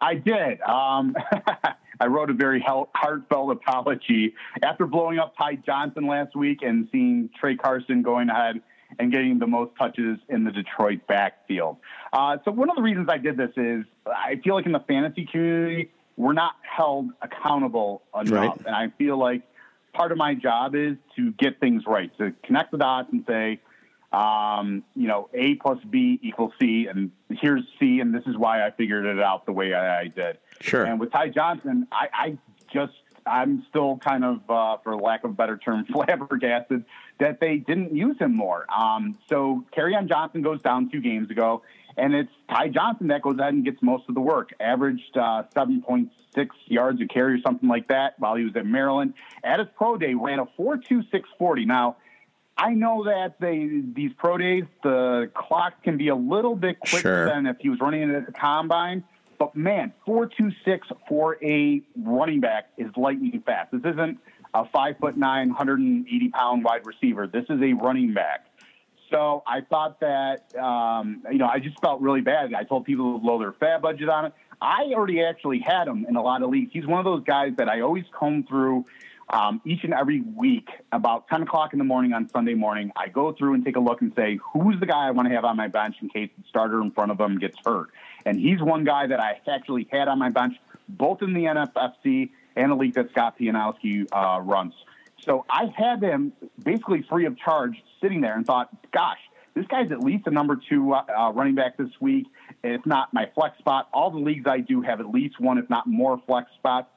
I 0.00 0.14
did. 0.14 0.60
Um, 0.60 1.16
I 2.00 2.06
wrote 2.06 2.30
a 2.30 2.34
very 2.34 2.64
heartfelt 2.64 3.50
apology 3.50 4.34
after 4.62 4.86
blowing 4.86 5.18
up 5.18 5.34
Ty 5.36 5.56
Johnson 5.66 6.06
last 6.06 6.36
week 6.36 6.58
and 6.62 6.88
seeing 6.92 7.28
Tra 7.40 7.56
Carson 7.56 8.02
going 8.02 8.28
ahead 8.28 8.62
and 8.98 9.12
getting 9.12 9.38
the 9.38 9.46
most 9.46 9.72
touches 9.78 10.18
in 10.28 10.44
the 10.44 10.50
Detroit 10.50 11.00
backfield. 11.06 11.76
Uh, 12.12 12.38
so 12.44 12.50
one 12.50 12.70
of 12.70 12.76
the 12.76 12.82
reasons 12.82 13.08
I 13.10 13.18
did 13.18 13.36
this 13.36 13.50
is 13.56 13.84
I 14.06 14.40
feel 14.42 14.54
like 14.54 14.66
in 14.66 14.72
the 14.72 14.84
fantasy 14.86 15.26
community 15.30 15.90
we're 16.16 16.32
not 16.32 16.54
held 16.62 17.10
accountable 17.22 18.02
enough, 18.14 18.30
right. 18.32 18.66
and 18.66 18.74
I 18.74 18.88
feel 18.96 19.18
like 19.18 19.42
part 19.92 20.12
of 20.12 20.18
my 20.18 20.34
job 20.34 20.74
is 20.74 20.96
to 21.16 21.32
get 21.32 21.58
things 21.60 21.82
right, 21.86 22.16
to 22.18 22.32
connect 22.44 22.70
the 22.70 22.78
dots 22.78 23.08
and 23.12 23.24
say, 23.26 23.60
um, 24.12 24.84
you 24.94 25.08
know, 25.08 25.28
A 25.34 25.56
plus 25.56 25.78
B 25.90 26.20
equals 26.22 26.52
C, 26.60 26.86
and 26.86 27.10
here's 27.30 27.62
C, 27.80 27.98
and 27.98 28.14
this 28.14 28.22
is 28.26 28.36
why 28.36 28.64
I 28.64 28.70
figured 28.70 29.06
it 29.06 29.20
out 29.20 29.44
the 29.44 29.52
way 29.52 29.74
I, 29.74 30.02
I 30.02 30.08
did. 30.08 30.38
Sure. 30.60 30.84
And 30.84 31.00
with 31.00 31.10
Ty 31.10 31.30
Johnson, 31.30 31.88
I, 31.90 32.08
I 32.12 32.38
just 32.72 32.92
I'm 33.26 33.64
still 33.68 33.96
kind 33.98 34.24
of, 34.24 34.40
uh, 34.48 34.76
for 34.84 34.96
lack 34.96 35.24
of 35.24 35.30
a 35.30 35.34
better 35.34 35.56
term, 35.56 35.84
flabbergasted 35.92 36.84
that 37.20 37.40
they 37.40 37.56
didn't 37.58 37.94
use 37.94 38.18
him 38.18 38.34
more. 38.34 38.66
Um, 38.74 39.18
so 39.28 39.64
Kerryon 39.76 40.08
Johnson 40.08 40.42
goes 40.42 40.60
down 40.62 40.90
two 40.90 41.00
games 41.00 41.30
ago, 41.30 41.62
and 41.96 42.14
it's 42.14 42.32
Ty 42.48 42.68
Johnson 42.68 43.08
that 43.08 43.22
goes 43.22 43.38
ahead 43.38 43.54
and 43.54 43.64
gets 43.64 43.80
most 43.82 44.04
of 44.08 44.14
the 44.14 44.20
work. 44.20 44.50
Averaged 44.60 45.16
uh, 45.16 45.44
7.6 45.54 46.08
yards 46.66 47.00
a 47.00 47.06
carry 47.06 47.34
or 47.34 47.40
something 47.40 47.68
like 47.68 47.88
that 47.88 48.18
while 48.18 48.34
he 48.34 48.44
was 48.44 48.56
at 48.56 48.66
Maryland. 48.66 49.14
At 49.44 49.60
his 49.60 49.68
pro 49.76 49.96
day, 49.96 50.14
ran 50.14 50.40
a 50.40 50.46
4.2640. 50.46 51.66
Now, 51.66 51.96
I 52.56 52.70
know 52.70 53.04
that 53.04 53.40
they 53.40 53.82
these 53.94 54.12
pro 54.16 54.38
days 54.38 54.64
the 54.82 55.30
clock 55.34 55.82
can 55.82 55.96
be 55.96 56.08
a 56.08 56.14
little 56.14 56.54
bit 56.54 56.78
quicker 56.78 57.00
sure. 57.00 57.26
than 57.26 57.46
if 57.46 57.56
he 57.58 57.68
was 57.68 57.80
running 57.80 58.08
it 58.08 58.14
at 58.14 58.26
the 58.26 58.32
combine. 58.32 59.04
But 59.38 59.56
man, 59.56 59.92
four 60.06 60.26
two 60.26 60.52
six 60.64 60.86
for 61.08 61.36
a 61.44 61.82
running 61.96 62.40
back 62.40 62.70
is 62.78 62.90
lightning 62.96 63.42
fast. 63.44 63.72
This 63.72 63.80
isn't 63.84 64.18
a 64.54 64.64
five 64.66 64.96
foot 64.98 65.16
nine, 65.16 65.48
180 65.48 66.28
pound 66.30 66.64
wide 66.64 66.86
receiver. 66.86 67.26
This 67.26 67.44
is 67.50 67.60
a 67.60 67.72
running 67.74 68.14
back. 68.14 68.46
So 69.10 69.42
I 69.46 69.60
thought 69.60 70.00
that 70.00 70.54
um, 70.56 71.22
you 71.30 71.38
know 71.38 71.46
I 71.46 71.58
just 71.58 71.78
felt 71.80 72.00
really 72.00 72.20
bad. 72.20 72.54
I 72.54 72.62
told 72.64 72.84
people 72.84 73.14
to 73.14 73.18
blow 73.18 73.38
their 73.38 73.52
FAAB 73.52 73.82
budget 73.82 74.08
on 74.08 74.26
it. 74.26 74.32
I 74.62 74.92
already 74.94 75.22
actually 75.22 75.58
had 75.58 75.88
him 75.88 76.06
in 76.08 76.16
a 76.16 76.22
lot 76.22 76.42
of 76.42 76.50
leagues. 76.50 76.70
He's 76.72 76.86
one 76.86 76.98
of 76.98 77.04
those 77.04 77.24
guys 77.24 77.52
that 77.58 77.68
I 77.68 77.80
always 77.80 78.04
comb 78.18 78.44
through 78.44 78.84
um, 79.28 79.60
each 79.64 79.84
and 79.84 79.92
every 79.92 80.20
week 80.20 80.68
about 80.92 81.28
10 81.28 81.42
o'clock 81.42 81.72
in 81.72 81.78
the 81.78 81.84
morning 81.84 82.12
on 82.12 82.28
Sunday 82.28 82.54
morning. 82.54 82.92
I 82.96 83.08
go 83.08 83.32
through 83.32 83.54
and 83.54 83.64
take 83.64 83.76
a 83.76 83.80
look 83.80 84.00
and 84.00 84.12
say, 84.14 84.38
who's 84.52 84.78
the 84.80 84.86
guy 84.86 85.08
I 85.08 85.10
want 85.10 85.28
to 85.28 85.34
have 85.34 85.44
on 85.44 85.56
my 85.56 85.68
bench 85.68 85.96
in 86.00 86.08
case 86.08 86.30
the 86.38 86.44
starter 86.48 86.80
in 86.80 86.92
front 86.92 87.10
of 87.10 87.20
him 87.20 87.38
gets 87.38 87.56
hurt? 87.64 87.90
And 88.24 88.38
he's 88.38 88.60
one 88.62 88.84
guy 88.84 89.06
that 89.06 89.20
I 89.20 89.40
actually 89.48 89.88
had 89.90 90.08
on 90.08 90.18
my 90.18 90.28
bench, 90.28 90.56
both 90.88 91.22
in 91.22 91.34
the 91.34 91.44
NFFC 91.44 92.30
and 92.56 92.70
the 92.70 92.76
league 92.76 92.94
that 92.94 93.10
Scott 93.10 93.36
Pianowski 93.38 94.06
uh, 94.12 94.40
runs. 94.40 94.74
So 95.22 95.44
I 95.48 95.72
had 95.74 96.02
him 96.02 96.32
basically 96.62 97.02
free 97.08 97.26
of 97.26 97.38
charge 97.38 97.82
sitting 98.00 98.20
there 98.20 98.36
and 98.36 98.44
thought, 98.44 98.68
gosh, 98.92 99.18
this 99.54 99.66
guy's 99.66 99.90
at 99.92 100.00
least 100.00 100.26
a 100.26 100.30
number 100.30 100.58
two 100.68 100.92
uh, 100.92 101.32
running 101.34 101.54
back 101.54 101.76
this 101.76 101.90
week. 102.00 102.26
If 102.62 102.84
not 102.84 103.14
my 103.14 103.30
flex 103.34 103.56
spot, 103.58 103.88
all 103.92 104.10
the 104.10 104.18
leagues 104.18 104.46
I 104.46 104.58
do 104.58 104.82
have 104.82 105.00
at 105.00 105.10
least 105.10 105.40
one, 105.40 105.58
if 105.58 105.70
not 105.70 105.86
more 105.86 106.20
flex 106.26 106.50
spots. 106.58 106.88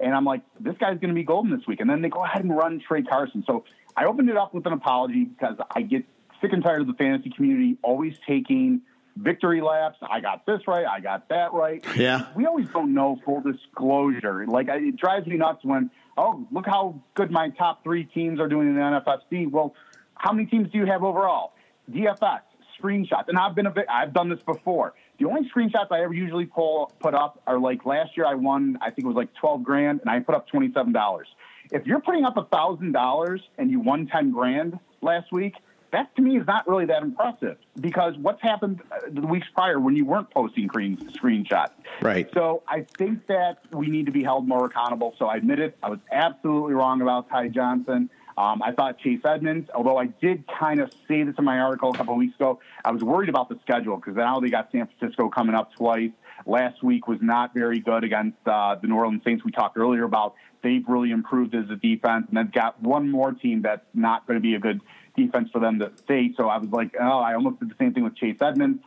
And 0.00 0.14
I'm 0.14 0.24
like, 0.24 0.42
this 0.60 0.76
guy's 0.78 0.98
going 0.98 1.08
to 1.08 1.14
be 1.14 1.24
golden 1.24 1.56
this 1.56 1.66
week. 1.66 1.80
And 1.80 1.88
then 1.88 2.02
they 2.02 2.08
go 2.08 2.24
ahead 2.24 2.42
and 2.42 2.56
run 2.56 2.80
Tra 2.86 3.02
Carson. 3.02 3.44
So 3.46 3.64
I 3.96 4.04
opened 4.04 4.28
it 4.28 4.36
up 4.36 4.54
with 4.54 4.66
an 4.66 4.72
apology 4.72 5.24
because 5.24 5.56
I 5.74 5.82
get 5.82 6.04
sick 6.40 6.52
and 6.52 6.62
tired 6.62 6.80
of 6.80 6.86
the 6.86 6.94
fantasy 6.94 7.30
community 7.30 7.78
always 7.82 8.16
taking 8.26 8.82
victory 9.16 9.60
laps. 9.60 9.98
I 10.02 10.20
got 10.20 10.46
this 10.46 10.60
right. 10.66 10.86
I 10.86 11.00
got 11.00 11.28
that 11.28 11.52
right. 11.52 11.84
Yeah. 11.96 12.26
We 12.34 12.46
always 12.46 12.68
don't 12.68 12.94
know 12.94 13.18
full 13.24 13.40
disclosure. 13.40 14.46
Like 14.46 14.68
it 14.68 14.96
drives 14.96 15.26
me 15.26 15.36
nuts 15.36 15.64
when, 15.64 15.90
oh, 16.16 16.46
look 16.50 16.66
how 16.66 17.00
good 17.14 17.30
my 17.30 17.50
top 17.50 17.84
three 17.84 18.04
teams 18.04 18.40
are 18.40 18.48
doing 18.48 18.68
in 18.68 18.74
the 18.74 18.80
NFFC. 18.80 19.50
Well, 19.50 19.74
how 20.14 20.32
many 20.32 20.46
teams 20.46 20.70
do 20.70 20.78
you 20.78 20.86
have 20.86 21.02
overall? 21.02 21.52
DFS 21.90 22.40
screenshots, 22.80 23.28
and 23.28 23.38
I've 23.38 23.54
been 23.54 23.66
a 23.66 23.70
bit. 23.70 23.86
I've 23.88 24.12
done 24.12 24.28
this 24.28 24.42
before. 24.42 24.94
The 25.18 25.26
only 25.26 25.48
screenshots 25.54 25.88
I 25.90 26.02
ever 26.02 26.12
usually 26.12 26.46
pull 26.46 26.92
put 27.00 27.14
up 27.14 27.40
are 27.46 27.58
like 27.58 27.86
last 27.86 28.16
year 28.16 28.26
I 28.26 28.34
won. 28.34 28.78
I 28.80 28.86
think 28.86 29.04
it 29.04 29.06
was 29.06 29.16
like 29.16 29.32
twelve 29.34 29.62
grand, 29.62 30.00
and 30.00 30.10
I 30.10 30.20
put 30.20 30.34
up 30.34 30.48
twenty 30.48 30.72
seven 30.72 30.92
dollars. 30.92 31.28
If 31.70 31.86
you're 31.86 32.00
putting 32.00 32.24
up 32.24 32.36
a 32.36 32.44
thousand 32.44 32.92
dollars 32.92 33.40
and 33.58 33.70
you 33.70 33.80
won 33.80 34.06
ten 34.06 34.32
grand 34.32 34.78
last 35.02 35.32
week, 35.32 35.54
that 35.94 36.14
to 36.16 36.22
me 36.22 36.38
is 36.38 36.46
not 36.46 36.68
really 36.68 36.86
that 36.86 37.02
impressive 37.02 37.56
because 37.80 38.14
what's 38.18 38.42
happened 38.42 38.80
uh, 38.90 38.96
the 39.10 39.26
weeks 39.26 39.46
prior 39.54 39.78
when 39.78 39.94
you 39.94 40.04
weren't 40.04 40.30
posting 40.30 40.66
screen, 40.68 40.96
screenshots. 41.12 41.70
Right. 42.02 42.28
So 42.34 42.62
I 42.68 42.84
think 42.98 43.26
that 43.28 43.58
we 43.72 43.88
need 43.88 44.06
to 44.06 44.12
be 44.12 44.22
held 44.22 44.46
more 44.46 44.66
accountable. 44.66 45.14
So 45.18 45.26
I 45.26 45.36
admit 45.36 45.60
it. 45.60 45.76
I 45.82 45.90
was 45.90 46.00
absolutely 46.10 46.74
wrong 46.74 47.00
about 47.00 47.28
Ty 47.28 47.48
Johnson. 47.48 48.10
Um, 48.36 48.62
I 48.62 48.72
thought 48.72 48.98
Chase 48.98 49.20
Edmonds, 49.24 49.70
although 49.72 49.96
I 49.96 50.06
did 50.06 50.44
kind 50.48 50.80
of 50.80 50.92
say 51.06 51.22
this 51.22 51.36
in 51.38 51.44
my 51.44 51.60
article 51.60 51.90
a 51.90 51.96
couple 51.96 52.14
of 52.14 52.18
weeks 52.18 52.34
ago, 52.34 52.58
I 52.84 52.90
was 52.90 53.02
worried 53.02 53.28
about 53.28 53.48
the 53.48 53.58
schedule 53.62 53.94
because 53.96 54.16
now 54.16 54.40
they 54.40 54.48
got 54.48 54.72
San 54.72 54.88
Francisco 54.88 55.28
coming 55.28 55.54
up 55.54 55.72
twice. 55.74 56.10
Last 56.44 56.82
week 56.82 57.06
was 57.06 57.20
not 57.22 57.54
very 57.54 57.78
good 57.78 58.02
against 58.02 58.38
uh, 58.46 58.74
the 58.82 58.88
New 58.88 58.96
Orleans 58.96 59.22
Saints. 59.24 59.44
We 59.44 59.52
talked 59.52 59.76
earlier 59.76 60.02
about 60.02 60.34
they've 60.64 60.82
really 60.88 61.12
improved 61.12 61.54
as 61.54 61.70
a 61.70 61.76
defense, 61.76 62.26
and 62.28 62.36
they've 62.36 62.50
got 62.50 62.82
one 62.82 63.08
more 63.08 63.30
team 63.32 63.62
that's 63.62 63.86
not 63.94 64.26
going 64.26 64.36
to 64.36 64.42
be 64.42 64.54
a 64.56 64.58
good 64.58 64.80
defense 65.16 65.50
for 65.52 65.60
them 65.60 65.78
to 65.78 65.90
face. 66.06 66.32
So 66.36 66.48
I 66.48 66.58
was 66.58 66.70
like, 66.70 66.94
oh, 67.00 67.18
I 67.18 67.34
almost 67.34 67.60
did 67.60 67.70
the 67.70 67.76
same 67.78 67.94
thing 67.94 68.04
with 68.04 68.16
Chase 68.16 68.38
Edmonds. 68.40 68.82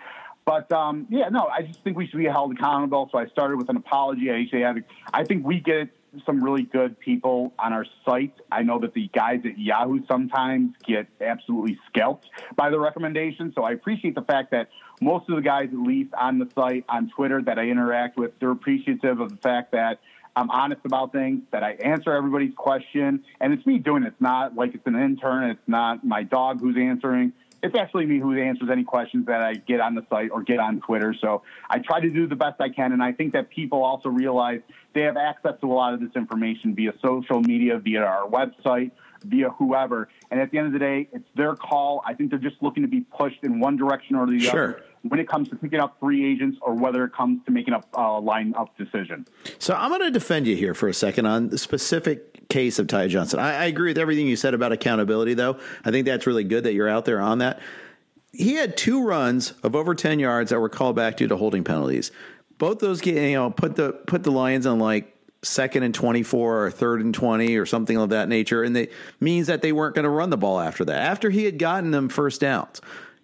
But 0.45 0.71
um, 0.71 1.07
yeah, 1.09 1.27
no, 1.29 1.47
I 1.47 1.63
just 1.63 1.83
think 1.83 1.97
we 1.97 2.07
should 2.07 2.19
be 2.19 2.25
held 2.25 2.53
accountable. 2.53 3.09
So 3.11 3.17
I 3.17 3.27
started 3.27 3.57
with 3.57 3.69
an 3.69 3.75
apology. 3.75 4.31
I 4.31 4.41
actually 4.41 4.85
I 5.13 5.23
think 5.25 5.45
we 5.45 5.59
get 5.59 5.89
some 6.25 6.43
really 6.43 6.63
good 6.63 6.99
people 6.99 7.53
on 7.59 7.73
our 7.73 7.85
site. 8.05 8.33
I 8.51 8.63
know 8.63 8.79
that 8.79 8.93
the 8.93 9.09
guys 9.13 9.41
at 9.45 9.57
Yahoo 9.59 9.99
sometimes 10.07 10.73
get 10.85 11.07
absolutely 11.21 11.77
scalped 11.87 12.29
by 12.55 12.69
the 12.69 12.79
recommendations. 12.79 13.55
So 13.55 13.63
I 13.63 13.71
appreciate 13.71 14.15
the 14.15 14.21
fact 14.21 14.51
that 14.51 14.69
most 15.01 15.29
of 15.29 15.35
the 15.35 15.41
guys, 15.41 15.69
at 15.71 15.79
least 15.79 16.13
on 16.13 16.39
the 16.39 16.49
site, 16.55 16.85
on 16.89 17.09
Twitter 17.09 17.41
that 17.41 17.59
I 17.59 17.63
interact 17.63 18.17
with, 18.17 18.31
they're 18.39 18.51
appreciative 18.51 19.19
of 19.19 19.29
the 19.29 19.37
fact 19.37 19.73
that 19.73 19.99
I'm 20.37 20.51
honest 20.51 20.81
about 20.85 21.11
things, 21.11 21.41
that 21.51 21.63
I 21.63 21.71
answer 21.71 22.13
everybody's 22.13 22.53
question. 22.55 23.23
And 23.41 23.53
it's 23.53 23.65
me 23.65 23.79
doing 23.79 24.03
it. 24.03 24.09
It's 24.09 24.21
not 24.21 24.55
like 24.55 24.75
it's 24.75 24.85
an 24.85 24.95
intern. 24.95 25.49
It's 25.49 25.67
not 25.67 26.05
my 26.05 26.23
dog 26.23 26.61
who's 26.61 26.77
answering 26.77 27.33
it's 27.63 27.75
actually 27.75 28.05
me 28.05 28.19
who 28.19 28.37
answers 28.39 28.69
any 28.71 28.83
questions 28.83 29.25
that 29.25 29.41
I 29.41 29.55
get 29.55 29.79
on 29.79 29.95
the 29.95 30.05
site 30.09 30.29
or 30.31 30.43
get 30.43 30.59
on 30.59 30.79
Twitter. 30.79 31.15
So 31.19 31.41
I 31.69 31.79
try 31.79 31.99
to 31.99 32.09
do 32.09 32.27
the 32.27 32.35
best 32.35 32.61
I 32.61 32.69
can. 32.69 32.91
And 32.91 33.01
I 33.01 33.13
think 33.13 33.33
that 33.33 33.49
people 33.49 33.83
also 33.83 34.09
realize 34.09 34.61
they 34.93 35.01
have 35.01 35.17
access 35.17 35.53
to 35.61 35.71
a 35.71 35.73
lot 35.73 35.93
of 35.93 35.99
this 35.99 36.11
information 36.15 36.75
via 36.75 36.93
social 37.01 37.41
media, 37.41 37.79
via 37.79 38.03
our 38.03 38.27
website, 38.27 38.91
via 39.23 39.49
whoever. 39.51 40.09
And 40.31 40.39
at 40.39 40.51
the 40.51 40.57
end 40.57 40.67
of 40.67 40.73
the 40.73 40.79
day, 40.79 41.09
it's 41.11 41.27
their 41.35 41.55
call. 41.55 42.01
I 42.05 42.13
think 42.13 42.29
they're 42.29 42.39
just 42.39 42.61
looking 42.61 42.83
to 42.83 42.89
be 42.89 43.01
pushed 43.01 43.43
in 43.43 43.59
one 43.59 43.77
direction 43.77 44.15
or 44.15 44.25
the 44.27 44.39
sure. 44.39 44.51
other 44.51 44.83
when 45.03 45.19
it 45.19 45.27
comes 45.27 45.49
to 45.49 45.55
picking 45.55 45.79
up 45.79 45.97
free 45.99 46.29
agents 46.29 46.57
or 46.61 46.73
whether 46.73 47.03
it 47.03 47.13
comes 47.13 47.43
to 47.45 47.51
making 47.51 47.73
a 47.73 47.81
uh, 47.95 48.19
line 48.19 48.53
up 48.57 48.75
decision. 48.77 49.25
So 49.59 49.73
I'm 49.73 49.89
going 49.89 50.01
to 50.01 50.11
defend 50.11 50.47
you 50.47 50.55
here 50.55 50.73
for 50.73 50.89
a 50.89 50.93
second 50.93 51.25
on 51.25 51.49
the 51.49 51.57
specific 51.57 52.49
case 52.49 52.79
of 52.79 52.87
Ty 52.87 53.07
Johnson. 53.07 53.39
I, 53.39 53.55
I 53.55 53.65
agree 53.65 53.89
with 53.89 53.97
everything 53.97 54.27
you 54.27 54.35
said 54.35 54.53
about 54.53 54.71
accountability, 54.71 55.33
though. 55.33 55.59
I 55.85 55.91
think 55.91 56.05
that's 56.05 56.27
really 56.27 56.43
good 56.43 56.63
that 56.63 56.73
you're 56.73 56.89
out 56.89 57.05
there 57.05 57.19
on 57.19 57.39
that. 57.39 57.59
He 58.31 58.55
had 58.55 58.77
two 58.77 59.03
runs 59.03 59.51
of 59.63 59.75
over 59.75 59.95
10 59.95 60.19
yards 60.19 60.51
that 60.51 60.59
were 60.59 60.69
called 60.69 60.95
back 60.95 61.17
due 61.17 61.27
to 61.27 61.37
holding 61.37 61.63
penalties. 61.63 62.11
Both 62.57 62.79
those, 62.79 63.05
you 63.05 63.33
know, 63.33 63.51
put 63.51 63.75
the 63.75 63.93
put 63.93 64.23
the 64.23 64.31
Lions 64.31 64.65
on 64.65 64.79
like 64.79 65.16
second 65.47 65.83
and 65.83 65.93
24 65.93 66.65
or 66.65 66.71
third 66.71 67.01
and 67.01 67.13
20 67.13 67.55
or 67.55 67.65
something 67.65 67.97
of 67.97 68.09
that 68.09 68.29
nature. 68.29 68.63
And 68.63 68.75
it 68.75 68.91
means 69.19 69.47
that 69.47 69.61
they 69.61 69.71
weren't 69.71 69.95
going 69.95 70.03
to 70.03 70.09
run 70.09 70.29
the 70.29 70.37
ball 70.37 70.59
after 70.59 70.85
that, 70.85 71.01
after 71.01 71.29
he 71.29 71.45
had 71.45 71.57
gotten 71.57 71.91
them 71.91 72.09
first 72.09 72.41
downs. 72.41 72.81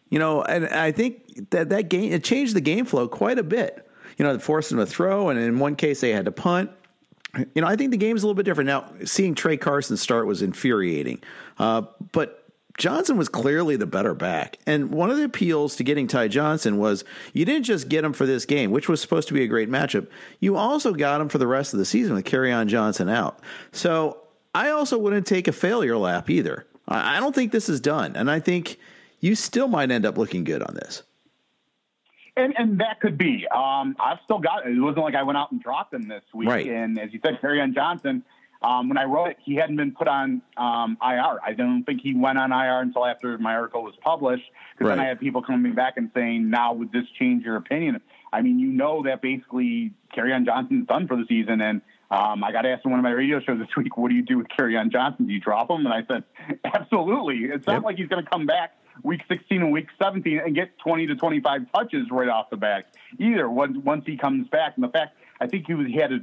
You 0.10 0.20
know, 0.20 0.44
and 0.44 0.68
I 0.68 0.92
think 0.92 1.50
that 1.50 1.70
that 1.70 1.90
game 1.90 2.12
it 2.12 2.24
changed 2.24 2.56
the 2.56 2.62
game 2.62 2.86
flow 2.86 3.08
quite 3.08 3.40
a 3.40 3.44
bit. 3.44 3.90
You 4.18 4.26
know, 4.26 4.34
it 4.34 4.42
forced 4.44 4.70
them 4.70 4.78
to 4.78 4.86
throw, 4.86 5.30
and 5.30 5.40
in 5.40 5.58
one 5.58 5.76
case 5.76 6.02
they 6.02 6.12
had 6.12 6.26
to 6.26 6.32
punt. 6.32 6.70
You 7.36 7.64
know, 7.64 7.68
I 7.68 7.76
think 7.76 7.90
the 7.90 7.98
game's 7.98 8.22
a 8.22 8.28
little 8.28 8.36
bit 8.36 8.46
different 8.46 8.68
now. 8.68 8.92
Seeing 9.06 9.34
Tra 9.34 9.58
Carson 9.58 9.98
start 9.98 10.28
was 10.28 10.44
infuriating, 10.44 11.24
uh, 11.58 11.82
but 12.12 12.43
Johnson 12.78 13.18
was 13.18 13.30
clearly 13.30 13.76
the 13.76 13.86
better 13.86 14.14
back. 14.14 14.58
And 14.66 14.90
one 14.92 15.12
of 15.12 15.18
the 15.18 15.24
appeals 15.24 15.76
to 15.76 15.84
getting 15.84 16.08
Ty 16.08 16.30
Johnson 16.30 16.78
was 16.78 17.04
you 17.34 17.46
didn't 17.46 17.66
just 17.66 17.88
get 17.88 18.04
him 18.04 18.14
for 18.14 18.26
this 18.26 18.46
game, 18.46 18.72
which 18.72 18.90
was 18.90 19.00
supposed 19.00 19.28
to 19.28 19.34
be 19.34 19.44
a 19.44 19.48
great 19.48 19.70
matchup. 19.70 20.08
You 20.40 20.56
also 20.56 20.94
got 20.94 21.22
him 21.22 21.30
for 21.30 21.38
the 21.38 21.48
rest 21.48 21.74
of 21.74 21.80
the 21.80 21.86
season 21.86 22.16
with 22.16 22.26
Kerryon 22.26 22.68
Johnson 22.68 23.10
out. 23.10 23.40
So 23.72 24.18
I 24.56 24.70
also 24.70 24.98
wouldn't 24.98 25.28
take 25.28 25.48
a 25.48 25.52
failure 25.52 25.98
lap 25.98 26.30
either. 26.30 26.66
I 26.88 27.20
don't 27.20 27.34
think 27.34 27.52
this 27.52 27.70
is 27.70 27.80
done. 27.80 28.16
And 28.16 28.30
I 28.30 28.40
think 28.40 28.78
you 29.20 29.36
still 29.36 29.68
might 29.68 29.90
end 29.90 30.06
up 30.06 30.18
looking 30.18 30.44
good 30.44 30.62
on 30.62 30.74
this. 30.74 31.04
And 32.36 32.56
and 32.58 32.80
that 32.80 33.00
could 33.00 33.18
be. 33.18 33.48
Um, 33.48 33.96
I've 34.00 34.18
still 34.24 34.40
got 34.40 34.66
it. 34.66 34.76
It 34.76 34.82
wasn't 34.82 35.06
like 35.06 35.14
I 35.14 35.22
went 35.22 35.38
out 35.38 35.52
and 35.52 35.62
dropped 35.62 35.94
him 35.94 36.08
this 36.08 36.24
week. 36.34 36.50
Right. 36.50 36.68
And 36.68 37.00
as 37.00 37.14
you 37.14 37.20
said, 37.24 37.40
Kerryon 37.40 37.76
Johnson, 37.76 38.24
um, 38.64 38.88
when 38.88 38.98
I 38.98 39.04
wrote 39.04 39.32
it, 39.32 39.38
he 39.44 39.56
hadn't 39.56 39.76
been 39.76 39.92
put 39.92 40.08
on 40.08 40.42
um, 40.56 40.98
IR. 41.02 41.40
I 41.44 41.54
don't 41.56 41.84
think 41.84 42.02
he 42.02 42.16
went 42.16 42.38
on 42.38 42.52
IR 42.52 42.80
until 42.80 43.06
after 43.06 43.38
my 43.38 43.56
article 43.56 43.84
was 43.84 43.94
published. 44.02 44.46
Because 44.74 44.90
right. 44.90 44.96
then 44.96 45.06
I 45.06 45.08
had 45.10 45.20
people 45.20 45.42
coming 45.42 45.74
back 45.76 45.98
and 45.98 46.10
saying, 46.16 46.50
"Now 46.50 46.74
would 46.74 46.92
this 46.92 47.04
change 47.20 47.44
your 47.44 47.58
opinion?" 47.58 48.02
I 48.32 48.42
mean, 48.42 48.60
you 48.60 48.68
know 48.68 49.04
that 49.04 49.22
basically 49.22 49.92
Kerryon 50.16 50.46
Johnson's 50.46 50.88
done 50.88 51.08
for 51.08 51.18
the 51.18 51.26
season, 51.28 51.62
and 51.62 51.82
um, 52.10 52.44
I 52.44 52.52
got 52.52 52.66
asked 52.66 52.86
in 52.86 52.92
one 52.92 53.00
of 53.00 53.04
my 53.04 53.12
radio 53.12 53.42
shows 53.42 53.60
this 53.60 53.76
week, 53.76 53.98
"What 53.98 54.10
do 54.10 54.16
you 54.16 54.24
do 54.24 54.38
with 54.38 54.48
Kerryon 54.48 54.92
Johnson? 54.92 55.28
Do 55.28 55.34
you 55.34 55.42
drop 55.42 55.70
him?" 55.70 55.86
And 55.86 55.94
I 55.94 56.06
said, 56.08 56.24
"Absolutely. 56.64 57.50
It's 57.54 57.68
not 57.68 57.74
yep. 57.74 57.84
like 57.84 57.98
he's 57.98 58.08
going 58.08 58.24
to 58.24 58.30
come 58.30 58.46
back." 58.46 58.78
week 59.02 59.22
16 59.28 59.60
and 59.60 59.72
week 59.72 59.88
17 60.00 60.40
and 60.46 60.54
get 60.54 60.78
20 60.78 61.08
to 61.08 61.16
25 61.16 61.62
touches 61.74 62.06
right 62.12 62.30
off 62.30 62.52
the 62.52 62.58
bat 62.58 62.86
either 63.18 63.50
once 63.50 63.76
once 63.84 64.06
he 64.06 64.18
comes 64.18 64.48
back. 64.50 64.74
And 64.76 64.84
the 64.84 64.90
fact 64.90 65.18
I 65.42 65.48
think 65.48 65.66
he 65.68 65.74
was 65.74 65.88
he 65.88 65.96
had 65.96 66.12
a 66.12 66.20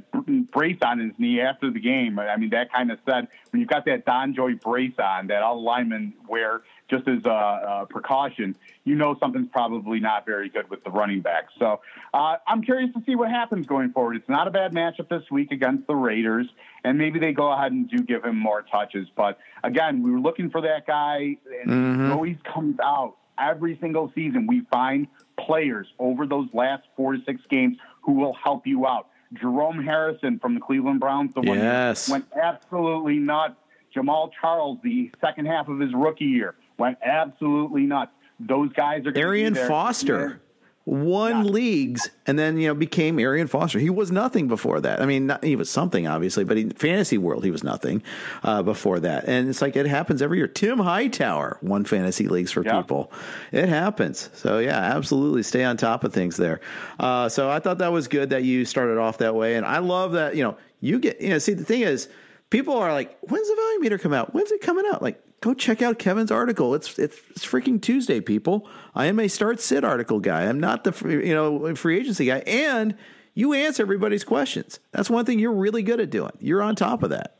brace 0.51 0.79
on 0.83 0.99
his 0.99 1.11
knee 1.17 1.41
after 1.41 1.69
the 1.71 1.79
game. 1.79 2.19
I 2.19 2.37
mean 2.37 2.49
that 2.51 2.71
kind 2.71 2.91
of 2.91 2.99
said 3.05 3.27
when 3.51 3.59
you've 3.59 3.69
got 3.69 3.85
that 3.85 4.05
DonJoy 4.05 4.61
brace 4.61 4.93
on 4.99 5.27
that 5.27 5.43
all 5.43 5.63
linemen 5.63 6.13
wear 6.27 6.61
just 6.89 7.07
as 7.07 7.23
a, 7.25 7.29
a, 7.29 7.87
precaution, 7.89 8.55
you 8.83 8.95
know 8.95 9.15
something's 9.19 9.47
probably 9.51 9.99
not 10.01 10.25
very 10.25 10.49
good 10.49 10.69
with 10.69 10.83
the 10.83 10.89
running 10.89 11.21
back. 11.21 11.45
So 11.57 11.79
uh, 12.13 12.35
I'm 12.45 12.61
curious 12.61 12.93
to 12.93 13.01
see 13.05 13.15
what 13.15 13.29
happens 13.29 13.65
going 13.65 13.91
forward. 13.93 14.17
It's 14.17 14.27
not 14.27 14.47
a 14.47 14.51
bad 14.51 14.73
matchup 14.73 15.07
this 15.07 15.23
week 15.31 15.51
against 15.51 15.87
the 15.87 15.95
Raiders, 15.95 16.47
and 16.83 16.97
maybe 16.97 17.17
they 17.17 17.31
go 17.31 17.51
ahead 17.51 17.71
and 17.71 17.89
do 17.89 17.99
give 17.99 18.25
him 18.25 18.37
more 18.37 18.63
touches. 18.63 19.07
But 19.15 19.39
again, 19.63 20.03
we 20.03 20.11
were 20.11 20.19
looking 20.19 20.49
for 20.49 20.61
that 20.61 20.85
guy, 20.85 21.37
and 21.61 21.71
mm-hmm. 21.71 22.05
he 22.05 22.11
always 22.11 22.37
comes 22.53 22.77
out 22.83 23.15
every 23.39 23.77
single 23.79 24.11
season. 24.13 24.45
We 24.45 24.61
find 24.71 25.07
players 25.39 25.87
over 25.97 26.27
those 26.27 26.49
last 26.53 26.83
four 26.95 27.13
to 27.13 27.19
six 27.25 27.41
games 27.49 27.77
who 28.01 28.13
will 28.13 28.33
help 28.33 28.67
you 28.67 28.85
out. 28.85 29.07
Jerome 29.33 29.81
Harrison 29.83 30.39
from 30.39 30.55
the 30.55 30.59
Cleveland 30.59 30.99
Browns, 30.99 31.33
the 31.33 31.41
yes. 31.41 32.09
one 32.09 32.21
went 32.21 32.43
absolutely 32.43 33.17
nuts. 33.17 33.55
Jamaal 33.95 34.29
Charles, 34.39 34.77
the 34.83 35.11
second 35.21 35.45
half 35.45 35.67
of 35.67 35.79
his 35.79 35.93
rookie 35.93 36.25
year, 36.25 36.55
went 36.77 36.97
absolutely 37.03 37.83
nuts. 37.83 38.11
Those 38.39 38.71
guys 38.73 39.05
are 39.05 39.17
Arian 39.17 39.55
Foster 39.55 40.41
won 40.85 41.45
yeah. 41.45 41.51
leagues 41.51 42.09
and 42.25 42.37
then 42.39 42.57
you 42.57 42.67
know 42.67 42.73
became 42.73 43.19
Arian 43.19 43.47
Foster. 43.47 43.79
He 43.79 43.89
was 43.89 44.11
nothing 44.11 44.47
before 44.47 44.81
that. 44.81 45.01
I 45.01 45.05
mean, 45.05 45.27
not, 45.27 45.43
he 45.43 45.55
was 45.55 45.69
something 45.69 46.07
obviously, 46.07 46.43
but 46.43 46.57
in 46.57 46.71
fantasy 46.71 47.17
world 47.17 47.43
he 47.43 47.51
was 47.51 47.63
nothing 47.63 48.01
uh, 48.43 48.63
before 48.63 48.99
that. 49.01 49.25
And 49.25 49.49
it's 49.49 49.61
like 49.61 49.75
it 49.75 49.85
happens 49.85 50.21
every 50.21 50.37
year. 50.37 50.47
Tim 50.47 50.79
Hightower 50.79 51.57
won 51.61 51.85
fantasy 51.85 52.27
leagues 52.27 52.51
for 52.51 52.63
yeah. 52.65 52.81
people. 52.81 53.11
It 53.51 53.69
happens. 53.69 54.29
So 54.33 54.59
yeah, 54.59 54.77
absolutely 54.77 55.43
stay 55.43 55.63
on 55.63 55.77
top 55.77 56.03
of 56.03 56.13
things 56.13 56.37
there. 56.37 56.61
Uh, 56.99 57.29
so 57.29 57.49
I 57.49 57.59
thought 57.59 57.77
that 57.79 57.91
was 57.91 58.07
good 58.07 58.31
that 58.31 58.43
you 58.43 58.65
started 58.65 58.97
off 58.97 59.19
that 59.19 59.35
way, 59.35 59.55
and 59.55 59.65
I 59.65 59.79
love 59.79 60.13
that 60.13 60.35
you 60.35 60.43
know 60.43 60.57
you 60.79 60.99
get 60.99 61.21
you 61.21 61.29
know 61.29 61.37
see 61.37 61.53
the 61.53 61.63
thing 61.63 61.81
is 61.81 62.09
people 62.49 62.75
are 62.75 62.93
like, 62.93 63.17
when's 63.21 63.47
the 63.47 63.55
value 63.55 63.79
meter 63.79 63.97
come 63.97 64.13
out? 64.13 64.33
When's 64.33 64.51
it 64.51 64.61
coming 64.61 64.85
out? 64.91 65.01
Like 65.01 65.23
go 65.41 65.53
check 65.53 65.81
out 65.81 65.99
Kevin's 65.99 66.31
article. 66.31 66.73
It's, 66.73 66.97
it's 66.97 67.19
it's 67.31 67.45
freaking 67.45 67.81
Tuesday, 67.81 68.21
people. 68.21 68.69
I 68.95 69.07
am 69.07 69.19
a 69.19 69.27
start 69.27 69.59
sit 69.59 69.83
article 69.83 70.19
guy. 70.19 70.43
I'm 70.43 70.59
not 70.59 70.83
the 70.83 71.09
you 71.09 71.33
know 71.33 71.75
free 71.75 71.99
agency 71.99 72.25
guy, 72.25 72.39
and 72.47 72.95
you 73.33 73.53
answer 73.53 73.83
everybody's 73.83 74.23
questions. 74.23 74.79
That's 74.91 75.09
one 75.09 75.25
thing 75.25 75.39
you're 75.39 75.51
really 75.51 75.83
good 75.83 75.99
at 75.99 76.09
doing. 76.09 76.31
You're 76.39 76.61
on 76.61 76.75
top 76.75 77.03
of 77.03 77.09
that. 77.09 77.35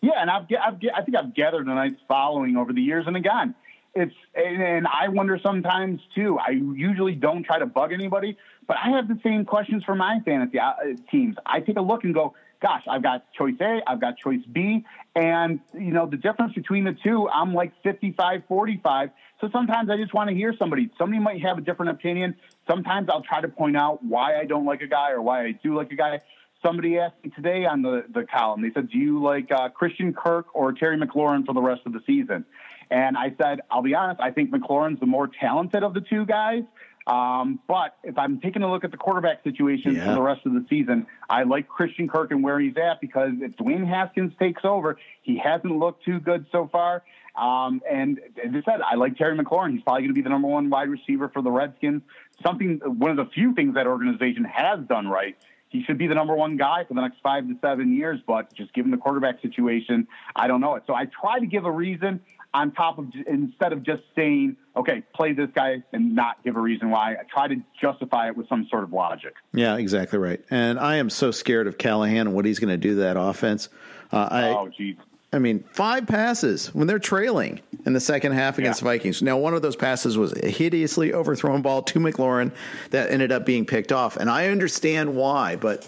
Yeah, 0.00 0.12
and 0.20 0.30
I've, 0.30 0.42
I've 0.42 0.80
I 0.94 1.02
think 1.02 1.16
I've 1.16 1.34
gathered 1.34 1.66
a 1.66 1.74
nice 1.74 1.94
following 2.06 2.56
over 2.56 2.72
the 2.72 2.82
years, 2.82 3.04
and 3.06 3.16
again, 3.16 3.54
it's 3.94 4.14
and 4.34 4.86
I 4.86 5.08
wonder 5.08 5.38
sometimes 5.42 6.00
too. 6.14 6.38
I 6.38 6.50
usually 6.50 7.14
don't 7.14 7.42
try 7.42 7.58
to 7.58 7.66
bug 7.66 7.92
anybody, 7.92 8.36
but 8.66 8.76
I 8.82 8.90
have 8.90 9.08
the 9.08 9.18
same 9.22 9.44
questions 9.44 9.82
for 9.84 9.94
my 9.94 10.20
fantasy 10.24 10.58
uh, 10.58 10.72
teams. 11.10 11.36
I 11.46 11.60
take 11.60 11.76
a 11.76 11.80
look 11.80 12.04
and 12.04 12.14
go, 12.14 12.34
gosh, 12.60 12.82
I've 12.88 13.02
got 13.02 13.32
choice 13.32 13.54
A, 13.60 13.80
I've 13.86 14.00
got 14.00 14.16
choice 14.18 14.40
B. 14.52 14.84
And, 15.14 15.60
you 15.74 15.92
know, 15.92 16.06
the 16.06 16.16
difference 16.16 16.54
between 16.54 16.84
the 16.84 16.96
two, 17.04 17.28
I'm 17.28 17.54
like 17.54 17.72
55 17.82 18.42
45. 18.48 19.10
So 19.40 19.48
sometimes 19.52 19.90
I 19.90 19.96
just 19.96 20.12
want 20.14 20.30
to 20.30 20.34
hear 20.34 20.54
somebody. 20.58 20.90
Somebody 20.98 21.20
might 21.20 21.42
have 21.42 21.58
a 21.58 21.60
different 21.60 21.92
opinion. 21.92 22.34
Sometimes 22.68 23.08
I'll 23.10 23.22
try 23.22 23.40
to 23.40 23.48
point 23.48 23.76
out 23.76 24.04
why 24.04 24.38
I 24.38 24.44
don't 24.44 24.64
like 24.64 24.82
a 24.82 24.86
guy 24.86 25.12
or 25.12 25.22
why 25.22 25.44
I 25.44 25.52
do 25.62 25.76
like 25.76 25.90
a 25.92 25.96
guy. 25.96 26.20
Somebody 26.64 26.98
asked 26.98 27.16
me 27.22 27.30
today 27.30 27.64
on 27.64 27.82
the, 27.82 28.04
the 28.12 28.24
column, 28.24 28.62
they 28.62 28.72
said, 28.74 28.90
Do 28.90 28.98
you 28.98 29.22
like 29.22 29.50
uh, 29.52 29.68
Christian 29.68 30.12
Kirk 30.12 30.46
or 30.54 30.72
Terry 30.72 30.98
McLaurin 30.98 31.46
for 31.46 31.54
the 31.54 31.62
rest 31.62 31.82
of 31.86 31.92
the 31.92 32.00
season? 32.04 32.44
And 32.90 33.16
I 33.16 33.34
said, 33.40 33.60
I'll 33.70 33.82
be 33.82 33.94
honest, 33.94 34.20
I 34.20 34.30
think 34.30 34.50
McLaurin's 34.50 34.98
the 34.98 35.06
more 35.06 35.28
talented 35.40 35.82
of 35.84 35.94
the 35.94 36.00
two 36.00 36.26
guys. 36.26 36.62
Um, 37.08 37.58
but 37.66 37.96
if 38.04 38.18
I'm 38.18 38.38
taking 38.38 38.62
a 38.62 38.70
look 38.70 38.84
at 38.84 38.90
the 38.90 38.98
quarterback 38.98 39.42
situation 39.42 39.94
yeah. 39.94 40.04
for 40.04 40.14
the 40.14 40.20
rest 40.20 40.44
of 40.44 40.52
the 40.52 40.64
season, 40.68 41.06
I 41.30 41.44
like 41.44 41.66
Christian 41.66 42.06
Kirk 42.06 42.30
and 42.30 42.44
where 42.44 42.60
he's 42.60 42.76
at 42.76 43.00
because 43.00 43.30
if 43.40 43.56
Dwayne 43.56 43.88
Haskins 43.88 44.34
takes 44.38 44.62
over, 44.62 44.98
he 45.22 45.38
hasn't 45.38 45.74
looked 45.74 46.04
too 46.04 46.20
good 46.20 46.44
so 46.52 46.68
far. 46.70 47.02
Um, 47.34 47.80
and 47.90 48.18
as 48.44 48.50
I 48.50 48.62
said, 48.70 48.80
I 48.82 48.96
like 48.96 49.16
Terry 49.16 49.38
McLaurin. 49.38 49.72
He's 49.72 49.82
probably 49.82 50.02
going 50.02 50.10
to 50.10 50.14
be 50.14 50.22
the 50.22 50.28
number 50.28 50.48
one 50.48 50.68
wide 50.68 50.90
receiver 50.90 51.30
for 51.30 51.40
the 51.40 51.50
Redskins. 51.50 52.02
Something, 52.44 52.80
one 52.84 53.10
of 53.10 53.16
the 53.16 53.30
few 53.32 53.54
things 53.54 53.74
that 53.76 53.86
organization 53.86 54.44
has 54.44 54.80
done 54.86 55.08
right. 55.08 55.36
He 55.70 55.84
should 55.84 55.98
be 55.98 56.06
the 56.06 56.14
number 56.14 56.34
one 56.34 56.56
guy 56.56 56.84
for 56.84 56.94
the 56.94 57.02
next 57.02 57.18
five 57.22 57.46
to 57.46 57.54
seven 57.60 57.94
years, 57.94 58.20
but 58.26 58.52
just 58.54 58.72
given 58.72 58.90
the 58.90 58.96
quarterback 58.96 59.40
situation, 59.42 60.08
I 60.34 60.46
don't 60.46 60.60
know 60.60 60.74
it. 60.76 60.84
So 60.86 60.94
I 60.94 61.06
try 61.06 61.38
to 61.38 61.46
give 61.46 61.64
a 61.64 61.70
reason 61.70 62.20
on 62.54 62.72
top 62.72 62.98
of 62.98 63.06
instead 63.26 63.72
of 63.72 63.82
just 63.82 64.02
saying, 64.16 64.56
okay, 64.76 65.02
play 65.14 65.32
this 65.32 65.50
guy 65.54 65.82
and 65.92 66.14
not 66.14 66.42
give 66.44 66.56
a 66.56 66.60
reason 66.60 66.90
why. 66.90 67.12
I 67.12 67.24
try 67.30 67.48
to 67.48 67.56
justify 67.80 68.28
it 68.28 68.36
with 68.36 68.48
some 68.48 68.66
sort 68.70 68.84
of 68.84 68.92
logic. 68.92 69.34
Yeah, 69.52 69.76
exactly 69.76 70.18
right. 70.18 70.42
And 70.50 70.78
I 70.78 70.96
am 70.96 71.10
so 71.10 71.30
scared 71.30 71.66
of 71.66 71.78
Callahan 71.78 72.28
and 72.28 72.34
what 72.34 72.44
he's 72.44 72.58
going 72.58 72.70
to 72.70 72.76
do 72.78 72.90
to 72.90 73.00
that 73.02 73.18
offense. 73.18 73.68
Uh, 74.10 74.28
I, 74.30 74.48
oh, 74.48 74.70
geez. 74.76 74.96
I 75.30 75.38
mean, 75.38 75.62
five 75.72 76.06
passes 76.06 76.74
when 76.74 76.86
they're 76.86 76.98
trailing 76.98 77.60
in 77.84 77.92
the 77.92 78.00
second 78.00 78.32
half 78.32 78.58
against 78.58 78.80
yeah. 78.80 78.84
Vikings. 78.88 79.20
Now, 79.20 79.36
one 79.36 79.52
of 79.52 79.60
those 79.60 79.76
passes 79.76 80.16
was 80.16 80.32
a 80.32 80.48
hideously 80.48 81.12
overthrown 81.12 81.60
ball 81.60 81.82
to 81.82 81.98
McLaurin 81.98 82.50
that 82.90 83.10
ended 83.10 83.30
up 83.30 83.44
being 83.44 83.66
picked 83.66 83.92
off. 83.92 84.16
And 84.16 84.30
I 84.30 84.48
understand 84.48 85.14
why, 85.14 85.56
but 85.56 85.86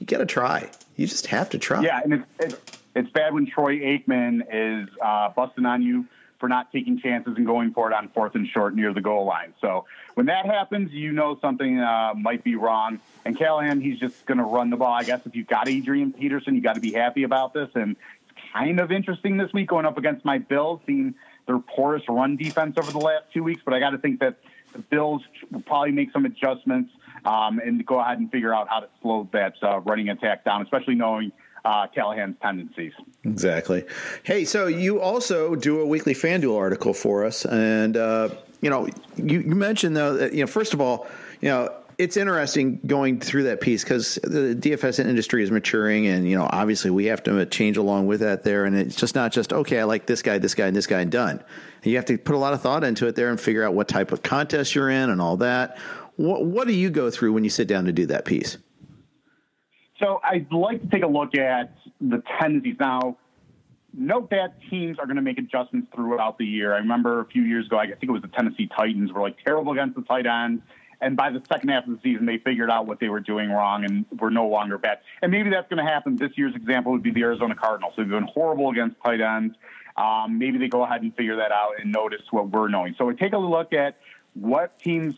you 0.00 0.06
got 0.06 0.18
to 0.18 0.26
try. 0.26 0.68
You 0.96 1.06
just 1.06 1.28
have 1.28 1.50
to 1.50 1.58
try. 1.58 1.82
Yeah, 1.82 2.00
and 2.02 2.14
it's, 2.14 2.24
it's 2.40 2.78
it's 2.94 3.10
bad 3.10 3.34
when 3.34 3.46
Troy 3.46 3.78
Aikman 3.78 4.42
is 4.52 4.88
uh, 5.02 5.30
busting 5.30 5.66
on 5.66 5.82
you 5.82 6.06
for 6.38 6.48
not 6.48 6.70
taking 6.72 6.98
chances 6.98 7.34
and 7.36 7.46
going 7.46 7.72
for 7.72 7.90
it 7.90 7.94
on 7.94 8.08
fourth 8.08 8.34
and 8.34 8.46
short 8.46 8.74
near 8.74 8.92
the 8.92 9.00
goal 9.00 9.24
line. 9.24 9.54
So 9.60 9.86
when 10.14 10.26
that 10.26 10.46
happens, 10.46 10.92
you 10.92 11.12
know 11.12 11.38
something 11.40 11.80
uh, 11.80 12.12
might 12.14 12.44
be 12.44 12.56
wrong. 12.56 13.00
And 13.24 13.36
Callahan, 13.36 13.80
he's 13.80 13.98
just 13.98 14.26
going 14.26 14.38
to 14.38 14.44
run 14.44 14.70
the 14.70 14.76
ball. 14.76 14.92
I 14.92 15.04
guess 15.04 15.20
if 15.24 15.34
you've 15.34 15.46
got 15.46 15.68
Adrian 15.68 16.12
Peterson, 16.12 16.54
you 16.54 16.60
got 16.60 16.74
to 16.74 16.80
be 16.80 16.92
happy 16.92 17.22
about 17.22 17.54
this. 17.54 17.70
And 17.74 17.96
it's 18.28 18.38
kind 18.52 18.78
of 18.80 18.92
interesting 18.92 19.36
this 19.36 19.52
week 19.52 19.68
going 19.68 19.86
up 19.86 19.96
against 19.96 20.24
my 20.24 20.38
Bills, 20.38 20.80
seeing 20.86 21.14
their 21.46 21.58
poorest 21.58 22.08
run 22.08 22.36
defense 22.36 22.76
over 22.78 22.90
the 22.90 22.98
last 22.98 23.24
two 23.32 23.42
weeks. 23.42 23.62
But 23.64 23.74
I 23.74 23.80
got 23.80 23.90
to 23.90 23.98
think 23.98 24.20
that 24.20 24.38
the 24.72 24.80
Bills 24.80 25.22
will 25.50 25.62
probably 25.62 25.92
make 25.92 26.12
some 26.12 26.26
adjustments 26.26 26.90
um, 27.24 27.58
and 27.58 27.86
go 27.86 28.00
ahead 28.00 28.18
and 28.18 28.30
figure 28.30 28.54
out 28.54 28.68
how 28.68 28.80
to 28.80 28.88
slow 29.00 29.28
that 29.32 29.54
uh, 29.62 29.80
running 29.80 30.10
attack 30.10 30.44
down, 30.44 30.62
especially 30.62 30.94
knowing– 30.94 31.32
uh, 31.64 31.86
Callahan's 31.88 32.36
tendencies. 32.42 32.92
Exactly. 33.24 33.84
Hey, 34.22 34.44
so 34.44 34.66
you 34.66 35.00
also 35.00 35.54
do 35.54 35.80
a 35.80 35.86
weekly 35.86 36.14
FanDuel 36.14 36.56
article 36.56 36.92
for 36.92 37.24
us, 37.24 37.44
and 37.46 37.96
uh, 37.96 38.28
you 38.60 38.70
know, 38.70 38.86
you, 39.16 39.40
you 39.40 39.54
mentioned 39.54 39.96
though 39.96 40.14
that 40.14 40.34
you 40.34 40.40
know, 40.40 40.46
first 40.46 40.74
of 40.74 40.80
all, 40.80 41.06
you 41.40 41.48
know, 41.48 41.74
it's 41.96 42.16
interesting 42.16 42.80
going 42.86 43.20
through 43.20 43.44
that 43.44 43.60
piece 43.60 43.84
because 43.84 44.16
the 44.22 44.54
DFS 44.54 44.98
industry 45.04 45.42
is 45.42 45.50
maturing, 45.50 46.06
and 46.06 46.28
you 46.28 46.36
know, 46.36 46.48
obviously 46.50 46.90
we 46.90 47.06
have 47.06 47.22
to 47.24 47.46
change 47.46 47.76
along 47.76 48.06
with 48.06 48.20
that 48.20 48.42
there. 48.42 48.64
And 48.64 48.76
it's 48.76 48.96
just 48.96 49.14
not 49.14 49.32
just 49.32 49.52
okay, 49.52 49.80
I 49.80 49.84
like 49.84 50.06
this 50.06 50.22
guy, 50.22 50.38
this 50.38 50.54
guy, 50.54 50.66
and 50.66 50.76
this 50.76 50.86
guy, 50.86 51.00
and 51.00 51.10
done. 51.10 51.42
And 51.82 51.90
you 51.90 51.96
have 51.96 52.06
to 52.06 52.18
put 52.18 52.34
a 52.34 52.38
lot 52.38 52.52
of 52.52 52.60
thought 52.60 52.84
into 52.84 53.06
it 53.06 53.14
there 53.14 53.30
and 53.30 53.40
figure 53.40 53.64
out 53.64 53.74
what 53.74 53.88
type 53.88 54.12
of 54.12 54.22
contest 54.22 54.74
you're 54.74 54.90
in 54.90 55.10
and 55.10 55.20
all 55.20 55.38
that. 55.38 55.78
What, 56.16 56.44
what 56.44 56.68
do 56.68 56.74
you 56.74 56.90
go 56.90 57.10
through 57.10 57.32
when 57.32 57.44
you 57.44 57.50
sit 57.50 57.68
down 57.68 57.86
to 57.86 57.92
do 57.92 58.06
that 58.06 58.24
piece? 58.24 58.58
So 60.04 60.20
I'd 60.22 60.52
like 60.52 60.82
to 60.82 60.88
take 60.88 61.02
a 61.02 61.06
look 61.06 61.34
at 61.34 61.74
the 61.98 62.22
tendencies. 62.38 62.76
Now, 62.78 63.16
note 63.94 64.28
that 64.30 64.54
teams 64.68 64.98
are 64.98 65.06
going 65.06 65.16
to 65.16 65.22
make 65.22 65.38
adjustments 65.38 65.88
throughout 65.94 66.36
the 66.36 66.44
year. 66.44 66.74
I 66.74 66.78
remember 66.78 67.20
a 67.20 67.24
few 67.24 67.42
years 67.42 67.66
ago, 67.66 67.78
I 67.78 67.86
think 67.86 68.02
it 68.02 68.10
was 68.10 68.20
the 68.20 68.28
Tennessee 68.28 68.68
Titans 68.76 69.12
were 69.12 69.22
like 69.22 69.42
terrible 69.42 69.72
against 69.72 69.96
the 69.96 70.02
tight 70.02 70.26
ends. 70.26 70.62
And 71.00 71.16
by 71.16 71.30
the 71.30 71.42
second 71.50 71.70
half 71.70 71.86
of 71.86 71.94
the 71.94 72.00
season, 72.02 72.26
they 72.26 72.36
figured 72.36 72.70
out 72.70 72.86
what 72.86 73.00
they 73.00 73.08
were 73.08 73.20
doing 73.20 73.50
wrong 73.50 73.84
and 73.84 74.04
were 74.20 74.30
no 74.30 74.46
longer 74.46 74.76
bad. 74.76 74.98
And 75.22 75.32
maybe 75.32 75.48
that's 75.48 75.68
going 75.70 75.82
to 75.82 75.90
happen. 75.90 76.16
This 76.16 76.32
year's 76.36 76.54
example 76.54 76.92
would 76.92 77.02
be 77.02 77.10
the 77.10 77.22
Arizona 77.22 77.54
Cardinals. 77.54 77.94
They've 77.96 78.06
been 78.06 78.24
horrible 78.24 78.70
against 78.70 78.96
tight 79.02 79.22
ends. 79.22 79.56
Um, 79.96 80.38
maybe 80.38 80.58
they 80.58 80.68
go 80.68 80.82
ahead 80.82 81.00
and 81.00 81.16
figure 81.16 81.36
that 81.36 81.50
out 81.50 81.80
and 81.80 81.90
notice 81.90 82.22
what 82.30 82.50
we're 82.50 82.68
knowing. 82.68 82.94
So 82.98 83.06
we 83.06 83.14
take 83.14 83.32
a 83.32 83.38
look 83.38 83.72
at 83.72 83.96
what 84.34 84.78
teams 84.78 85.14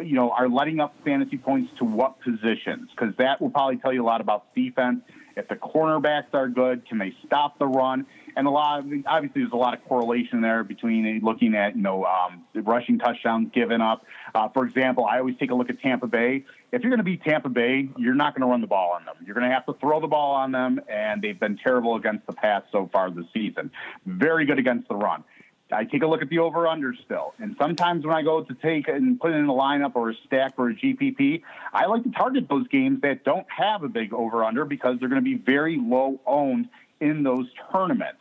you 0.00 0.14
know, 0.14 0.30
are 0.30 0.48
letting 0.48 0.80
up 0.80 0.94
fantasy 1.04 1.36
points 1.36 1.72
to 1.78 1.84
what 1.84 2.20
positions? 2.20 2.90
Because 2.90 3.14
that 3.18 3.40
will 3.40 3.50
probably 3.50 3.76
tell 3.78 3.92
you 3.92 4.02
a 4.02 4.06
lot 4.06 4.20
about 4.20 4.54
defense. 4.54 5.00
If 5.36 5.46
the 5.48 5.54
cornerbacks 5.54 6.34
are 6.34 6.48
good, 6.48 6.86
can 6.88 6.98
they 6.98 7.14
stop 7.24 7.58
the 7.58 7.66
run? 7.66 8.06
And 8.36 8.46
a 8.46 8.50
lot, 8.50 8.80
of, 8.80 8.86
obviously, 9.06 9.42
there's 9.42 9.52
a 9.52 9.56
lot 9.56 9.74
of 9.74 9.84
correlation 9.84 10.40
there 10.40 10.64
between 10.64 11.20
looking 11.22 11.54
at 11.54 11.76
you 11.76 11.82
know 11.82 12.04
um, 12.04 12.44
rushing 12.54 12.98
touchdowns 12.98 13.50
given 13.52 13.80
up. 13.80 14.04
Uh, 14.34 14.48
for 14.48 14.64
example, 14.66 15.04
I 15.04 15.18
always 15.18 15.36
take 15.38 15.50
a 15.50 15.54
look 15.54 15.70
at 15.70 15.80
Tampa 15.80 16.08
Bay. 16.08 16.44
If 16.72 16.82
you're 16.82 16.90
going 16.90 16.98
to 16.98 17.04
beat 17.04 17.22
Tampa 17.22 17.48
Bay, 17.48 17.88
you're 17.96 18.14
not 18.14 18.34
going 18.34 18.42
to 18.42 18.50
run 18.50 18.60
the 18.60 18.66
ball 18.66 18.92
on 18.94 19.04
them. 19.04 19.14
You're 19.24 19.34
going 19.34 19.48
to 19.48 19.54
have 19.54 19.66
to 19.66 19.74
throw 19.74 20.00
the 20.00 20.08
ball 20.08 20.34
on 20.34 20.52
them, 20.52 20.80
and 20.88 21.22
they've 21.22 21.38
been 21.38 21.56
terrible 21.56 21.96
against 21.96 22.26
the 22.26 22.32
pass 22.32 22.62
so 22.72 22.90
far 22.92 23.10
this 23.10 23.26
season. 23.32 23.70
Very 24.06 24.44
good 24.44 24.58
against 24.58 24.88
the 24.88 24.96
run. 24.96 25.24
I 25.70 25.84
take 25.84 26.02
a 26.02 26.06
look 26.06 26.22
at 26.22 26.28
the 26.28 26.38
over 26.38 26.66
under 26.66 26.94
still. 27.04 27.34
And 27.38 27.54
sometimes 27.58 28.04
when 28.06 28.14
I 28.14 28.22
go 28.22 28.42
to 28.42 28.54
take 28.54 28.88
and 28.88 29.20
put 29.20 29.32
in 29.32 29.44
a 29.44 29.52
lineup 29.52 29.96
or 29.96 30.10
a 30.10 30.14
stack 30.26 30.54
or 30.56 30.70
a 30.70 30.74
GPP, 30.74 31.42
I 31.72 31.86
like 31.86 32.04
to 32.04 32.10
target 32.10 32.48
those 32.48 32.66
games 32.68 33.02
that 33.02 33.24
don't 33.24 33.46
have 33.50 33.82
a 33.82 33.88
big 33.88 34.12
over 34.12 34.44
under 34.44 34.64
because 34.64 34.98
they're 34.98 35.08
going 35.08 35.22
to 35.22 35.30
be 35.30 35.36
very 35.36 35.76
low 35.76 36.20
owned 36.26 36.68
in 37.00 37.22
those 37.22 37.46
tournaments. 37.70 38.20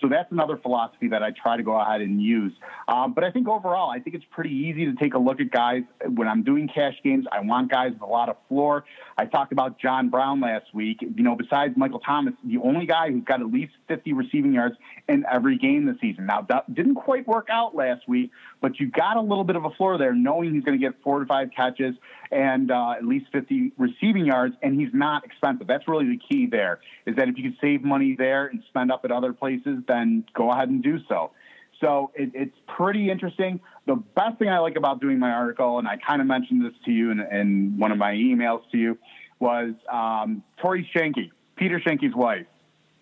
So 0.00 0.08
that's 0.08 0.30
another 0.32 0.56
philosophy 0.56 1.08
that 1.08 1.22
I 1.22 1.30
try 1.30 1.56
to 1.56 1.62
go 1.62 1.80
ahead 1.80 2.00
and 2.00 2.20
use. 2.20 2.52
Um, 2.88 3.14
but 3.14 3.24
I 3.24 3.30
think 3.30 3.48
overall, 3.48 3.90
I 3.90 4.00
think 4.00 4.16
it's 4.16 4.24
pretty 4.30 4.50
easy 4.50 4.86
to 4.86 4.94
take 4.94 5.14
a 5.14 5.18
look 5.18 5.40
at 5.40 5.50
guys. 5.50 5.82
When 6.06 6.28
I'm 6.28 6.42
doing 6.42 6.68
cash 6.68 6.94
games, 7.02 7.26
I 7.30 7.40
want 7.40 7.70
guys 7.70 7.92
with 7.92 8.02
a 8.02 8.06
lot 8.06 8.28
of 8.28 8.36
floor. 8.48 8.84
I 9.16 9.26
talked 9.26 9.52
about 9.52 9.78
John 9.78 10.08
Brown 10.08 10.40
last 10.40 10.66
week. 10.74 10.98
You 11.00 11.22
know, 11.22 11.36
besides 11.36 11.74
Michael 11.76 12.00
Thomas, 12.00 12.34
the 12.44 12.58
only 12.58 12.86
guy 12.86 13.10
who's 13.10 13.24
got 13.24 13.40
at 13.40 13.46
least 13.46 13.72
50 13.88 14.12
receiving 14.12 14.52
yards 14.52 14.76
in 15.08 15.24
every 15.30 15.56
game 15.58 15.86
this 15.86 15.96
season. 16.00 16.26
Now, 16.26 16.42
that 16.48 16.74
didn't 16.74 16.96
quite 16.96 17.26
work 17.26 17.48
out 17.50 17.74
last 17.74 18.08
week, 18.08 18.30
but 18.60 18.80
you 18.80 18.90
got 18.90 19.16
a 19.16 19.20
little 19.20 19.44
bit 19.44 19.56
of 19.56 19.64
a 19.64 19.70
floor 19.70 19.96
there, 19.96 20.14
knowing 20.14 20.54
he's 20.54 20.64
going 20.64 20.78
to 20.78 20.84
get 20.84 21.00
four 21.02 21.20
to 21.20 21.26
five 21.26 21.50
catches 21.54 21.94
and 22.30 22.70
uh, 22.70 22.92
at 22.92 23.04
least 23.04 23.26
50 23.32 23.72
receiving 23.78 24.26
yards, 24.26 24.54
and 24.62 24.80
he's 24.80 24.92
not 24.92 25.24
expensive. 25.24 25.66
That's 25.66 25.86
really 25.88 26.06
the 26.06 26.18
key 26.18 26.46
there, 26.46 26.80
is 27.06 27.16
that 27.16 27.28
if 27.28 27.36
you 27.36 27.42
can 27.44 27.56
save 27.60 27.82
money 27.82 28.14
there 28.16 28.46
and 28.46 28.62
spend 28.68 28.90
up 28.90 29.04
at 29.04 29.12
other 29.12 29.32
places, 29.32 29.78
then 29.86 30.24
go 30.34 30.50
ahead 30.50 30.68
and 30.68 30.82
do 30.82 30.98
so. 31.08 31.32
So 31.80 32.12
it, 32.14 32.30
it's 32.34 32.56
pretty 32.66 33.10
interesting. 33.10 33.60
The 33.86 33.96
best 33.96 34.38
thing 34.38 34.48
I 34.48 34.58
like 34.58 34.76
about 34.76 35.00
doing 35.00 35.18
my 35.18 35.30
article, 35.30 35.78
and 35.78 35.86
I 35.86 35.96
kind 35.96 36.20
of 36.20 36.26
mentioned 36.26 36.64
this 36.64 36.72
to 36.86 36.90
you 36.90 37.10
in, 37.10 37.20
in 37.20 37.78
one 37.78 37.92
of 37.92 37.98
my 37.98 38.12
emails 38.12 38.62
to 38.72 38.78
you, 38.78 38.98
was 39.38 39.74
um, 39.92 40.42
Tori 40.60 40.88
Schoenke, 40.94 41.30
Peter 41.56 41.80
Schoenke's 41.80 42.14
wife, 42.14 42.46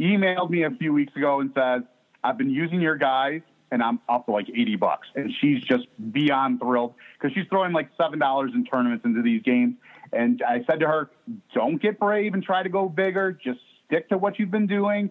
emailed 0.00 0.50
me 0.50 0.64
a 0.64 0.70
few 0.70 0.92
weeks 0.92 1.14
ago 1.14 1.40
and 1.40 1.52
says, 1.54 1.82
I've 2.24 2.38
been 2.38 2.50
using 2.50 2.80
your 2.80 2.96
guys 2.96 3.42
and 3.72 3.82
I'm 3.82 3.98
up 4.06 4.26
to 4.26 4.32
like 4.32 4.48
80 4.48 4.76
bucks. 4.76 5.08
And 5.16 5.32
she's 5.40 5.62
just 5.64 5.86
beyond 6.12 6.60
thrilled 6.60 6.94
because 7.18 7.34
she's 7.34 7.46
throwing 7.48 7.72
like 7.72 7.88
$7 7.96 8.54
in 8.54 8.64
tournaments 8.66 9.04
into 9.04 9.22
these 9.22 9.42
games. 9.42 9.76
And 10.12 10.42
I 10.46 10.62
said 10.70 10.80
to 10.80 10.86
her, 10.86 11.10
don't 11.54 11.80
get 11.80 11.98
brave 11.98 12.34
and 12.34 12.42
try 12.42 12.62
to 12.62 12.68
go 12.68 12.88
bigger. 12.88 13.32
Just 13.32 13.60
stick 13.86 14.10
to 14.10 14.18
what 14.18 14.38
you've 14.38 14.50
been 14.50 14.66
doing. 14.66 15.10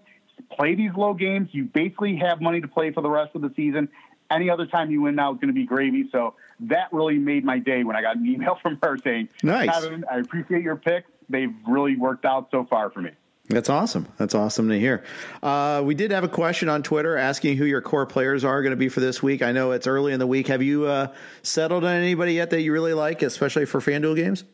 Play 0.51 0.75
these 0.75 0.91
low 0.95 1.15
games. 1.15 1.49
You 1.51 1.65
basically 1.65 2.17
have 2.17 2.39
money 2.39 2.61
to 2.61 2.67
play 2.67 2.91
for 2.91 3.01
the 3.01 3.09
rest 3.09 3.31
of 3.35 3.41
the 3.41 3.51
season. 3.55 3.89
Any 4.29 4.49
other 4.49 4.67
time 4.67 4.91
you 4.91 5.01
win 5.01 5.15
now 5.15 5.33
is 5.33 5.39
going 5.39 5.47
to 5.47 5.53
be 5.53 5.65
gravy. 5.65 6.07
So 6.11 6.35
that 6.61 6.93
really 6.93 7.17
made 7.17 7.43
my 7.43 7.57
day 7.57 7.83
when 7.83 7.95
I 7.95 8.03
got 8.03 8.15
an 8.15 8.25
email 8.27 8.59
from 8.61 8.77
her 8.83 8.95
saying, 9.03 9.29
nice. 9.41 9.71
Kevin, 9.71 10.05
I 10.09 10.19
appreciate 10.19 10.61
your 10.61 10.75
picks. 10.75 11.09
They've 11.29 11.53
really 11.67 11.95
worked 11.95 12.25
out 12.25 12.49
so 12.51 12.65
far 12.69 12.91
for 12.91 13.01
me. 13.01 13.11
That's 13.51 13.69
awesome. 13.69 14.07
That's 14.17 14.33
awesome 14.33 14.69
to 14.69 14.79
hear. 14.79 15.03
Uh, 15.43 15.81
we 15.83 15.93
did 15.93 16.11
have 16.11 16.23
a 16.23 16.29
question 16.29 16.69
on 16.69 16.83
Twitter 16.83 17.17
asking 17.17 17.57
who 17.57 17.65
your 17.65 17.81
core 17.81 18.05
players 18.05 18.45
are 18.45 18.61
going 18.61 18.71
to 18.71 18.77
be 18.77 18.89
for 18.89 19.01
this 19.01 19.21
week. 19.21 19.41
I 19.41 19.51
know 19.51 19.71
it's 19.71 19.87
early 19.87 20.13
in 20.13 20.19
the 20.19 20.27
week. 20.27 20.47
Have 20.47 20.61
you 20.61 20.85
uh, 20.85 21.13
settled 21.43 21.83
on 21.83 21.93
anybody 21.93 22.33
yet 22.33 22.49
that 22.51 22.61
you 22.61 22.71
really 22.71 22.93
like, 22.93 23.21
especially 23.21 23.65
for 23.65 23.81
FanDuel 23.81 24.15
games? 24.15 24.45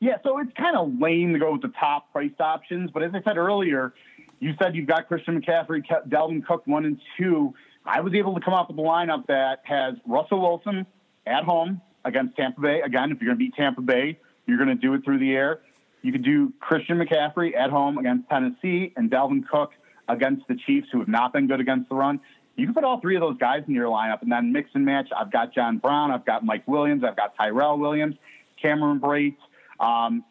Yeah, 0.00 0.18
so 0.22 0.38
it's 0.38 0.52
kind 0.56 0.76
of 0.76 0.92
lame 1.00 1.32
to 1.32 1.40
go 1.40 1.52
with 1.52 1.62
the 1.62 1.72
top 1.80 2.12
priced 2.12 2.40
options. 2.40 2.90
But 2.92 3.02
as 3.02 3.10
I 3.14 3.22
said 3.22 3.36
earlier, 3.36 3.94
you 4.38 4.54
said 4.62 4.76
you've 4.76 4.86
got 4.86 5.08
Christian 5.08 5.40
McCaffrey, 5.40 5.82
Dalvin 6.08 6.46
Cook, 6.46 6.66
one 6.66 6.84
and 6.84 7.00
two. 7.18 7.52
I 7.84 8.00
was 8.00 8.14
able 8.14 8.34
to 8.34 8.40
come 8.40 8.54
up 8.54 8.68
with 8.68 8.78
a 8.78 8.82
lineup 8.82 9.26
that 9.26 9.60
has 9.64 9.94
Russell 10.06 10.40
Wilson 10.40 10.86
at 11.26 11.42
home 11.42 11.80
against 12.04 12.36
Tampa 12.36 12.60
Bay. 12.60 12.80
Again, 12.80 13.10
if 13.10 13.20
you're 13.20 13.34
going 13.34 13.38
to 13.38 13.44
beat 13.44 13.54
Tampa 13.56 13.80
Bay, 13.80 14.20
you're 14.46 14.58
going 14.58 14.68
to 14.68 14.74
do 14.76 14.94
it 14.94 15.04
through 15.04 15.18
the 15.18 15.32
air. 15.32 15.60
You 16.02 16.12
could 16.12 16.24
do 16.24 16.52
Christian 16.60 16.98
McCaffrey 16.98 17.56
at 17.56 17.70
home 17.70 17.98
against 17.98 18.28
Tennessee 18.28 18.92
and 18.96 19.10
Dalvin 19.10 19.46
Cook 19.46 19.72
against 20.08 20.46
the 20.48 20.56
Chiefs, 20.66 20.88
who 20.92 21.00
have 21.00 21.08
not 21.08 21.32
been 21.32 21.46
good 21.46 21.60
against 21.60 21.88
the 21.88 21.94
run. 21.94 22.20
You 22.56 22.66
can 22.66 22.74
put 22.74 22.84
all 22.84 23.00
three 23.00 23.14
of 23.14 23.20
those 23.20 23.36
guys 23.38 23.62
in 23.68 23.74
your 23.74 23.86
lineup 23.86 24.22
and 24.22 24.32
then 24.32 24.52
mix 24.52 24.70
and 24.74 24.84
match. 24.84 25.08
I've 25.16 25.30
got 25.30 25.54
John 25.54 25.78
Brown, 25.78 26.10
I've 26.10 26.24
got 26.24 26.44
Mike 26.44 26.66
Williams, 26.66 27.04
I've 27.04 27.16
got 27.16 27.36
Tyrell 27.36 27.78
Williams, 27.78 28.16
Cameron 28.60 29.00
Brate. 29.00 29.36
Um, 29.78 30.24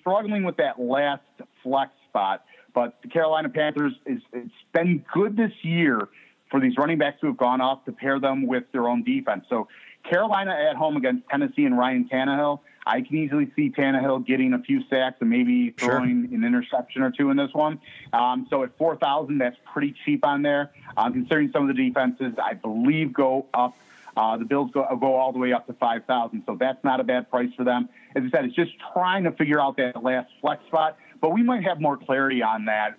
struggling 0.00 0.44
with 0.44 0.56
that 0.56 0.80
last 0.80 1.22
flex 1.62 1.92
spot, 2.08 2.44
but 2.74 2.98
the 3.02 3.08
Carolina 3.08 3.48
Panthers 3.48 3.92
is 4.06 4.20
it's 4.32 4.50
been 4.72 5.04
good 5.12 5.36
this 5.36 5.52
year 5.62 6.08
for 6.50 6.60
these 6.60 6.76
running 6.76 6.98
backs 6.98 7.18
who 7.20 7.28
have 7.28 7.36
gone 7.36 7.60
off 7.60 7.84
to 7.84 7.92
pair 7.92 8.18
them 8.18 8.46
with 8.46 8.64
their 8.72 8.88
own 8.88 9.04
defense. 9.04 9.44
So 9.48 9.68
Carolina 10.08 10.52
at 10.52 10.76
home 10.76 10.96
against 10.96 11.28
Tennessee 11.28 11.64
and 11.64 11.78
Ryan 11.78 12.08
Tannehill. 12.12 12.60
I 12.90 13.02
can 13.02 13.16
easily 13.16 13.48
see 13.54 13.70
Tannehill 13.70 14.26
getting 14.26 14.52
a 14.52 14.58
few 14.58 14.82
sacks 14.88 15.18
and 15.20 15.30
maybe 15.30 15.70
throwing 15.70 16.26
sure. 16.26 16.36
an 16.36 16.44
interception 16.44 17.02
or 17.02 17.12
two 17.12 17.30
in 17.30 17.36
this 17.36 17.50
one. 17.52 17.80
Um, 18.12 18.48
so 18.50 18.64
at 18.64 18.76
4,000, 18.78 19.38
that's 19.38 19.56
pretty 19.72 19.94
cheap 20.04 20.26
on 20.26 20.42
there. 20.42 20.72
Um, 20.96 21.12
considering 21.12 21.52
some 21.52 21.70
of 21.70 21.76
the 21.76 21.88
defenses, 21.88 22.34
I 22.42 22.54
believe, 22.54 23.12
go 23.12 23.46
up. 23.54 23.76
Uh, 24.16 24.36
the 24.36 24.44
Bills 24.44 24.72
go, 24.74 24.84
go 25.00 25.14
all 25.14 25.32
the 25.32 25.38
way 25.38 25.52
up 25.52 25.68
to 25.68 25.72
5,000. 25.72 26.42
So 26.46 26.56
that's 26.58 26.82
not 26.82 26.98
a 26.98 27.04
bad 27.04 27.30
price 27.30 27.50
for 27.56 27.62
them. 27.62 27.88
As 28.16 28.24
I 28.26 28.30
said, 28.30 28.44
it's 28.46 28.56
just 28.56 28.72
trying 28.92 29.22
to 29.22 29.30
figure 29.30 29.60
out 29.60 29.76
that 29.76 30.02
last 30.02 30.28
flex 30.40 30.66
spot. 30.66 30.98
But 31.20 31.32
we 31.32 31.42
might 31.42 31.62
have 31.64 31.80
more 31.80 31.96
clarity 31.96 32.42
on 32.42 32.64
that 32.64 32.98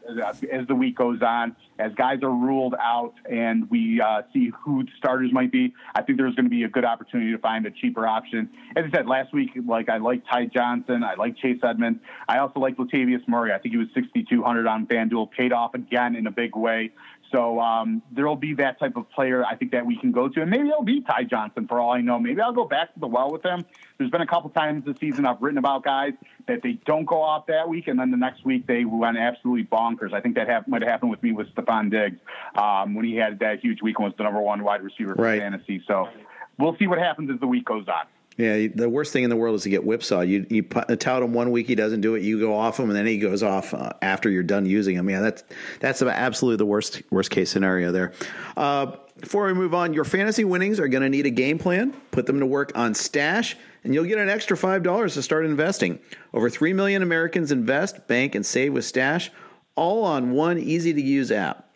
as 0.51 0.67
the 0.67 0.76
week 0.76 0.95
goes 0.95 1.22
on, 1.22 1.55
as 1.80 1.91
guys 1.95 2.19
are 2.22 2.30
ruled 2.30 2.76
out 2.80 3.13
and 3.30 3.69
we 3.69 3.99
uh, 3.99 4.22
see 4.32 4.51
who 4.63 4.84
the 4.84 4.91
starters 4.97 5.34
might 5.34 5.51
be. 5.51 5.74
I 5.95 6.03
think 6.03 6.19
there's 6.19 6.36
going 6.36 6.45
to 6.45 6.49
be 6.49 6.63
a 6.63 6.69
good 6.69 6.86
opportunity 6.86 7.32
to 7.32 7.39
find 7.39 7.65
a 7.65 7.72
cheaper 7.72 8.05
option. 8.05 8.49
As 8.76 8.86
I 8.86 8.97
said 8.97 9.07
last 9.07 9.34
week, 9.34 9.51
like 9.67 9.89
I 9.89 9.97
like 9.97 10.24
Ty 10.30 10.47
Johnson, 10.47 11.03
I 11.03 11.15
like 11.15 11.36
Chase 11.38 11.59
Edmonds, 11.63 11.99
I 12.28 12.38
also 12.38 12.59
like 12.59 12.78
Latavius 12.78 13.28
Murray. 13.28 13.53
I 13.53 13.57
think 13.57 13.74
he 13.74 13.78
was 13.78 13.88
6,200 13.95 14.67
on 14.67 14.86
FanDuel, 14.86 15.32
paid 15.32 15.51
off 15.51 15.74
again 15.74 16.15
in 16.15 16.28
a 16.28 16.32
big 16.32 16.55
way. 16.55 16.91
So 17.32 17.59
um, 17.59 18.01
there 18.11 18.27
will 18.27 18.36
be 18.36 18.53
that 18.55 18.79
type 18.79 18.97
of 18.97 19.09
player 19.09 19.45
I 19.45 19.55
think 19.55 19.71
that 19.71 19.86
we 19.86 19.97
can 19.97 20.11
go 20.11 20.27
to, 20.27 20.41
and 20.41 20.49
maybe 20.49 20.67
it'll 20.67 20.84
be 20.84 21.01
Ty 21.01 21.23
Johnson 21.23 21.67
for 21.67 21.79
all 21.79 21.91
I 21.91 22.01
know. 22.01 22.19
Maybe 22.19 22.41
I'll 22.41 22.51
go 22.51 22.65
back 22.65 22.93
to 22.93 22.99
the 22.99 23.07
well 23.07 23.32
with 23.32 23.43
him. 23.43 23.65
There's 23.97 24.11
been 24.11 24.21
a 24.21 24.27
couple 24.27 24.49
times 24.49 24.84
this 24.86 24.97
season 24.99 25.25
I've 25.25 25.41
written 25.41 25.57
about 25.57 25.84
guys 25.84 26.13
that 26.47 26.61
they 26.61 26.73
don't 26.86 27.05
go 27.05 27.21
off 27.21 27.47
that 27.47 27.69
week, 27.69 27.88
and 27.88 27.97
then 27.97 28.11
the 28.11 28.17
next 28.17 28.43
week 28.43 28.67
they 28.67 28.84
went 28.84 29.17
absolutely 29.17 29.63
bonkers. 29.63 30.13
I 30.13 30.19
think 30.19 30.36
that 30.36 30.49
have, 30.49 30.67
might 30.67 30.82
have 30.82 30.91
happened 30.91 31.11
with 31.11 31.23
me 31.23 31.32
with 31.32 31.47
Stefon 31.55 31.89
Diggs 31.89 32.19
um, 32.55 32.95
when 32.95 33.05
he 33.05 33.15
had 33.15 33.39
that 33.39 33.61
huge 33.61 33.82
week 33.82 33.97
and 33.97 34.05
was 34.05 34.13
the 34.17 34.23
number 34.23 34.41
one 34.41 34.63
wide 34.63 34.84
receiver 34.84 35.15
for 35.15 35.21
right. 35.21 35.41
fantasy. 35.41 35.82
So 35.88 36.09
we'll 36.57 36.77
see 36.77 36.88
what 36.88 36.99
happens 36.99 37.32
as 37.32 37.39
the 37.39 37.47
week 37.47 37.65
goes 37.65 37.88
on. 37.88 38.05
Yeah, 38.41 38.69
the 38.73 38.89
worst 38.89 39.13
thing 39.13 39.23
in 39.23 39.29
the 39.29 39.35
world 39.35 39.55
is 39.55 39.63
to 39.63 39.69
get 39.69 39.83
whipsawed. 39.83 40.27
You 40.27 40.47
you 40.49 40.63
tout 40.63 41.21
him 41.21 41.33
one 41.33 41.51
week, 41.51 41.67
he 41.67 41.75
doesn't 41.75 42.01
do 42.01 42.15
it. 42.15 42.23
You 42.23 42.39
go 42.39 42.55
off 42.55 42.79
him, 42.79 42.89
and 42.89 42.95
then 42.95 43.05
he 43.05 43.19
goes 43.19 43.43
off 43.43 43.75
uh, 43.75 43.91
after 44.01 44.31
you're 44.31 44.41
done 44.41 44.65
using 44.65 44.95
him. 44.95 45.07
Yeah, 45.11 45.21
that's 45.21 45.43
that's 45.79 46.01
absolutely 46.01 46.57
the 46.57 46.65
worst 46.65 47.03
worst 47.11 47.29
case 47.29 47.51
scenario 47.51 47.91
there. 47.91 48.13
Uh, 48.57 48.95
before 49.19 49.45
we 49.45 49.53
move 49.53 49.75
on, 49.75 49.93
your 49.93 50.05
fantasy 50.05 50.43
winnings 50.43 50.79
are 50.79 50.87
going 50.87 51.03
to 51.03 51.09
need 51.09 51.27
a 51.27 51.29
game 51.29 51.59
plan. 51.59 51.93
Put 52.09 52.25
them 52.25 52.39
to 52.39 52.45
work 52.47 52.71
on 52.73 52.95
Stash, 52.95 53.55
and 53.83 53.93
you'll 53.93 54.05
get 54.05 54.17
an 54.17 54.27
extra 54.27 54.57
five 54.57 54.81
dollars 54.81 55.13
to 55.13 55.21
start 55.21 55.45
investing. 55.45 55.99
Over 56.33 56.49
three 56.49 56.73
million 56.73 57.03
Americans 57.03 57.51
invest, 57.51 58.07
bank, 58.07 58.33
and 58.33 58.43
save 58.43 58.73
with 58.73 58.85
Stash, 58.85 59.29
all 59.75 60.03
on 60.03 60.31
one 60.31 60.57
easy 60.57 60.93
to 60.93 61.01
use 61.01 61.31
app. 61.31 61.67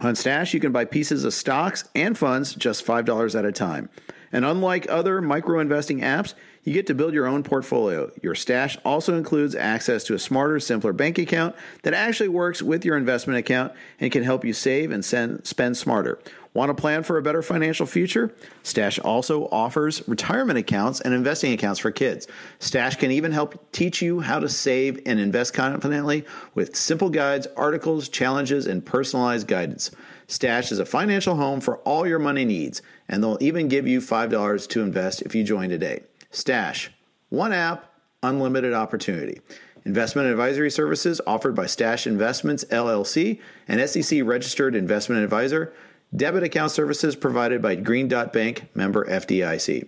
On 0.00 0.14
Stash, 0.14 0.54
you 0.54 0.60
can 0.60 0.70
buy 0.70 0.84
pieces 0.84 1.24
of 1.24 1.34
stocks 1.34 1.88
and 1.96 2.16
funds 2.16 2.54
just 2.54 2.84
five 2.84 3.06
dollars 3.06 3.34
at 3.34 3.44
a 3.44 3.50
time. 3.50 3.88
And 4.32 4.44
unlike 4.44 4.86
other 4.88 5.20
micro 5.20 5.60
investing 5.60 6.00
apps, 6.00 6.34
you 6.64 6.72
get 6.72 6.86
to 6.86 6.94
build 6.94 7.12
your 7.12 7.26
own 7.26 7.42
portfolio. 7.42 8.10
Your 8.22 8.34
stash 8.34 8.78
also 8.84 9.16
includes 9.16 9.54
access 9.54 10.04
to 10.04 10.14
a 10.14 10.18
smarter, 10.18 10.60
simpler 10.60 10.92
bank 10.92 11.18
account 11.18 11.56
that 11.82 11.92
actually 11.92 12.28
works 12.28 12.62
with 12.62 12.84
your 12.84 12.96
investment 12.96 13.38
account 13.38 13.72
and 14.00 14.12
can 14.12 14.22
help 14.22 14.44
you 14.44 14.52
save 14.52 14.90
and 14.90 15.04
send, 15.04 15.46
spend 15.46 15.76
smarter. 15.76 16.18
Want 16.54 16.68
to 16.68 16.80
plan 16.80 17.02
for 17.02 17.16
a 17.16 17.22
better 17.22 17.40
financial 17.40 17.86
future? 17.86 18.32
Stash 18.62 18.98
also 18.98 19.48
offers 19.48 20.06
retirement 20.06 20.58
accounts 20.58 21.00
and 21.00 21.14
investing 21.14 21.52
accounts 21.52 21.80
for 21.80 21.90
kids. 21.90 22.28
Stash 22.58 22.96
can 22.96 23.10
even 23.10 23.32
help 23.32 23.72
teach 23.72 24.02
you 24.02 24.20
how 24.20 24.38
to 24.38 24.50
save 24.50 25.00
and 25.06 25.18
invest 25.18 25.54
confidently 25.54 26.26
with 26.54 26.76
simple 26.76 27.08
guides, 27.08 27.46
articles, 27.56 28.08
challenges, 28.08 28.66
and 28.66 28.84
personalized 28.84 29.48
guidance. 29.48 29.90
Stash 30.32 30.72
is 30.72 30.78
a 30.78 30.86
financial 30.86 31.36
home 31.36 31.60
for 31.60 31.76
all 31.78 32.06
your 32.06 32.18
money 32.18 32.46
needs, 32.46 32.80
and 33.06 33.22
they'll 33.22 33.36
even 33.42 33.68
give 33.68 33.86
you 33.86 34.00
$5 34.00 34.68
to 34.68 34.80
invest 34.80 35.20
if 35.20 35.34
you 35.34 35.44
join 35.44 35.68
today. 35.68 36.04
Stash, 36.30 36.90
one 37.28 37.52
app, 37.52 37.92
unlimited 38.22 38.72
opportunity. 38.72 39.42
Investment 39.84 40.28
advisory 40.28 40.70
services 40.70 41.20
offered 41.26 41.54
by 41.54 41.66
Stash 41.66 42.06
Investments 42.06 42.64
LLC, 42.70 43.40
an 43.68 43.86
SEC 43.86 44.22
registered 44.24 44.74
investment 44.74 45.22
advisor. 45.22 45.70
Debit 46.16 46.44
account 46.44 46.70
services 46.70 47.14
provided 47.14 47.60
by 47.60 47.74
Green 47.74 48.08
Dot 48.08 48.32
Bank, 48.32 48.70
member 48.74 49.04
FDIC. 49.04 49.86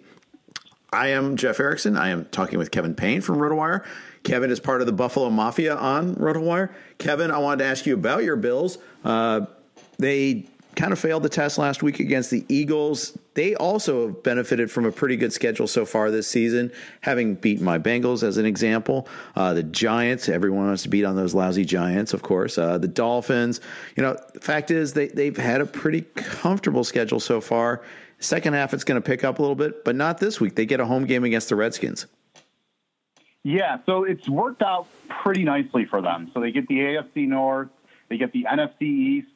I 0.92 1.08
am 1.08 1.36
Jeff 1.36 1.58
Erickson. 1.58 1.96
I 1.96 2.10
am 2.10 2.26
talking 2.26 2.58
with 2.58 2.70
Kevin 2.70 2.94
Payne 2.94 3.22
from 3.22 3.38
RotoWire. 3.38 3.82
Kevin 4.24 4.50
is 4.50 4.60
part 4.60 4.80
of 4.80 4.86
the 4.86 4.92
Buffalo 4.92 5.30
Mafia 5.30 5.74
on 5.74 6.16
RotoWire. 6.16 6.70
Kevin, 6.98 7.30
I 7.30 7.38
wanted 7.38 7.64
to 7.64 7.70
ask 7.70 7.86
you 7.86 7.94
about 7.94 8.24
your 8.24 8.36
Bills. 8.36 8.78
Uh, 9.04 9.46
they 9.98 10.46
kind 10.74 10.92
of 10.92 10.98
failed 10.98 11.22
the 11.22 11.28
test 11.28 11.58
last 11.58 11.82
week 11.82 12.00
against 12.00 12.30
the 12.30 12.44
Eagles. 12.48 13.16
They 13.34 13.54
also 13.54 14.08
have 14.08 14.22
benefited 14.22 14.70
from 14.70 14.84
a 14.86 14.92
pretty 14.92 15.16
good 15.16 15.32
schedule 15.32 15.66
so 15.66 15.84
far 15.84 16.10
this 16.10 16.28
season, 16.28 16.72
having 17.00 17.34
beaten 17.34 17.64
my 17.64 17.78
Bengals 17.78 18.22
as 18.22 18.36
an 18.36 18.46
example. 18.46 19.08
Uh, 19.36 19.54
the 19.54 19.62
Giants, 19.62 20.28
everyone 20.28 20.66
wants 20.66 20.82
to 20.84 20.88
beat 20.88 21.04
on 21.04 21.16
those 21.16 21.34
lousy 21.34 21.64
Giants, 21.64 22.12
of 22.12 22.22
course. 22.22 22.58
Uh, 22.58 22.78
the 22.78 22.88
Dolphins, 22.88 23.60
you 23.96 24.02
know, 24.02 24.16
the 24.32 24.40
fact 24.40 24.70
is 24.70 24.92
they, 24.92 25.08
they've 25.08 25.36
had 25.36 25.60
a 25.60 25.66
pretty 25.66 26.02
comfortable 26.14 26.84
schedule 26.84 27.20
so 27.20 27.40
far. 27.40 27.82
Second 28.18 28.54
half, 28.54 28.72
it's 28.72 28.84
going 28.84 29.00
to 29.00 29.06
pick 29.06 29.24
up 29.24 29.38
a 29.38 29.42
little 29.42 29.56
bit, 29.56 29.84
but 29.84 29.94
not 29.96 30.18
this 30.18 30.40
week. 30.40 30.54
They 30.54 30.66
get 30.66 30.80
a 30.80 30.86
home 30.86 31.04
game 31.04 31.24
against 31.24 31.48
the 31.48 31.56
Redskins. 31.56 32.06
Yeah, 33.42 33.78
so 33.84 34.04
it's 34.04 34.26
worked 34.28 34.62
out 34.62 34.86
pretty 35.08 35.44
nicely 35.44 35.84
for 35.84 36.00
them. 36.00 36.30
So 36.32 36.40
they 36.40 36.50
get 36.50 36.66
the 36.66 36.76
AFC 36.76 37.28
North, 37.28 37.68
they 38.08 38.16
get 38.16 38.32
the 38.32 38.46
NFC 38.50 38.82
East, 38.82 39.28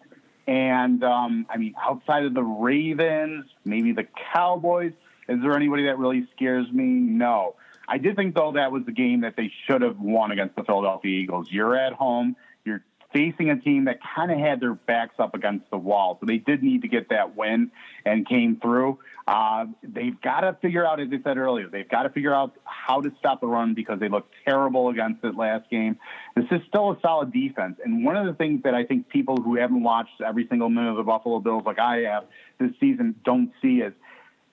and 0.48 1.04
um, 1.04 1.46
I 1.50 1.58
mean, 1.58 1.74
outside 1.78 2.24
of 2.24 2.32
the 2.32 2.42
Ravens, 2.42 3.44
maybe 3.66 3.92
the 3.92 4.06
Cowboys, 4.32 4.92
is 5.28 5.42
there 5.42 5.54
anybody 5.54 5.84
that 5.84 5.98
really 5.98 6.26
scares 6.34 6.66
me? 6.72 6.84
No. 6.84 7.54
I 7.86 7.98
did 7.98 8.16
think, 8.16 8.34
though, 8.34 8.52
that 8.52 8.72
was 8.72 8.84
the 8.86 8.92
game 8.92 9.20
that 9.20 9.36
they 9.36 9.52
should 9.66 9.82
have 9.82 10.00
won 10.00 10.30
against 10.30 10.56
the 10.56 10.64
Philadelphia 10.64 11.20
Eagles. 11.20 11.48
You're 11.50 11.76
at 11.76 11.92
home. 11.92 12.34
You're 12.64 12.82
facing 13.12 13.50
a 13.50 13.60
team 13.60 13.84
that 13.84 13.98
kind 14.16 14.32
of 14.32 14.38
had 14.38 14.58
their 14.58 14.72
backs 14.72 15.16
up 15.18 15.34
against 15.34 15.70
the 15.70 15.76
wall. 15.76 16.16
So 16.18 16.24
they 16.24 16.38
did 16.38 16.62
need 16.62 16.80
to 16.80 16.88
get 16.88 17.10
that 17.10 17.36
win 17.36 17.70
and 18.06 18.26
came 18.26 18.56
through. 18.56 18.98
Uh, 19.28 19.66
they've 19.82 20.18
got 20.22 20.40
to 20.40 20.56
figure 20.62 20.86
out, 20.86 21.00
as 21.00 21.08
I 21.12 21.22
said 21.22 21.36
earlier, 21.36 21.68
they've 21.68 21.88
got 21.88 22.04
to 22.04 22.08
figure 22.08 22.34
out 22.34 22.56
how 22.64 23.02
to 23.02 23.12
stop 23.18 23.42
the 23.42 23.46
run 23.46 23.74
because 23.74 24.00
they 24.00 24.08
looked 24.08 24.32
terrible 24.46 24.88
against 24.88 25.22
it 25.22 25.36
last 25.36 25.68
game. 25.68 25.98
This 26.34 26.46
is 26.50 26.60
still 26.66 26.92
a 26.92 26.98
solid 27.02 27.30
defense. 27.30 27.76
And 27.84 28.06
one 28.06 28.16
of 28.16 28.24
the 28.26 28.32
things 28.32 28.62
that 28.64 28.74
I 28.74 28.84
think 28.84 29.10
people 29.10 29.36
who 29.36 29.56
haven't 29.56 29.82
watched 29.82 30.22
every 30.26 30.46
single 30.48 30.70
minute 30.70 30.92
of 30.92 30.96
the 30.96 31.02
Buffalo 31.02 31.40
Bills 31.40 31.64
like 31.66 31.78
I 31.78 31.98
have 32.12 32.24
this 32.58 32.70
season 32.80 33.16
don't 33.22 33.52
see 33.60 33.82
is– 33.82 33.92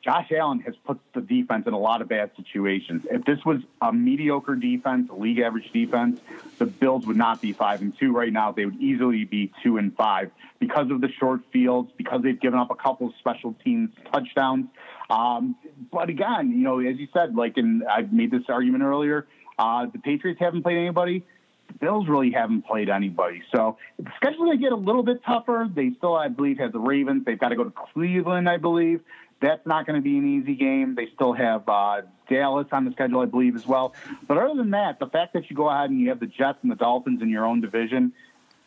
Josh 0.05 0.31
Allen 0.31 0.59
has 0.59 0.75
put 0.85 0.99
the 1.15 1.21
defense 1.21 1.65
in 1.65 1.73
a 1.73 1.79
lot 1.79 2.03
of 2.03 2.07
bad 2.07 2.29
situations. 2.37 3.07
If 3.09 3.25
this 3.25 3.39
was 3.43 3.61
a 3.81 3.91
mediocre 3.91 4.53
defense, 4.53 5.09
a 5.09 5.15
league 5.15 5.39
average 5.39 5.71
defense, 5.73 6.19
the 6.59 6.67
Bills 6.67 7.07
would 7.07 7.17
not 7.17 7.41
be 7.41 7.53
five 7.53 7.81
and 7.81 7.97
two 7.97 8.11
right 8.11 8.31
now. 8.31 8.51
They 8.51 8.65
would 8.65 8.79
easily 8.79 9.25
be 9.25 9.51
two 9.63 9.77
and 9.77 9.95
five 9.95 10.29
because 10.59 10.91
of 10.91 11.01
the 11.01 11.09
short 11.19 11.41
fields, 11.51 11.91
because 11.97 12.21
they've 12.21 12.39
given 12.39 12.59
up 12.59 12.69
a 12.69 12.75
couple 12.75 13.07
of 13.07 13.13
special 13.17 13.55
teams 13.63 13.89
touchdowns. 14.13 14.67
Um, 15.09 15.55
but 15.91 16.09
again, 16.09 16.51
you 16.51 16.57
know, 16.57 16.79
as 16.79 16.97
you 16.97 17.07
said, 17.11 17.35
like, 17.35 17.57
and 17.57 17.83
I 17.89 18.01
made 18.01 18.29
this 18.29 18.43
argument 18.47 18.83
earlier, 18.83 19.25
uh, 19.57 19.87
the 19.91 19.97
Patriots 19.97 20.39
haven't 20.39 20.61
played 20.61 20.77
anybody. 20.77 21.25
The 21.67 21.73
Bills 21.79 22.07
really 22.07 22.29
haven't 22.29 22.67
played 22.67 22.89
anybody. 22.89 23.41
So 23.51 23.77
the 23.97 24.11
schedule 24.17 24.51
they 24.51 24.57
get 24.57 24.71
a 24.71 24.75
little 24.75 25.01
bit 25.01 25.23
tougher. 25.25 25.67
They 25.73 25.93
still, 25.97 26.15
I 26.15 26.27
believe, 26.27 26.59
have 26.59 26.73
the 26.73 26.79
Ravens. 26.79 27.25
They've 27.25 27.39
got 27.39 27.49
to 27.49 27.55
go 27.55 27.63
to 27.63 27.73
Cleveland, 27.93 28.47
I 28.47 28.57
believe. 28.57 29.01
That's 29.41 29.65
not 29.65 29.85
going 29.85 29.95
to 29.95 30.01
be 30.01 30.17
an 30.17 30.41
easy 30.41 30.55
game. 30.55 30.95
They 30.95 31.09
still 31.13 31.33
have 31.33 31.67
uh, 31.67 32.01
Dallas 32.29 32.67
on 32.71 32.85
the 32.85 32.91
schedule, 32.91 33.19
I 33.19 33.25
believe, 33.25 33.55
as 33.55 33.67
well. 33.67 33.93
But 34.27 34.37
other 34.37 34.55
than 34.55 34.71
that, 34.71 34.99
the 34.99 35.07
fact 35.07 35.33
that 35.33 35.49
you 35.49 35.55
go 35.55 35.69
ahead 35.69 35.89
and 35.89 35.99
you 35.99 36.09
have 36.09 36.19
the 36.19 36.27
Jets 36.27 36.59
and 36.61 36.71
the 36.71 36.75
Dolphins 36.75 37.21
in 37.21 37.29
your 37.29 37.45
own 37.45 37.61
division 37.61 38.13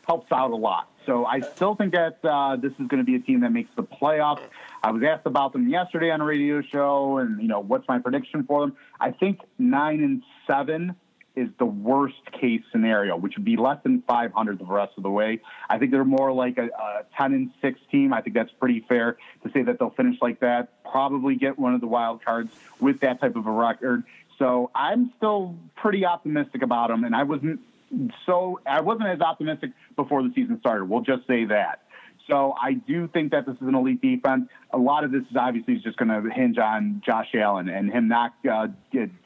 helps 0.05 0.31
out 0.31 0.51
a 0.51 0.55
lot. 0.55 0.89
So 1.05 1.25
I 1.25 1.39
still 1.39 1.75
think 1.75 1.93
that 1.93 2.19
uh, 2.23 2.55
this 2.55 2.71
is 2.73 2.87
going 2.87 2.97
to 2.97 3.03
be 3.03 3.15
a 3.15 3.19
team 3.19 3.41
that 3.41 3.51
makes 3.51 3.69
the 3.75 3.83
playoffs. 3.83 4.41
I 4.83 4.91
was 4.91 5.03
asked 5.03 5.25
about 5.25 5.53
them 5.53 5.67
yesterday 5.67 6.11
on 6.11 6.21
a 6.21 6.25
radio 6.25 6.61
show, 6.61 7.17
and 7.17 7.41
you 7.41 7.47
know 7.47 7.59
what's 7.59 7.87
my 7.87 7.99
prediction 7.99 8.43
for 8.43 8.61
them. 8.61 8.75
I 8.99 9.11
think 9.11 9.39
nine 9.57 10.03
and 10.03 10.23
seven 10.47 10.95
is 11.39 11.49
the 11.57 11.65
worst 11.65 12.31
case 12.31 12.61
scenario, 12.71 13.15
which 13.17 13.35
would 13.35 13.45
be 13.45 13.57
less 13.57 13.77
than 13.83 14.01
500 14.03 14.59
the 14.59 14.65
rest 14.65 14.93
of 14.97 15.03
the 15.03 15.09
way. 15.09 15.39
I 15.69 15.77
think 15.77 15.91
they're 15.91 16.05
more 16.05 16.31
like 16.31 16.57
a, 16.57 16.65
a 16.65 17.05
10 17.17 17.33
and 17.33 17.51
6 17.61 17.79
team. 17.91 18.13
I 18.13 18.21
think 18.21 18.35
that's 18.35 18.51
pretty 18.51 18.85
fair 18.87 19.17
to 19.43 19.51
say 19.51 19.61
that 19.63 19.79
they'll 19.79 19.89
finish 19.91 20.17
like 20.21 20.39
that, 20.41 20.83
probably 20.83 21.35
get 21.35 21.57
one 21.57 21.73
of 21.73 21.81
the 21.81 21.87
wild 21.87 22.23
cards 22.23 22.51
with 22.79 22.99
that 23.01 23.21
type 23.21 23.35
of 23.35 23.47
a 23.47 23.51
record. 23.51 24.03
So 24.37 24.71
I'm 24.73 25.11
still 25.17 25.55
pretty 25.75 26.05
optimistic 26.05 26.61
about 26.61 26.89
them, 26.89 27.03
and 27.03 27.15
I 27.15 27.23
wasn't 27.23 27.59
so 28.25 28.59
I 28.65 28.81
wasn't 28.81 29.09
as 29.09 29.19
optimistic 29.19 29.71
before 29.95 30.23
the 30.23 30.31
season 30.33 30.59
started. 30.59 30.85
We'll 30.85 31.01
just 31.01 31.25
say 31.27 31.45
that. 31.45 31.81
So 32.29 32.53
I 32.61 32.73
do 32.73 33.07
think 33.07 33.31
that 33.31 33.45
this 33.45 33.55
is 33.55 33.67
an 33.67 33.75
elite 33.75 34.01
defense. 34.01 34.49
A 34.71 34.77
lot 34.77 35.03
of 35.03 35.11
this 35.11 35.21
is 35.21 35.35
obviously 35.35 35.77
just 35.77 35.97
going 35.97 36.09
to 36.09 36.29
hinge 36.29 36.57
on 36.57 37.01
Josh 37.05 37.29
Allen 37.33 37.69
and 37.69 37.91
him 37.91 38.07
not 38.07 38.33
uh, 38.49 38.67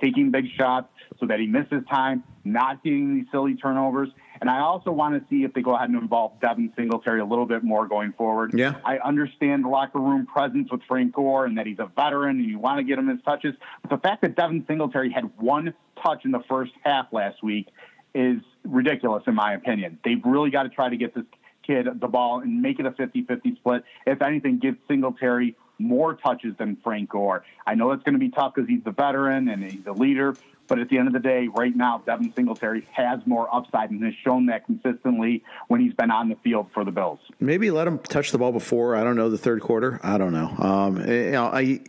taking 0.02 0.32
big 0.32 0.46
shots 0.58 0.88
so 1.20 1.26
that 1.28 1.40
he 1.40 1.48
misses 1.48 1.84
time, 1.90 2.24
not 2.44 2.84
getting 2.84 3.16
these 3.16 3.26
silly 3.32 3.56
turnovers. 3.56 4.10
And 4.40 4.50
I 4.50 4.60
also 4.60 4.92
want 4.92 5.22
to 5.22 5.30
see 5.30 5.44
if 5.44 5.54
they 5.54 5.62
go 5.62 5.76
ahead 5.76 5.90
and 5.90 6.02
involve 6.02 6.40
Devin 6.42 6.74
Singletary 6.76 7.20
a 7.20 7.26
little 7.26 7.46
bit 7.46 7.64
more 7.64 7.88
going 7.88 8.14
forward. 8.14 8.54
Yeah. 8.54 8.76
I 8.84 8.98
understand 8.98 9.66
the 9.66 9.70
locker 9.70 10.00
room 10.00 10.26
presence 10.26 10.72
with 10.72 10.82
Frank 10.88 11.14
Gore 11.14 11.46
and 11.46 11.58
that 11.58 11.68
he's 11.68 11.80
a 11.80 11.90
veteran 11.96 12.40
and 12.40 12.50
you 12.50 12.60
want 12.60 12.80
to 12.80 12.84
get 12.84 12.98
him 12.98 13.08
his 13.08 13.22
touches. 13.24 13.54
But 13.82 13.92
the 13.92 13.98
fact 13.98 14.22
that 14.22 14.36
Devin 14.36 14.66
Singletary 14.68 15.12
had 15.12 15.32
one 15.38 15.74
touch 16.02 16.26
in 16.26 16.32
the 16.32 16.44
first 16.50 16.72
half 16.84 17.08
last 17.12 17.44
week 17.44 17.68
is 18.16 18.38
ridiculous, 18.64 19.24
in 19.28 19.36
my 19.36 19.54
opinion. 19.54 20.00
They've 20.04 20.24
really 20.24 20.50
got 20.50 20.64
to 20.64 20.70
try 20.70 20.90
to 20.90 20.98
get 20.98 21.16
this 21.16 21.26
kid 21.66 21.88
the 22.00 22.08
ball 22.08 22.40
and 22.42 22.62
make 22.62 22.80
it 22.80 22.86
a 22.86 22.92
50-50 22.92 23.56
split. 23.58 23.84
If 24.06 24.22
anything, 24.22 24.60
give 24.60 24.76
Singletary 24.88 25.56
more 25.80 26.14
touches 26.14 26.56
than 26.58 26.78
Frank 26.84 27.10
Gore. 27.10 27.44
I 27.66 27.76
know 27.76 27.92
it's 27.92 28.04
going 28.04 28.14
to 28.14 28.20
be 28.20 28.30
tough 28.30 28.54
because 28.54 28.70
he's 28.70 28.84
the 28.84 28.92
veteran 28.92 29.50
and 29.50 29.64
he's 29.64 29.84
the 29.84 29.94
leader, 29.94 30.36
but 30.68 30.80
at 30.80 30.90
the 30.90 30.98
end 30.98 31.08
of 31.08 31.14
the 31.14 31.20
day, 31.20 31.48
right 31.48 31.76
now, 31.76 32.02
Devin 32.06 32.34
Singletary 32.36 32.88
has 32.92 33.20
more 33.26 33.54
upside 33.54 33.92
and 33.92 34.04
has 34.04 34.14
shown 34.24 34.46
that 34.48 34.66
consistently 34.66 35.44
when 35.68 35.82
he's 35.82 35.94
been 35.94 36.12
on 36.12 36.30
the 36.30 36.36
field 36.44 36.68
for 36.74 36.86
the 36.86 36.92
Bills. 36.92 37.20
Maybe 37.40 37.70
let 37.70 37.88
him 37.88 38.00
touch 38.00 38.32
the 38.32 38.38
ball 38.38 38.52
before. 38.52 38.96
I 38.96 39.04
don't 39.04 39.16
know 39.16 39.30
the 39.30 39.38
third 39.38 39.62
quarter. 39.62 40.00
I 40.04 40.18
don't 40.18 40.32
know. 40.32 40.50
Um, 40.58 41.02
eh, 41.02 41.26
you 41.26 41.32
know, 41.32 41.46
I 41.46 41.82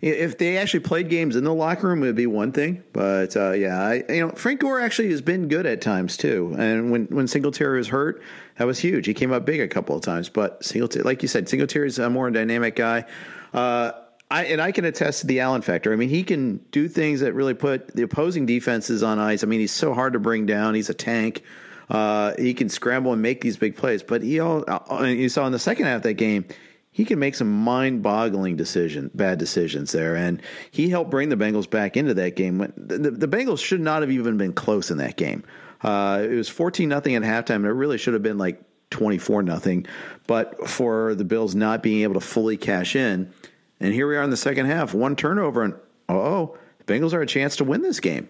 if 0.00 0.38
they 0.38 0.58
actually 0.58 0.80
played 0.80 1.08
games 1.08 1.36
in 1.36 1.44
the 1.44 1.54
locker 1.54 1.88
room, 1.88 2.02
it 2.02 2.06
would 2.06 2.16
be 2.16 2.26
one 2.26 2.52
thing. 2.52 2.84
But 2.92 3.36
uh, 3.36 3.52
yeah, 3.52 3.80
I, 3.80 4.04
you 4.08 4.26
know, 4.26 4.32
Frank 4.32 4.60
Gore 4.60 4.80
actually 4.80 5.10
has 5.10 5.22
been 5.22 5.48
good 5.48 5.66
at 5.66 5.80
times 5.80 6.16
too. 6.16 6.54
And 6.58 6.90
when 6.90 7.06
when 7.06 7.26
Singletary 7.26 7.78
was 7.78 7.88
hurt, 7.88 8.22
that 8.56 8.66
was 8.66 8.78
huge. 8.78 9.06
He 9.06 9.14
came 9.14 9.32
up 9.32 9.44
big 9.44 9.60
a 9.60 9.68
couple 9.68 9.96
of 9.96 10.02
times. 10.02 10.28
But 10.28 10.64
Singletary, 10.64 11.04
like 11.04 11.22
you 11.22 11.28
said, 11.28 11.48
Singletary's 11.48 11.98
a 11.98 12.08
more 12.08 12.30
dynamic 12.30 12.76
guy. 12.76 13.04
Uh, 13.52 13.92
I, 14.30 14.44
and 14.44 14.60
I 14.60 14.70
can 14.70 14.84
attest 14.84 15.22
to 15.22 15.26
the 15.26 15.40
Allen 15.40 15.62
factor. 15.62 15.92
I 15.92 15.96
mean, 15.96 16.08
he 16.08 16.22
can 16.22 16.58
do 16.70 16.86
things 16.86 17.20
that 17.20 17.32
really 17.32 17.54
put 17.54 17.94
the 17.96 18.02
opposing 18.02 18.46
defenses 18.46 19.02
on 19.02 19.18
ice. 19.18 19.42
I 19.42 19.46
mean, 19.46 19.58
he's 19.58 19.72
so 19.72 19.92
hard 19.92 20.12
to 20.12 20.20
bring 20.20 20.46
down. 20.46 20.74
He's 20.74 20.88
a 20.88 20.94
tank. 20.94 21.42
Uh, 21.88 22.34
he 22.38 22.54
can 22.54 22.68
scramble 22.68 23.12
and 23.12 23.20
make 23.20 23.40
these 23.40 23.56
big 23.56 23.76
plays. 23.76 24.04
But 24.04 24.22
he 24.22 24.38
all 24.38 24.64
uh, 24.68 25.02
you 25.02 25.28
saw 25.28 25.46
in 25.46 25.52
the 25.52 25.58
second 25.58 25.86
half 25.86 25.96
of 25.96 26.02
that 26.04 26.14
game, 26.14 26.44
he 26.92 27.04
can 27.04 27.18
make 27.18 27.34
some 27.34 27.50
mind-boggling 27.50 28.56
decision, 28.56 29.10
bad 29.14 29.38
decisions 29.38 29.90
there, 29.90 30.14
and 30.14 30.40
he 30.70 30.88
helped 30.88 31.10
bring 31.10 31.28
the 31.28 31.36
Bengals 31.36 31.68
back 31.68 31.96
into 31.96 32.14
that 32.14 32.36
game. 32.36 32.58
The, 32.76 32.98
the, 32.98 33.10
the 33.10 33.28
Bengals 33.28 33.64
should 33.64 33.80
not 33.80 34.02
have 34.02 34.10
even 34.12 34.36
been 34.36 34.52
close 34.52 34.92
in 34.92 34.98
that 34.98 35.16
game. 35.16 35.42
Uh, 35.82 36.20
it 36.22 36.34
was 36.34 36.48
fourteen 36.48 36.88
nothing 36.88 37.16
at 37.16 37.22
halftime, 37.22 37.56
and 37.56 37.66
it 37.66 37.70
really 37.70 37.98
should 37.98 38.14
have 38.14 38.22
been 38.22 38.38
like 38.38 38.62
twenty 38.90 39.18
four 39.18 39.42
nothing. 39.42 39.86
But 40.28 40.68
for 40.68 41.16
the 41.16 41.24
Bills 41.24 41.56
not 41.56 41.82
being 41.82 42.02
able 42.02 42.14
to 42.14 42.20
fully 42.20 42.56
cash 42.56 42.94
in 42.94 43.32
and 43.80 43.94
here 43.94 44.06
we 44.06 44.16
are 44.16 44.22
in 44.22 44.30
the 44.30 44.36
second 44.36 44.66
half, 44.66 44.94
one 44.94 45.16
turnover, 45.16 45.62
and 45.62 45.74
oh, 46.08 46.56
the 46.78 46.92
Bengals 46.92 47.12
are 47.12 47.22
a 47.22 47.26
chance 47.26 47.56
to 47.56 47.64
win 47.64 47.82
this 47.82 48.00
game. 48.00 48.28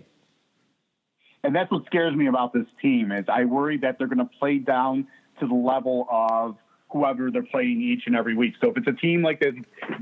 And 1.43 1.55
that's 1.55 1.71
what 1.71 1.85
scares 1.87 2.15
me 2.15 2.27
about 2.27 2.53
this 2.53 2.67
team 2.81 3.13
is 3.13 3.25
I 3.29 3.45
worry 3.45 3.79
that 3.79 3.99
they're 3.99 4.07
going 4.07 4.19
to 4.19 4.31
play 4.39 4.59
down 4.59 5.07
to 5.41 5.49
the 5.49 5.55
level 5.55 6.07
of 6.11 6.57
whoever 6.91 7.31
they're 7.31 7.43
playing 7.43 7.81
each 7.81 8.03
and 8.07 8.15
every 8.15 8.37
week. 8.37 8.55
So 8.61 8.71
if 8.71 8.77
it's 8.77 8.87
a 8.87 8.93
team 8.93 9.23
like 9.23 9.41
the, 9.41 9.53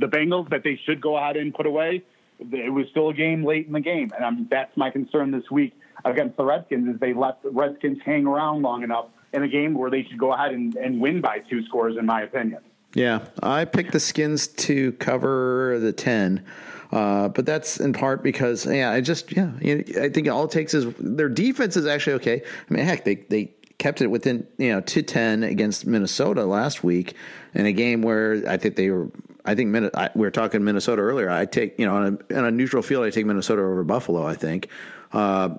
the 0.01 0.07
Bengals 0.07 0.51
that 0.51 0.65
they 0.65 0.81
should 0.85 1.01
go 1.01 1.17
ahead 1.17 1.37
and 1.37 1.55
put 1.55 1.67
away, 1.67 2.03
it 2.41 2.73
was 2.73 2.87
still 2.91 3.11
a 3.11 3.15
game 3.15 3.45
late 3.45 3.67
in 3.67 3.73
the 3.73 3.81
game, 3.81 4.11
and 4.15 4.25
I'm, 4.25 4.49
that's 4.49 4.77
my 4.77 4.91
concern 4.91 5.31
this 5.31 5.51
week 5.51 5.75
against 6.05 6.37
the 6.37 6.45
Redskins 6.45 6.95
is 6.95 7.01
they 7.01 7.13
let 7.13 7.43
the 7.43 7.51
Redskins 7.51 7.99
hang 8.05 8.27
around 8.27 8.63
long 8.63 8.83
enough 8.83 9.07
in 9.33 9.43
a 9.43 9.49
game 9.49 9.75
where 9.75 9.91
they 9.91 10.05
should 10.05 10.19
go 10.19 10.33
ahead 10.33 10.53
and, 10.53 10.75
and 10.77 11.01
win 11.01 11.21
by 11.21 11.41
two 11.51 11.65
scores, 11.67 11.97
in 11.99 12.07
my 12.07 12.23
opinion. 12.23 12.61
Yeah, 12.95 13.27
I 13.43 13.65
picked 13.65 13.93
the 13.93 14.01
Skins 14.01 14.49
to 14.49 14.93
cover 14.93 15.79
the 15.79 15.93
ten, 15.93 16.45
uh, 16.91 17.29
but 17.29 17.45
that's 17.45 17.79
in 17.81 17.93
part 17.93 18.23
because 18.23 18.65
yeah, 18.65 18.91
I 18.91 19.01
just 19.01 19.31
yeah, 19.33 19.53
I 19.63 20.09
think 20.09 20.29
all 20.29 20.45
it 20.45 20.51
takes 20.51 20.73
is 20.73 20.93
their 20.99 21.29
defense 21.29 21.77
is 21.77 21.87
actually 21.87 22.15
okay. 22.15 22.43
I 22.43 22.75
mean, 22.75 22.85
heck, 22.85 23.05
they 23.05 23.17
they 23.17 23.53
kept 23.79 24.01
it 24.01 24.09
within 24.09 24.47
you 24.57 24.71
know 24.71 24.81
to 24.81 25.03
ten 25.03 25.43
against 25.43 25.87
Minnesota 25.87 26.45
last 26.45 26.83
week 26.83 27.15
in 27.55 27.67
a 27.67 27.73
game 27.73 28.03
where 28.03 28.43
I 28.49 28.57
think 28.57 28.77
they 28.77 28.91
were. 28.91 29.11
I 29.45 29.55
think 29.55 29.75
I, 29.95 30.11
we 30.15 30.23
were 30.23 30.31
talking 30.31 30.65
Minnesota 30.65 31.03
earlier. 31.03 31.31
I 31.31 31.45
take 31.45 31.79
you 31.79 31.87
know 31.87 31.95
on 31.95 32.19
a, 32.31 32.39
on 32.39 32.45
a 32.47 32.51
neutral 32.51 32.83
field, 32.83 33.05
I 33.05 33.11
take 33.11 33.27
Minnesota 33.27 33.63
over 33.63 33.85
Buffalo. 33.85 34.27
I 34.27 34.35
think. 34.35 34.69
Uh, 35.13 35.57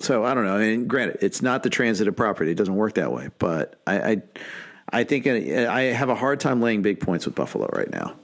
so 0.00 0.24
I 0.24 0.34
don't 0.34 0.44
know. 0.44 0.56
I 0.56 0.60
mean, 0.60 0.86
granted, 0.86 1.18
it's 1.20 1.42
not 1.42 1.62
the 1.62 1.70
transitive 1.70 2.16
property; 2.16 2.50
it 2.50 2.56
doesn't 2.56 2.76
work 2.76 2.94
that 2.94 3.12
way. 3.12 3.28
But 3.38 3.80
I, 3.86 3.98
I 3.98 4.22
I 4.92 5.04
think 5.04 5.26
I 5.26 5.82
have 5.82 6.08
a 6.08 6.14
hard 6.14 6.40
time 6.40 6.60
laying 6.60 6.82
big 6.82 7.00
points 7.00 7.26
with 7.26 7.34
Buffalo 7.34 7.68
right 7.72 7.90
now. 7.90 8.14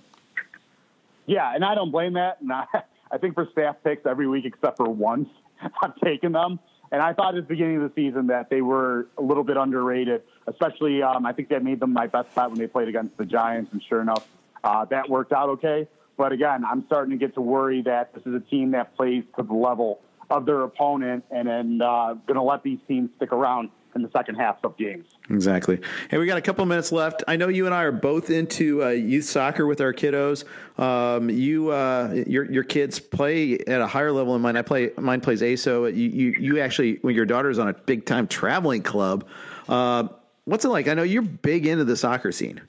Yeah, 1.26 1.54
and 1.54 1.64
I 1.64 1.74
don't 1.74 1.90
blame 1.90 2.14
that. 2.14 2.40
And 2.40 2.52
I, 2.52 2.66
I 3.10 3.18
think 3.18 3.34
for 3.34 3.48
staff 3.52 3.76
picks 3.84 4.06
every 4.06 4.28
week 4.28 4.44
except 4.44 4.76
for 4.76 4.88
once, 4.88 5.28
I've 5.82 5.96
taken 5.96 6.32
them. 6.32 6.58
And 6.92 7.02
I 7.02 7.12
thought 7.12 7.36
at 7.36 7.42
the 7.42 7.48
beginning 7.48 7.82
of 7.82 7.82
the 7.82 7.92
season 8.00 8.28
that 8.28 8.48
they 8.48 8.62
were 8.62 9.08
a 9.18 9.22
little 9.22 9.42
bit 9.42 9.56
underrated, 9.56 10.22
especially 10.46 11.02
um, 11.02 11.26
I 11.26 11.32
think 11.32 11.48
that 11.48 11.64
made 11.64 11.80
them 11.80 11.92
my 11.92 12.06
best 12.06 12.32
bet 12.34 12.48
when 12.48 12.58
they 12.58 12.68
played 12.68 12.88
against 12.88 13.16
the 13.16 13.24
Giants. 13.24 13.72
And 13.72 13.82
sure 13.88 14.00
enough, 14.00 14.26
uh, 14.62 14.84
that 14.86 15.08
worked 15.08 15.32
out 15.32 15.48
okay. 15.50 15.88
But 16.16 16.32
again, 16.32 16.64
I'm 16.64 16.86
starting 16.86 17.10
to 17.10 17.16
get 17.16 17.34
to 17.34 17.40
worry 17.40 17.82
that 17.82 18.14
this 18.14 18.24
is 18.24 18.34
a 18.34 18.40
team 18.40 18.70
that 18.70 18.96
plays 18.96 19.24
to 19.36 19.42
the 19.42 19.52
level 19.52 20.00
of 20.30 20.46
their 20.46 20.62
opponent 20.62 21.24
and 21.30 21.48
then 21.48 21.80
uh, 21.82 22.14
going 22.26 22.36
to 22.36 22.42
let 22.42 22.62
these 22.62 22.78
teams 22.88 23.10
stick 23.16 23.32
around 23.32 23.70
in 23.97 24.03
the 24.03 24.11
second 24.11 24.36
half 24.36 24.59
of 24.62 24.76
games. 24.76 25.07
Exactly. 25.30 25.80
Hey, 26.09 26.18
we 26.18 26.26
got 26.26 26.38
a 26.38 26.42
couple 26.42 26.64
minutes 26.66 26.92
left. 26.92 27.24
I 27.26 27.36
know 27.36 27.49
you 27.49 27.66
and 27.66 27.74
I 27.74 27.82
are 27.82 27.92
both 27.92 28.30
into 28.30 28.84
uh, 28.84 28.90
youth 28.90 29.24
soccer 29.24 29.66
with 29.66 29.80
our 29.80 29.92
kiddos. 29.92 30.44
Um, 30.78 31.28
you, 31.28 31.70
uh, 31.72 32.22
your 32.26 32.44
your 32.51 32.62
kids 32.62 33.01
play 33.01 33.59
at 33.59 33.80
a 33.80 33.86
higher 33.86 34.12
level 34.12 34.34
than 34.34 34.42
mine. 34.42 34.57
I 34.57 34.62
play. 34.62 34.90
Mine 34.97 35.20
plays 35.20 35.42
ASO. 35.42 35.92
You 35.92 36.09
you, 36.09 36.34
you 36.38 36.61
actually 36.61 36.99
when 37.03 37.16
your 37.16 37.26
daughter's 37.26 37.59
on 37.59 37.68
a 37.68 37.72
big 37.72 38.07
time 38.07 38.28
traveling 38.28 38.82
club. 38.82 39.26
Uh, 39.68 40.09
what's 40.44 40.64
it 40.64 40.68
like? 40.68 40.86
I 40.86 40.94
know 40.94 41.03
you're 41.03 41.22
big 41.22 41.66
into 41.66 41.84
the 41.84 41.97
soccer 41.97 42.30
scene. 42.30 42.61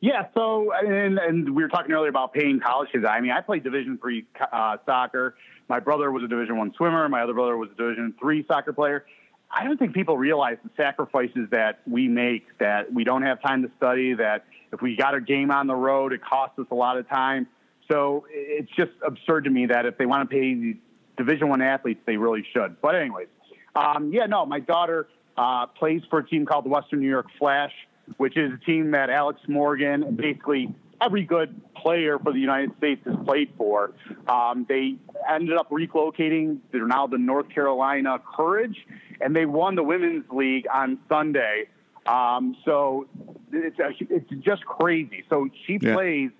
Yeah, 0.00 0.28
so 0.34 0.72
and, 0.72 1.18
and 1.18 1.54
we 1.54 1.62
were 1.62 1.68
talking 1.68 1.92
earlier 1.92 2.08
about 2.08 2.32
paying 2.32 2.58
college 2.58 2.90
kids. 2.90 3.04
I 3.06 3.20
mean, 3.20 3.32
I 3.32 3.42
played 3.42 3.62
Division 3.62 3.98
three 3.98 4.26
uh, 4.50 4.78
soccer. 4.86 5.36
My 5.68 5.78
brother 5.78 6.10
was 6.10 6.22
a 6.22 6.28
Division 6.28 6.56
one 6.56 6.72
swimmer. 6.74 7.06
My 7.10 7.22
other 7.22 7.34
brother 7.34 7.56
was 7.58 7.68
a 7.70 7.74
Division 7.74 8.14
three 8.18 8.44
soccer 8.46 8.72
player. 8.72 9.04
I 9.52 9.64
don't 9.64 9.78
think 9.78 9.94
people 9.94 10.16
realize 10.16 10.58
the 10.62 10.70
sacrifices 10.76 11.48
that 11.50 11.80
we 11.86 12.06
make, 12.06 12.46
that 12.58 12.92
we 12.92 13.02
don't 13.04 13.22
have 13.22 13.42
time 13.42 13.62
to 13.62 13.70
study, 13.76 14.14
that 14.14 14.44
if 14.72 14.80
we 14.80 14.94
got 14.94 15.14
a 15.14 15.20
game 15.20 15.50
on 15.50 15.66
the 15.66 15.74
road, 15.74 16.12
it 16.12 16.22
costs 16.24 16.58
us 16.58 16.66
a 16.70 16.74
lot 16.74 16.96
of 16.96 17.08
time. 17.08 17.48
So 17.90 18.26
it's 18.30 18.70
just 18.76 18.92
absurd 19.04 19.44
to 19.44 19.50
me 19.50 19.66
that 19.66 19.86
if 19.86 19.98
they 19.98 20.06
want 20.06 20.28
to 20.28 20.32
pay 20.32 20.54
these 20.54 20.76
Division 21.16 21.48
One 21.48 21.60
athletes, 21.60 22.00
they 22.06 22.16
really 22.16 22.46
should. 22.52 22.80
But 22.80 22.94
anyways, 22.94 23.26
um, 23.74 24.12
yeah, 24.12 24.26
no, 24.26 24.46
my 24.46 24.60
daughter 24.60 25.08
uh, 25.36 25.66
plays 25.66 26.02
for 26.08 26.20
a 26.20 26.26
team 26.26 26.46
called 26.46 26.64
the 26.64 26.68
Western 26.68 27.00
New 27.00 27.08
York 27.08 27.26
Flash, 27.38 27.72
which 28.18 28.36
is 28.36 28.52
a 28.52 28.64
team 28.64 28.92
that 28.92 29.10
Alex 29.10 29.40
Morgan, 29.48 30.14
basically 30.14 30.72
every 31.00 31.24
good 31.24 31.60
player 31.74 32.18
for 32.18 32.32
the 32.32 32.38
United 32.38 32.76
States 32.78 33.00
has 33.06 33.16
played 33.24 33.52
for. 33.56 33.92
Um, 34.28 34.66
they 34.68 34.96
ended 35.28 35.56
up 35.56 35.70
relocating. 35.70 36.58
They're 36.72 36.86
now 36.86 37.06
the 37.06 37.18
North 37.18 37.48
Carolina 37.48 38.18
Courage, 38.36 38.76
and 39.20 39.34
they 39.34 39.46
won 39.46 39.74
the 39.74 39.82
women's 39.82 40.24
league 40.30 40.66
on 40.72 40.98
Sunday. 41.08 41.68
Um, 42.06 42.56
so 42.64 43.06
it's 43.52 43.78
a, 43.78 43.90
it's 44.00 44.30
just 44.44 44.64
crazy. 44.64 45.24
So 45.28 45.48
she 45.66 45.78
yeah. 45.80 45.94
plays 45.94 46.30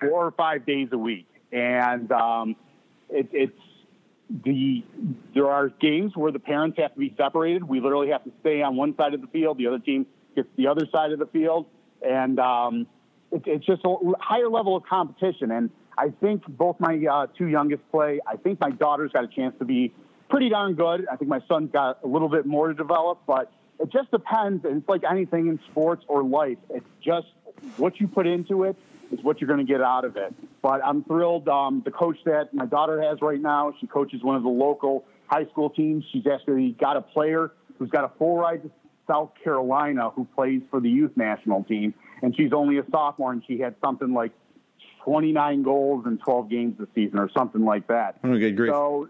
four 0.00 0.26
or 0.26 0.32
five 0.32 0.66
days 0.66 0.88
a 0.92 0.98
week, 0.98 1.26
and 1.52 2.10
um, 2.12 2.56
it, 3.10 3.28
it's 3.32 3.52
the 4.44 4.82
there 5.34 5.50
are 5.50 5.68
games 5.68 6.16
where 6.16 6.32
the 6.32 6.38
parents 6.38 6.78
have 6.78 6.94
to 6.94 6.98
be 6.98 7.14
separated. 7.16 7.64
We 7.64 7.80
literally 7.80 8.08
have 8.10 8.24
to 8.24 8.32
stay 8.40 8.62
on 8.62 8.76
one 8.76 8.96
side 8.96 9.14
of 9.14 9.20
the 9.20 9.26
field. 9.28 9.58
The 9.58 9.66
other 9.66 9.78
team 9.78 10.06
gets 10.34 10.48
the 10.56 10.66
other 10.66 10.86
side 10.90 11.12
of 11.12 11.18
the 11.18 11.26
field, 11.26 11.66
and 12.02 12.38
um, 12.40 12.86
it, 13.32 13.42
it's 13.46 13.66
just 13.66 13.82
a 13.84 13.96
higher 14.20 14.48
level 14.48 14.76
of 14.76 14.84
competition. 14.84 15.50
And 15.50 15.70
I 15.98 16.10
think 16.20 16.46
both 16.46 16.76
my 16.78 17.02
uh, 17.10 17.26
two 17.36 17.46
youngest 17.46 17.82
play. 17.90 18.20
I 18.26 18.36
think 18.36 18.60
my 18.60 18.70
daughter's 18.70 19.12
got 19.12 19.24
a 19.24 19.28
chance 19.28 19.54
to 19.58 19.64
be 19.64 19.92
pretty 20.28 20.48
darn 20.48 20.74
good. 20.74 21.06
I 21.10 21.16
think 21.16 21.28
my 21.28 21.40
son's 21.48 21.70
got 21.72 21.98
a 22.02 22.06
little 22.06 22.28
bit 22.28 22.46
more 22.46 22.68
to 22.68 22.74
develop, 22.74 23.20
but 23.26 23.52
it 23.78 23.90
just 23.92 24.10
depends. 24.10 24.64
And 24.64 24.78
it's 24.78 24.88
like 24.88 25.02
anything 25.08 25.48
in 25.48 25.58
sports 25.70 26.04
or 26.08 26.22
life. 26.22 26.58
It's 26.70 26.86
just 27.04 27.26
what 27.76 28.00
you 28.00 28.08
put 28.08 28.26
into 28.26 28.64
it 28.64 28.76
is 29.10 29.22
what 29.22 29.40
you're 29.40 29.48
going 29.48 29.64
to 29.64 29.70
get 29.70 29.82
out 29.82 30.04
of 30.04 30.16
it. 30.16 30.34
But 30.62 30.84
I'm 30.84 31.04
thrilled. 31.04 31.48
Um, 31.48 31.82
the 31.84 31.90
coach 31.90 32.16
that 32.24 32.54
my 32.54 32.66
daughter 32.66 33.02
has 33.02 33.20
right 33.20 33.40
now, 33.40 33.74
she 33.80 33.86
coaches 33.86 34.22
one 34.22 34.36
of 34.36 34.42
the 34.42 34.48
local 34.48 35.04
high 35.26 35.44
school 35.46 35.68
teams. 35.68 36.04
She's 36.12 36.26
actually 36.26 36.70
got 36.80 36.96
a 36.96 37.02
player 37.02 37.52
who's 37.78 37.90
got 37.90 38.04
a 38.04 38.10
full 38.18 38.38
ride 38.38 38.62
to 38.62 38.70
South 39.06 39.32
Carolina 39.42 40.10
who 40.10 40.26
plays 40.34 40.62
for 40.70 40.80
the 40.80 40.88
youth 40.88 41.12
national 41.16 41.64
team. 41.64 41.94
And 42.22 42.34
she's 42.36 42.52
only 42.52 42.78
a 42.78 42.84
sophomore, 42.90 43.32
and 43.32 43.42
she 43.46 43.58
had 43.58 43.74
something 43.84 44.12
like 44.12 44.32
29 45.04 45.62
goals 45.62 46.06
in 46.06 46.18
12 46.18 46.48
games 46.48 46.78
this 46.78 46.88
season, 46.94 47.18
or 47.18 47.28
something 47.36 47.64
like 47.64 47.88
that. 47.88 48.22
Good 48.22 48.56
grief. 48.56 48.72
So 48.72 49.08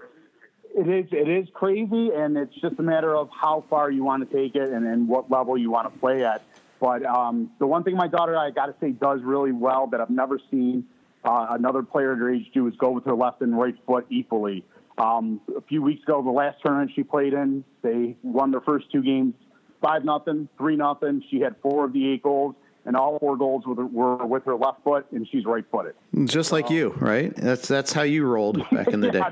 it 0.74 0.88
is 0.88 1.06
it 1.12 1.28
is 1.28 1.48
crazy, 1.52 2.10
and 2.14 2.36
it's 2.36 2.54
just 2.54 2.78
a 2.78 2.82
matter 2.82 3.14
of 3.14 3.28
how 3.30 3.64
far 3.68 3.90
you 3.90 4.02
want 4.02 4.28
to 4.28 4.34
take 4.34 4.54
it 4.54 4.70
and, 4.70 4.86
and 4.86 5.06
what 5.06 5.30
level 5.30 5.58
you 5.58 5.70
want 5.70 5.92
to 5.92 6.00
play 6.00 6.24
at. 6.24 6.42
But 6.80 7.04
um, 7.04 7.50
the 7.58 7.66
one 7.66 7.84
thing 7.84 7.96
my 7.96 8.08
daughter, 8.08 8.36
I 8.36 8.50
got 8.50 8.66
to 8.66 8.74
say, 8.80 8.90
does 8.90 9.20
really 9.22 9.52
well 9.52 9.86
that 9.88 10.00
I've 10.00 10.10
never 10.10 10.40
seen 10.50 10.84
uh, 11.24 11.48
another 11.50 11.82
player 11.82 12.12
at 12.12 12.18
her 12.18 12.30
age 12.30 12.50
do 12.52 12.66
is 12.66 12.74
go 12.76 12.90
with 12.90 13.04
her 13.04 13.14
left 13.14 13.42
and 13.42 13.56
right 13.56 13.76
foot 13.86 14.06
equally. 14.10 14.64
Um, 14.98 15.40
a 15.56 15.60
few 15.62 15.82
weeks 15.82 16.02
ago, 16.02 16.22
the 16.22 16.30
last 16.30 16.58
tournament 16.62 16.90
she 16.94 17.02
played 17.02 17.32
in, 17.32 17.64
they 17.82 18.16
won 18.22 18.50
their 18.50 18.60
first 18.60 18.90
two 18.90 19.02
games, 19.02 19.34
five 19.80 20.04
nothing, 20.04 20.48
three 20.58 20.76
nothing. 20.76 21.22
She 21.30 21.40
had 21.40 21.54
four 21.62 21.84
of 21.84 21.92
the 21.92 22.12
eight 22.12 22.22
goals, 22.22 22.56
and 22.84 22.96
all 22.96 23.18
four 23.18 23.36
goals 23.36 23.64
were, 23.66 23.86
were 23.86 24.26
with 24.26 24.44
her 24.44 24.54
left 24.54 24.82
foot, 24.82 25.06
and 25.12 25.26
she's 25.28 25.44
right 25.44 25.64
footed. 25.70 25.94
Just 26.24 26.52
like 26.52 26.66
um, 26.66 26.74
you, 26.74 26.90
right? 26.98 27.34
That's 27.36 27.68
that's 27.68 27.92
how 27.92 28.02
you 28.02 28.26
rolled 28.26 28.58
back 28.70 28.88
in 28.88 29.00
the 29.00 29.10
day. 29.12 29.22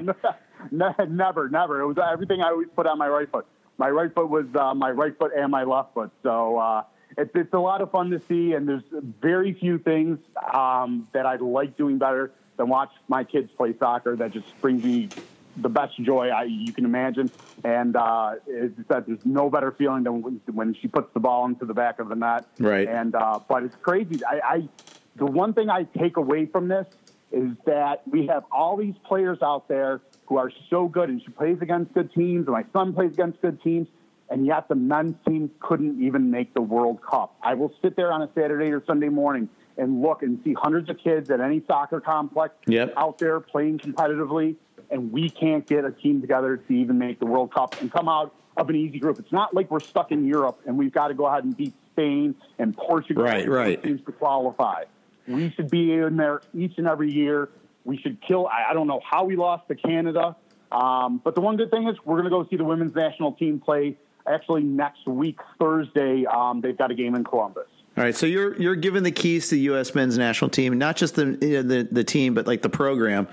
yeah, 0.71 0.93
never, 1.09 1.49
never. 1.49 1.81
It 1.81 1.87
was 1.87 1.97
everything 1.99 2.43
I 2.43 2.49
always 2.49 2.69
put 2.75 2.87
on 2.87 2.99
my 2.99 3.09
right 3.09 3.31
foot. 3.31 3.47
My 3.79 3.89
right 3.89 4.13
foot 4.15 4.29
was 4.29 4.47
uh, 4.55 4.75
my 4.75 4.91
right 4.91 5.17
foot 5.19 5.33
and 5.37 5.51
my 5.51 5.65
left 5.65 5.95
foot. 5.95 6.11
So. 6.23 6.59
Uh, 6.59 6.85
it's, 7.19 7.33
it's 7.35 7.53
a 7.53 7.59
lot 7.59 7.81
of 7.81 7.91
fun 7.91 8.11
to 8.11 8.23
see, 8.29 8.53
and 8.53 8.69
there's 8.69 8.85
very 9.21 9.53
few 9.53 9.79
things 9.79 10.21
um, 10.55 11.09
that 11.13 11.27
I 11.27 11.37
like 11.37 11.77
doing 11.77 11.99
better 11.99 12.31
than 12.57 12.69
watch 12.69 12.91
my 13.09 13.25
kids 13.25 13.51
play 13.57 13.75
soccer. 13.79 14.15
That 14.15 14.31
just 14.31 14.47
brings 14.61 14.85
me 14.85 15.09
the 15.57 15.69
best 15.69 16.01
joy 16.03 16.29
I, 16.29 16.45
you 16.45 16.73
can 16.73 16.85
imagine. 16.85 17.31
And 17.65 17.97
uh, 17.97 18.35
it's 18.47 18.75
that 18.89 19.07
there's 19.07 19.25
no 19.25 19.51
better 19.51 19.73
feeling 19.73 20.05
than 20.05 20.23
when, 20.23 20.41
when, 20.53 20.75
she 20.81 20.89
puts 20.89 21.13
the 21.13 21.21
ball 21.21 21.47
into 21.47 21.65
the 21.65 21.75
back 21.75 21.99
of 21.99 22.09
the 22.09 22.15
net. 22.15 22.47
Right. 22.59 22.89
And 22.89 23.15
uh, 23.15 23.41
but 23.49 23.63
it's 23.63 23.77
crazy. 23.77 24.21
I, 24.25 24.41
I 24.45 24.69
the 25.17 25.27
one 25.27 25.53
thing 25.53 25.69
I 25.71 25.85
take 25.85 26.17
away 26.17 26.47
from 26.47 26.69
this 26.69 26.87
is 27.33 27.51
that 27.67 28.03
we 28.09 28.27
have 28.27 28.45
all 28.51 28.77
these 28.77 28.95
players 29.05 29.39
out 29.43 29.69
there 29.69 30.01
who 30.27 30.39
are 30.39 30.51
so 30.69 30.89
good, 30.89 31.09
and 31.09 31.21
she 31.23 31.29
plays 31.29 31.59
against 31.61 31.93
good 31.93 32.13
teams, 32.13 32.47
and 32.47 32.55
my 32.55 32.65
son 32.73 32.93
plays 32.93 33.13
against 33.13 33.41
good 33.41 33.63
teams 33.63 33.89
and 34.31 34.47
yet 34.47 34.69
the 34.69 34.77
men's 34.77 35.17
team 35.27 35.51
couldn't 35.59 36.01
even 36.03 36.31
make 36.31 36.55
the 36.55 36.63
World 36.63 37.01
Cup. 37.03 37.35
I 37.43 37.55
will 37.55 37.73
sit 37.83 37.97
there 37.97 38.13
on 38.13 38.23
a 38.23 38.31
Saturday 38.35 38.71
or 38.71 38.83
Sunday 38.87 39.09
morning 39.09 39.49
and 39.77 40.01
look 40.01 40.23
and 40.23 40.41
see 40.45 40.55
hundreds 40.55 40.89
of 40.89 40.99
kids 40.99 41.31
at 41.31 41.41
any 41.41 41.63
soccer 41.67 42.01
complex 42.01 42.55
yep. 42.67 42.93
out 42.97 43.19
there 43.19 43.41
playing 43.41 43.79
competitively, 43.79 44.57
and 44.91 45.13
we 45.13 45.31
can't 45.31 45.67
get 45.67 45.85
a 45.85 45.91
team 45.91 46.21
together 46.21 46.57
to 46.57 46.73
even 46.73 46.99
make 46.99 47.19
the 47.19 47.27
World 47.27 47.53
Cup 47.53 47.81
and 47.81 47.91
come 47.91 48.09
out 48.09 48.35
of 48.57 48.69
an 48.69 48.77
easy 48.77 48.99
group. 48.99 49.19
It's 49.19 49.33
not 49.33 49.55
like 49.55 49.71
we're 49.71 49.81
stuck 49.81 50.13
in 50.13 50.27
Europe 50.27 50.61
and 50.67 50.77
we've 50.77 50.93
got 50.93 51.09
to 51.09 51.15
go 51.15 51.27
ahead 51.27 51.45
and 51.45 51.57
beat 51.57 51.75
Spain 51.93 52.35
and 52.59 52.77
Portugal 52.77 53.25
right, 53.25 53.49
right. 53.49 53.83
teams 53.83 54.05
to 54.07 54.13
qualify. 54.13 54.85
We 55.27 55.51
should 55.51 55.71
be 55.71 55.93
in 55.93 56.17
there 56.17 56.43
each 56.55 56.75
and 56.79 56.89
every 56.89 57.11
year. 57.11 57.51
We 57.85 57.99
should 57.99 58.21
kill. 58.21 58.49
I 58.49 58.73
don't 58.75 58.87
know 58.87 59.01
how 59.09 59.25
we 59.25 59.37
lost 59.37 59.69
to 59.69 59.75
Canada, 59.75 60.37
um, 60.73 61.21
but 61.23 61.35
the 61.35 61.41
one 61.41 61.57
good 61.57 61.71
thing 61.71 61.89
is 61.89 61.97
we're 62.05 62.21
going 62.21 62.25
to 62.25 62.31
go 62.31 62.47
see 62.49 62.57
the 62.57 62.65
women's 62.65 62.95
national 62.95 63.33
team 63.33 63.61
play 63.61 63.97
actually 64.27 64.63
next 64.63 65.07
week 65.07 65.39
Thursday. 65.59 66.27
Um, 66.27 66.61
they've 66.61 66.77
got 66.77 66.91
a 66.91 66.95
game 66.95 67.15
in 67.15 67.25
Columbus. 67.25 67.69
All 67.97 68.05
right, 68.05 68.15
so 68.15 68.27
you're 68.27 68.61
you're 68.61 68.77
given 68.77 69.03
the 69.03 69.11
keys 69.11 69.49
to 69.49 69.57
the 69.57 69.63
U.S. 69.63 69.95
men's 69.95 70.17
national 70.17 70.51
team, 70.51 70.79
not 70.79 70.97
just 70.97 71.15
the 71.15 71.25
the, 71.25 71.89
the 71.91 72.05
team, 72.05 72.35
but 72.35 72.47
like 72.47 72.63
the 72.63 72.69
program. 72.69 73.29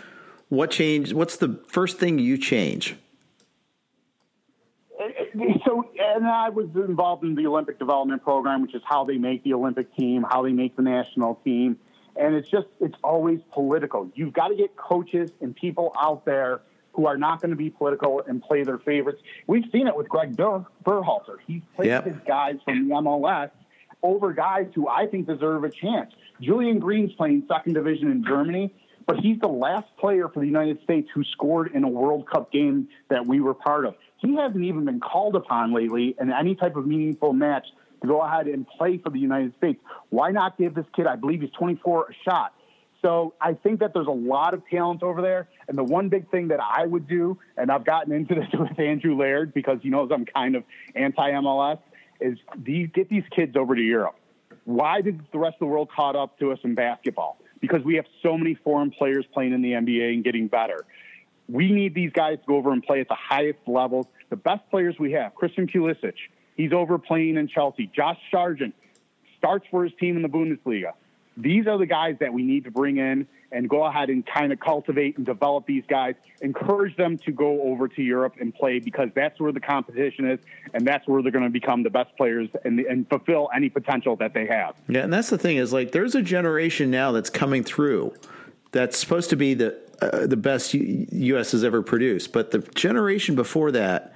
What 0.49 0.71
changed? 0.71 1.13
What's 1.13 1.37
the 1.37 1.59
first 1.67 1.97
thing 1.97 2.19
you 2.19 2.37
change? 2.37 2.95
Uh, 4.99 5.03
uh, 5.03 5.43
so, 5.65 5.89
and 5.99 6.25
I 6.25 6.49
was 6.49 6.67
involved 6.75 7.23
in 7.23 7.35
the 7.35 7.45
Olympic 7.47 7.79
development 7.79 8.23
program, 8.23 8.61
which 8.61 8.73
is 8.73 8.81
how 8.85 9.03
they 9.03 9.17
make 9.17 9.43
the 9.43 9.53
Olympic 9.53 9.93
team, 9.95 10.25
how 10.27 10.41
they 10.43 10.53
make 10.53 10.75
the 10.75 10.81
national 10.81 11.35
team, 11.43 11.77
and 12.15 12.33
it's 12.35 12.49
just 12.49 12.67
it's 12.79 12.95
always 13.03 13.39
political. 13.51 14.09
You've 14.15 14.33
got 14.33 14.47
to 14.47 14.55
get 14.55 14.75
coaches 14.75 15.31
and 15.41 15.55
people 15.55 15.93
out 15.99 16.25
there 16.25 16.61
who 16.93 17.05
are 17.05 17.17
not 17.17 17.41
going 17.41 17.51
to 17.51 17.57
be 17.57 17.69
political 17.69 18.23
and 18.25 18.41
play 18.41 18.63
their 18.63 18.79
favorites. 18.79 19.21
We've 19.45 19.65
seen 19.71 19.85
it 19.87 19.95
with 19.95 20.09
Gregg 20.09 20.35
Ber- 20.35 20.65
Berhalter. 20.83 21.37
He's 21.45 21.61
played 21.75 21.89
yep. 21.89 22.05
his 22.05 22.15
guys 22.25 22.55
from 22.65 22.87
the 22.87 22.95
MLS 22.95 23.51
over 24.01 24.33
guys 24.33 24.67
who 24.73 24.87
I 24.87 25.05
think 25.05 25.27
deserve 25.27 25.63
a 25.63 25.69
chance. 25.69 26.13
Julian 26.41 26.79
Green's 26.79 27.13
playing 27.13 27.43
second 27.47 27.73
division 27.73 28.11
in 28.11 28.23
Germany, 28.23 28.73
but 29.07 29.17
he's 29.21 29.39
the 29.39 29.47
last 29.47 29.87
player 29.97 30.27
for 30.27 30.41
the 30.41 30.45
United 30.45 30.83
States 30.83 31.09
who 31.15 31.23
scored 31.23 31.71
in 31.73 31.83
a 31.83 31.87
World 31.87 32.29
Cup 32.29 32.51
game 32.51 32.89
that 33.09 33.25
we 33.25 33.39
were 33.39 33.53
part 33.53 33.85
of. 33.85 33.95
He 34.17 34.35
hasn't 34.35 34.63
even 34.63 34.85
been 34.85 34.99
called 34.99 35.35
upon 35.35 35.73
lately 35.73 36.15
in 36.19 36.31
any 36.31 36.55
type 36.55 36.75
of 36.75 36.85
meaningful 36.85 37.33
match 37.33 37.65
to 38.01 38.07
go 38.07 38.21
ahead 38.21 38.47
and 38.47 38.67
play 38.67 38.97
for 38.97 39.09
the 39.09 39.19
United 39.19 39.53
States. 39.57 39.79
Why 40.09 40.31
not 40.31 40.57
give 40.57 40.75
this 40.75 40.85
kid, 40.95 41.07
I 41.07 41.15
believe 41.15 41.41
he's 41.41 41.51
24, 41.51 42.09
a 42.09 42.13
shot? 42.29 42.53
So 43.01 43.33
I 43.39 43.53
think 43.53 43.79
that 43.79 43.93
there's 43.93 44.07
a 44.07 44.11
lot 44.11 44.53
of 44.53 44.63
talent 44.69 45.03
over 45.03 45.21
there. 45.21 45.47
And 45.67 45.77
the 45.77 45.83
one 45.83 46.09
big 46.09 46.29
thing 46.29 46.49
that 46.49 46.59
I 46.59 46.85
would 46.85 47.07
do, 47.07 47.37
and 47.55 47.71
I've 47.71 47.85
gotten 47.85 48.11
into 48.11 48.35
this 48.35 48.47
with 48.53 48.77
Andrew 48.77 49.15
Laird 49.15 49.53
because 49.53 49.79
he 49.81 49.89
knows 49.89 50.09
I'm 50.11 50.25
kind 50.25 50.55
of 50.55 50.63
anti 50.95 51.31
MLS, 51.31 51.79
is 52.19 52.37
these, 52.57 52.89
get 52.93 53.07
these 53.09 53.23
kids 53.33 53.55
over 53.55 53.75
to 53.75 53.81
Europe. 53.81 54.15
Why 54.65 55.01
did 55.01 55.21
the 55.31 55.37
rest 55.39 55.55
of 55.55 55.59
the 55.59 55.65
world 55.67 55.89
caught 55.95 56.15
up 56.15 56.37
to 56.39 56.51
us 56.51 56.59
in 56.63 56.75
basketball? 56.75 57.37
Because 57.59 57.83
we 57.83 57.95
have 57.95 58.05
so 58.21 58.37
many 58.37 58.55
foreign 58.55 58.91
players 58.91 59.25
playing 59.33 59.53
in 59.53 59.61
the 59.61 59.71
NBA 59.71 60.13
and 60.13 60.23
getting 60.23 60.47
better. 60.47 60.85
We 61.47 61.71
need 61.71 61.93
these 61.93 62.11
guys 62.11 62.39
to 62.39 62.45
go 62.45 62.55
over 62.57 62.71
and 62.71 62.83
play 62.83 62.99
at 62.99 63.07
the 63.07 63.15
highest 63.15 63.59
levels. 63.67 64.05
The 64.29 64.35
best 64.35 64.69
players 64.69 64.95
we 64.99 65.13
have, 65.13 65.33
Christian 65.33 65.67
Pulisic, 65.67 66.13
he's 66.55 66.73
over 66.73 66.97
playing 66.97 67.37
in 67.37 67.47
Chelsea. 67.47 67.89
Josh 67.95 68.19
Sargent 68.31 68.75
starts 69.37 69.65
for 69.71 69.83
his 69.83 69.93
team 69.99 70.17
in 70.17 70.21
the 70.21 70.29
Bundesliga 70.29 70.93
these 71.37 71.67
are 71.67 71.77
the 71.77 71.85
guys 71.85 72.17
that 72.19 72.33
we 72.33 72.43
need 72.43 72.63
to 72.65 72.71
bring 72.71 72.97
in 72.97 73.27
and 73.51 73.69
go 73.69 73.85
ahead 73.85 74.09
and 74.09 74.25
kind 74.25 74.51
of 74.51 74.59
cultivate 74.59 75.17
and 75.17 75.25
develop 75.25 75.65
these 75.65 75.83
guys, 75.87 76.15
encourage 76.41 76.95
them 76.97 77.17
to 77.19 77.31
go 77.31 77.61
over 77.61 77.87
to 77.87 78.01
Europe 78.01 78.35
and 78.39 78.53
play 78.53 78.79
because 78.79 79.09
that's 79.15 79.39
where 79.39 79.51
the 79.51 79.59
competition 79.59 80.29
is 80.29 80.39
and 80.73 80.85
that's 80.85 81.07
where 81.07 81.21
they're 81.21 81.31
going 81.31 81.45
to 81.45 81.49
become 81.49 81.83
the 81.83 81.89
best 81.89 82.15
players 82.17 82.49
and, 82.65 82.79
and 82.79 83.07
fulfill 83.07 83.49
any 83.55 83.69
potential 83.69 84.15
that 84.17 84.33
they 84.33 84.45
have. 84.47 84.75
Yeah, 84.89 85.01
and 85.01 85.13
that's 85.13 85.29
the 85.29 85.37
thing 85.37 85.57
is 85.57 85.71
like 85.71 85.91
there's 85.91 86.15
a 86.15 86.21
generation 86.21 86.91
now 86.91 87.11
that's 87.11 87.29
coming 87.29 87.63
through 87.63 88.13
that's 88.71 88.97
supposed 88.97 89.29
to 89.29 89.35
be 89.35 89.53
the 89.53 89.77
uh, 90.01 90.27
the 90.27 90.37
best 90.37 90.75
U- 90.75 91.07
U.S. 91.11 91.53
has 91.53 91.63
ever 91.63 91.81
produced, 91.81 92.31
but 92.31 92.51
the 92.51 92.59
generation 92.59 93.33
before 93.33 93.71
that 93.71 94.13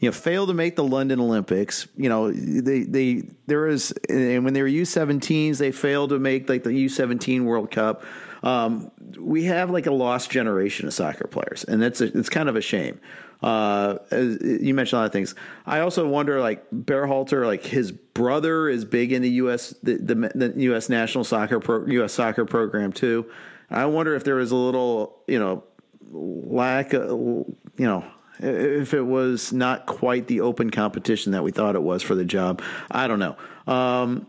you 0.00 0.08
know, 0.08 0.12
failed 0.12 0.48
to 0.48 0.54
make 0.54 0.76
the 0.76 0.84
London 0.84 1.20
Olympics. 1.20 1.86
You 1.96 2.08
know, 2.08 2.32
they 2.32 2.80
they 2.80 3.22
there 3.46 3.68
is 3.68 3.92
and 4.08 4.44
when 4.44 4.54
they 4.54 4.62
were 4.62 4.68
U17s, 4.68 5.58
they 5.58 5.70
failed 5.70 6.10
to 6.10 6.18
make 6.18 6.48
like 6.48 6.64
the 6.64 6.70
U17 6.70 7.42
World 7.42 7.70
Cup. 7.70 8.02
Um, 8.42 8.90
we 9.18 9.44
have 9.44 9.70
like 9.70 9.86
a 9.86 9.92
lost 9.92 10.30
generation 10.30 10.86
of 10.86 10.94
soccer 10.94 11.28
players, 11.28 11.64
and 11.64 11.84
it's 11.84 12.00
a, 12.00 12.16
it's 12.18 12.30
kind 12.30 12.48
of 12.48 12.56
a 12.56 12.62
shame. 12.62 12.98
Uh, 13.42 13.98
you 14.10 14.74
mentioned 14.74 14.98
a 14.98 15.00
lot 15.00 15.06
of 15.06 15.12
things. 15.12 15.34
I 15.66 15.80
also 15.80 16.06
wonder, 16.08 16.40
like 16.40 16.68
Berhalter, 16.70 17.46
like 17.46 17.64
his 17.64 17.92
brother 17.92 18.68
is 18.68 18.84
big 18.86 19.12
in 19.12 19.22
the 19.22 19.30
U.S. 19.30 19.74
the, 19.82 19.96
the, 19.96 20.14
the 20.34 20.52
U.S. 20.64 20.88
national 20.88 21.24
soccer 21.24 21.60
pro, 21.60 21.86
U.S. 21.86 22.12
soccer 22.12 22.46
program 22.46 22.92
too. 22.92 23.30
I 23.70 23.86
wonder 23.86 24.14
if 24.14 24.24
there 24.24 24.34
was 24.34 24.50
a 24.50 24.56
little, 24.56 25.22
you 25.26 25.38
know, 25.38 25.64
lack, 26.10 26.92
of, 26.92 27.10
you 27.10 27.46
know, 27.78 28.04
if 28.42 28.94
it 28.94 29.02
was 29.02 29.52
not 29.52 29.86
quite 29.86 30.26
the 30.26 30.40
open 30.40 30.70
competition 30.70 31.32
that 31.32 31.42
we 31.42 31.50
thought 31.50 31.74
it 31.74 31.82
was 31.82 32.02
for 32.02 32.14
the 32.14 32.24
job. 32.24 32.62
I 32.90 33.06
don't 33.06 33.18
know. 33.18 33.36
Um, 33.66 34.26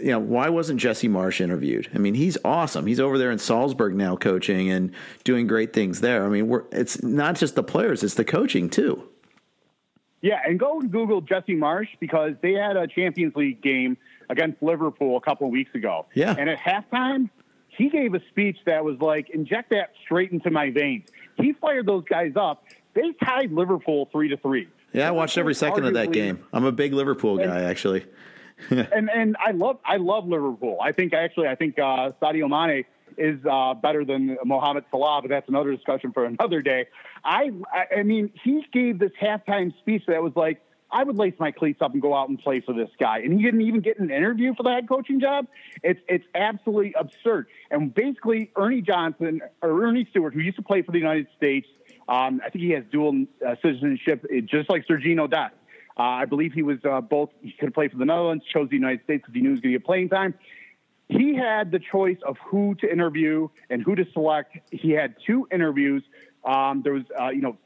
you 0.00 0.10
know, 0.10 0.18
why 0.18 0.48
wasn't 0.48 0.80
Jesse 0.80 1.08
Marsch 1.08 1.40
interviewed? 1.40 1.90
I 1.94 1.98
mean, 1.98 2.14
he's 2.14 2.38
awesome. 2.44 2.86
He's 2.86 3.00
over 3.00 3.18
there 3.18 3.30
in 3.30 3.38
Salzburg 3.38 3.94
now 3.94 4.16
coaching 4.16 4.70
and 4.70 4.92
doing 5.24 5.46
great 5.46 5.72
things 5.72 6.00
there. 6.00 6.24
I 6.24 6.28
mean, 6.28 6.62
it's 6.72 7.02
not 7.02 7.36
just 7.36 7.54
the 7.54 7.62
players, 7.62 8.02
it's 8.02 8.14
the 8.14 8.24
coaching 8.24 8.70
too. 8.70 9.08
Yeah, 10.22 10.40
and 10.46 10.58
go 10.58 10.78
and 10.80 10.90
Google 10.90 11.20
Jesse 11.20 11.56
Marsch 11.56 11.88
because 11.98 12.34
they 12.42 12.52
had 12.52 12.76
a 12.76 12.86
Champions 12.86 13.34
League 13.34 13.60
game 13.60 13.96
against 14.30 14.62
Liverpool 14.62 15.16
a 15.16 15.20
couple 15.20 15.48
of 15.48 15.52
weeks 15.52 15.74
ago. 15.74 16.06
Yeah. 16.14 16.34
And 16.38 16.48
at 16.48 16.58
halftime, 16.58 17.28
he 17.66 17.88
gave 17.88 18.14
a 18.14 18.20
speech 18.30 18.56
that 18.66 18.84
was 18.84 19.00
like, 19.00 19.30
inject 19.30 19.70
that 19.70 19.90
straight 20.04 20.30
into 20.30 20.50
my 20.50 20.70
veins. 20.70 21.08
He 21.36 21.52
fired 21.54 21.86
those 21.86 22.04
guys 22.04 22.32
up 22.36 22.64
they 22.94 23.12
tied 23.24 23.52
Liverpool 23.52 24.08
three 24.12 24.28
to 24.28 24.36
three. 24.36 24.68
Yeah, 24.92 25.08
I 25.08 25.10
watched 25.10 25.38
every 25.38 25.54
second 25.54 25.84
of 25.84 25.94
that 25.94 26.12
game. 26.12 26.44
I'm 26.52 26.64
a 26.64 26.72
big 26.72 26.92
Liverpool 26.92 27.38
guy, 27.38 27.44
and, 27.44 27.66
actually. 27.66 28.04
and 28.70 29.10
and 29.10 29.36
I 29.44 29.52
love 29.52 29.78
I 29.84 29.96
love 29.96 30.26
Liverpool. 30.26 30.78
I 30.82 30.92
think 30.92 31.12
actually 31.14 31.48
I 31.48 31.54
think 31.54 31.78
uh, 31.78 32.10
Sadio 32.20 32.48
Mane 32.48 32.84
is 33.18 33.38
uh, 33.50 33.74
better 33.74 34.04
than 34.04 34.38
Mohamed 34.44 34.84
Salah, 34.90 35.20
but 35.22 35.28
that's 35.28 35.48
another 35.48 35.74
discussion 35.74 36.12
for 36.12 36.24
another 36.24 36.60
day. 36.60 36.86
I 37.24 37.50
I 37.94 38.02
mean 38.02 38.30
he 38.42 38.64
gave 38.72 38.98
this 38.98 39.12
halftime 39.20 39.76
speech 39.78 40.04
that 40.08 40.22
was 40.22 40.32
like. 40.36 40.60
I 40.94 41.04
would 41.04 41.16
lace 41.16 41.32
my 41.38 41.50
cleats 41.50 41.80
up 41.80 41.94
and 41.94 42.02
go 42.02 42.14
out 42.14 42.28
and 42.28 42.38
play 42.38 42.60
for 42.60 42.74
this 42.74 42.90
guy. 43.00 43.20
And 43.20 43.32
he 43.32 43.42
didn't 43.42 43.62
even 43.62 43.80
get 43.80 43.98
an 43.98 44.10
interview 44.10 44.54
for 44.54 44.62
the 44.62 44.68
head 44.68 44.86
coaching 44.86 45.20
job. 45.20 45.46
It's 45.82 45.98
it's 46.06 46.26
absolutely 46.34 46.92
absurd. 46.92 47.46
And 47.70 47.94
basically, 47.94 48.50
Ernie 48.56 48.82
Johnson 48.82 49.40
or 49.62 49.70
Earnie 49.70 50.06
Stewart, 50.10 50.34
who 50.34 50.40
used 50.40 50.58
to 50.58 50.62
play 50.62 50.82
for 50.82 50.92
the 50.92 50.98
United 50.98 51.28
States, 51.34 51.66
um, 52.08 52.40
I 52.44 52.50
think 52.50 52.64
he 52.64 52.70
has 52.70 52.84
dual 52.90 53.26
uh, 53.46 53.54
citizenship, 53.62 54.24
uh, 54.24 54.40
just 54.40 54.68
like 54.68 54.86
Sergiño 54.86 55.30
Dest. 55.30 55.54
Uh, 55.98 56.02
I 56.02 56.24
believe 56.24 56.52
he 56.52 56.62
was 56.62 56.78
uh, 56.84 57.00
both. 57.00 57.30
He 57.42 57.52
could 57.52 57.74
played 57.74 57.92
for 57.92 57.98
the 57.98 58.04
Netherlands, 58.04 58.44
chose 58.52 58.68
the 58.70 58.76
United 58.76 59.04
States 59.04 59.22
because 59.22 59.34
he 59.34 59.40
knew 59.40 59.48
he 59.48 59.52
was 59.52 59.60
going 59.60 59.72
to 59.72 59.78
get 59.78 59.84
playing 59.86 60.08
time. 60.08 60.34
he 61.08 61.36
had 61.36 61.70
the 61.70 61.78
choice 61.78 62.16
of 62.26 62.36
who 62.46 62.74
to 62.76 62.90
interview 62.90 63.48
and 63.68 63.82
who 63.82 63.94
to 63.94 64.06
select. 64.12 64.56
He 64.70 64.90
had 64.90 65.16
two 65.26 65.46
interviews. 65.52 66.02
Um, 66.44 66.82
there 66.82 66.94
was, 66.94 67.04
uh, 67.20 67.28
you 67.28 67.42
know, 67.42 67.58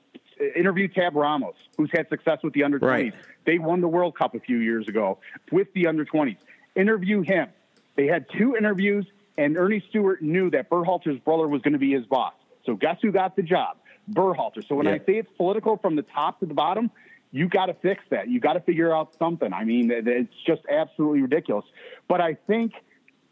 interview 0.55 0.89
Tab 0.89 1.14
Ramos, 1.14 1.55
who's 1.76 1.91
had 1.95 2.09
success 2.09 2.39
with 2.43 2.53
the 2.53 2.64
under 2.64 2.78
20s. 2.78 2.87
Right. 2.87 3.14
They 3.47 3.59
won 3.59 3.80
the 3.80 3.89
World 3.89 4.16
Cup 4.18 4.34
a 4.34 4.41
few 4.41 4.59
years 4.59 4.89
ago 4.89 5.18
with 5.53 5.72
the 5.74 5.87
under 5.87 6.05
20s. 6.05 6.37
Interview 6.74 7.22
him. 7.22 7.49
They 7.97 8.07
had 8.07 8.26
two 8.37 8.57
interviews, 8.57 9.07
and 9.39 9.57
Earnie 9.57 9.82
Stewart 9.89 10.20
knew 10.20 10.51
that 10.51 10.68
Berhalter's 10.68 11.20
brother 11.20 11.49
was 11.49 11.62
going 11.62 11.72
to 11.72 11.78
be 11.78 11.93
his 11.93 12.05
boss. 12.07 12.34
So 12.66 12.74
guess 12.74 12.97
who 13.01 13.12
got 13.12 13.37
the 13.37 13.43
job? 13.43 13.78
Berhalter. 14.11 14.66
So 14.66 14.76
when 14.76 14.86
Yeah. 14.86 14.94
I 14.94 14.98
say 14.98 15.16
it's 15.18 15.30
political 15.36 15.76
from 15.76 15.96
the 15.96 16.02
top 16.02 16.40
to 16.40 16.46
the 16.46 16.54
bottom, 16.54 16.90
you 17.32 17.48
got 17.48 17.66
to 17.66 17.74
fix 17.74 18.02
that. 18.11 18.28
You 18.28 18.40
got 18.40 18.54
to 18.54 18.61
figure 18.61 18.94
out 18.94 19.14
something. 19.18 19.52
I 19.52 19.64
mean, 19.64 19.90
it's 19.90 20.32
just 20.46 20.62
absolutely 20.70 21.22
ridiculous. 21.22 21.64
But 22.09 22.20
I 22.20 22.34
think, 22.46 22.72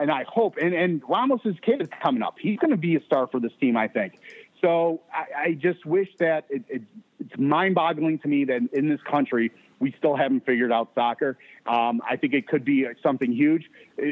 and 0.00 0.10
I 0.10 0.24
hope, 0.28 0.56
and, 0.60 0.74
and 0.74 1.02
Ramos's 1.08 1.56
kid 1.62 1.80
is 1.80 1.88
coming 2.02 2.22
up. 2.22 2.36
He's 2.38 2.58
going 2.58 2.72
to 2.72 2.76
be 2.76 2.96
a 2.96 3.02
star 3.04 3.28
for 3.28 3.40
this 3.40 3.52
team, 3.60 3.76
I 3.76 3.88
think. 3.88 4.18
So 4.60 5.00
I, 5.12 5.42
I 5.42 5.52
just 5.52 5.86
wish 5.86 6.08
that 6.18 6.46
it, 6.50 6.64
it, 6.68 6.82
it's 7.20 7.38
mind-boggling 7.38 8.18
to 8.20 8.28
me 8.28 8.44
that 8.46 8.62
in 8.72 8.88
this 8.88 9.00
country 9.02 9.52
we 9.78 9.94
still 9.98 10.16
haven't 10.16 10.44
figured 10.44 10.72
out 10.72 10.90
soccer. 10.94 11.38
Um, 11.66 12.00
I 12.08 12.16
think 12.16 12.34
it 12.34 12.48
could 12.48 12.64
be 12.64 12.86
something 13.02 13.32
huge. 13.32 13.70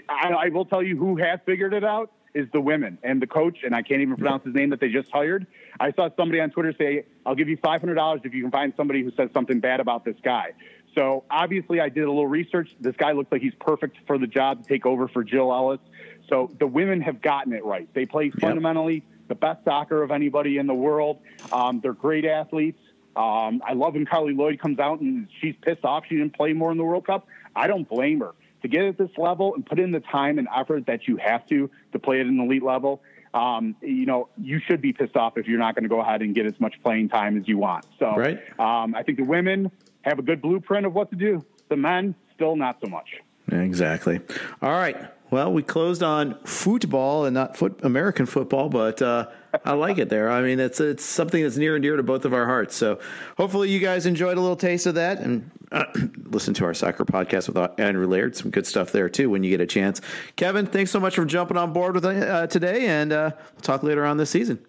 I, 0.08 0.28
I 0.28 0.48
will 0.50 0.66
tell 0.66 0.82
you 0.82 0.96
who 0.96 1.16
has 1.16 1.40
figured 1.44 1.74
it 1.74 1.84
out 1.84 2.12
is 2.34 2.48
the 2.52 2.60
women 2.60 2.98
and 3.02 3.20
the 3.20 3.26
coach, 3.26 3.58
and 3.64 3.74
I 3.74 3.82
can't 3.82 4.00
even 4.00 4.16
pronounce 4.16 4.44
his 4.44 4.54
name 4.54 4.70
that 4.70 4.80
they 4.80 4.88
just 4.88 5.10
hired. 5.10 5.46
I 5.78 5.92
saw 5.92 6.08
somebody 6.16 6.40
on 6.40 6.50
Twitter 6.50 6.74
say, 6.76 7.04
"I'll 7.26 7.34
give 7.34 7.48
you 7.48 7.58
five 7.62 7.80
hundred 7.80 7.94
dollars 7.94 8.22
if 8.24 8.34
you 8.34 8.42
can 8.42 8.50
find 8.50 8.72
somebody 8.76 9.02
who 9.02 9.10
says 9.12 9.30
something 9.32 9.60
bad 9.60 9.80
about 9.80 10.04
this 10.04 10.16
guy." 10.22 10.52
So 10.94 11.24
obviously, 11.30 11.80
I 11.80 11.88
did 11.88 12.04
a 12.04 12.08
little 12.08 12.26
research. 12.26 12.70
This 12.80 12.96
guy 12.96 13.12
looks 13.12 13.32
like 13.32 13.42
he's 13.42 13.54
perfect 13.60 13.98
for 14.06 14.18
the 14.18 14.26
job 14.26 14.62
to 14.62 14.68
take 14.68 14.86
over 14.86 15.08
for 15.08 15.24
Jill 15.24 15.52
Ellis. 15.52 15.80
So 16.28 16.50
the 16.58 16.66
women 16.66 17.00
have 17.00 17.22
gotten 17.22 17.52
it 17.52 17.64
right. 17.64 17.88
They 17.94 18.06
play 18.06 18.30
fundamentally 18.30 19.04
the 19.28 19.34
best 19.34 19.64
soccer 19.64 20.02
of 20.02 20.10
anybody 20.10 20.58
in 20.58 20.66
the 20.66 20.74
world. 20.74 21.20
Um, 21.52 21.80
they're 21.80 21.94
great 21.94 22.24
athletes. 22.24 22.80
Um, 23.16 23.62
I 23.66 23.74
love 23.74 23.94
when 23.94 24.06
Carli 24.06 24.36
Lloyd 24.36 24.58
comes 24.58 24.78
out 24.78 25.00
and 25.00 25.28
she's 25.40 25.54
pissed 25.60 25.84
off 25.84 26.04
she 26.08 26.16
didn't 26.16 26.34
play 26.34 26.52
more 26.52 26.70
in 26.72 26.78
the 26.78 26.84
World 26.84 27.06
Cup. 27.06 27.26
I 27.54 27.66
don't 27.66 27.88
blame 27.88 28.20
her. 28.20 28.32
To 28.62 28.68
get 28.68 28.84
at 28.84 28.96
this 28.96 29.10
level 29.18 29.54
and 29.54 29.66
put 29.66 29.78
in 29.80 29.90
the 29.90 30.00
time 30.00 30.38
and 30.38 30.48
effort 30.54 30.86
that 30.86 31.08
you 31.08 31.16
have 31.16 31.46
to 31.48 31.68
to 31.92 31.98
play 31.98 32.20
at 32.20 32.26
an 32.26 32.38
elite 32.40 32.62
level, 32.62 33.02
um, 33.34 33.74
you 33.80 34.06
know, 34.06 34.28
you 34.38 34.60
should 34.60 34.80
be 34.80 34.92
pissed 34.92 35.16
off 35.16 35.36
if 35.36 35.46
you're 35.46 35.58
not 35.58 35.74
going 35.74 35.82
to 35.84 35.88
go 35.88 36.00
ahead 36.00 36.22
and 36.22 36.34
get 36.34 36.46
as 36.46 36.58
much 36.60 36.74
playing 36.82 37.08
time 37.08 37.36
as 37.38 37.48
you 37.48 37.58
want. 37.58 37.84
So 37.98 38.14
Right. 38.16 38.38
um, 38.60 38.94
I 38.94 39.02
think 39.02 39.18
the 39.18 39.24
women 39.24 39.70
have 40.02 40.18
a 40.18 40.22
good 40.22 40.40
blueprint 40.42 40.86
of 40.86 40.94
what 40.94 41.10
to 41.10 41.16
do. 41.16 41.44
The 41.68 41.76
men, 41.76 42.14
still 42.34 42.56
not 42.56 42.78
so 42.82 42.88
much. 42.88 43.08
Exactly. 43.50 44.20
All 44.60 44.70
right. 44.72 44.96
Well, 45.32 45.50
we 45.50 45.62
closed 45.62 46.02
on 46.02 46.38
football 46.44 47.24
and 47.24 47.32
not 47.32 47.56
foot 47.56 47.80
American 47.82 48.26
football, 48.26 48.68
but 48.68 49.00
uh, 49.00 49.30
I 49.64 49.72
like 49.72 49.96
it 49.96 50.10
there. 50.10 50.30
I 50.30 50.42
mean, 50.42 50.60
it's 50.60 50.78
it's 50.78 51.02
something 51.02 51.42
that's 51.42 51.56
near 51.56 51.74
and 51.74 51.82
dear 51.82 51.96
to 51.96 52.02
both 52.02 52.26
of 52.26 52.34
our 52.34 52.44
hearts. 52.44 52.76
So 52.76 53.00
hopefully, 53.38 53.70
you 53.70 53.80
guys 53.80 54.04
enjoyed 54.04 54.36
a 54.36 54.40
little 54.42 54.56
taste 54.56 54.84
of 54.84 54.96
that 54.96 55.20
and 55.20 55.50
uh, 55.72 55.84
listen 56.24 56.52
to 56.52 56.66
our 56.66 56.74
soccer 56.74 57.06
podcast 57.06 57.48
with 57.48 57.80
Andrew 57.80 58.06
Laird. 58.06 58.36
Some 58.36 58.50
good 58.50 58.66
stuff 58.66 58.92
there 58.92 59.08
too 59.08 59.30
when 59.30 59.42
you 59.42 59.48
get 59.48 59.62
a 59.62 59.66
chance. 59.66 60.02
Kevin, 60.36 60.66
thanks 60.66 60.90
so 60.90 61.00
much 61.00 61.14
for 61.14 61.24
jumping 61.24 61.56
on 61.56 61.72
board 61.72 61.94
with 61.94 62.04
uh, 62.04 62.46
today, 62.48 62.88
and 62.88 63.10
uh, 63.10 63.30
we'll 63.54 63.60
talk 63.62 63.82
later 63.82 64.04
on 64.04 64.18
this 64.18 64.28
season. 64.28 64.62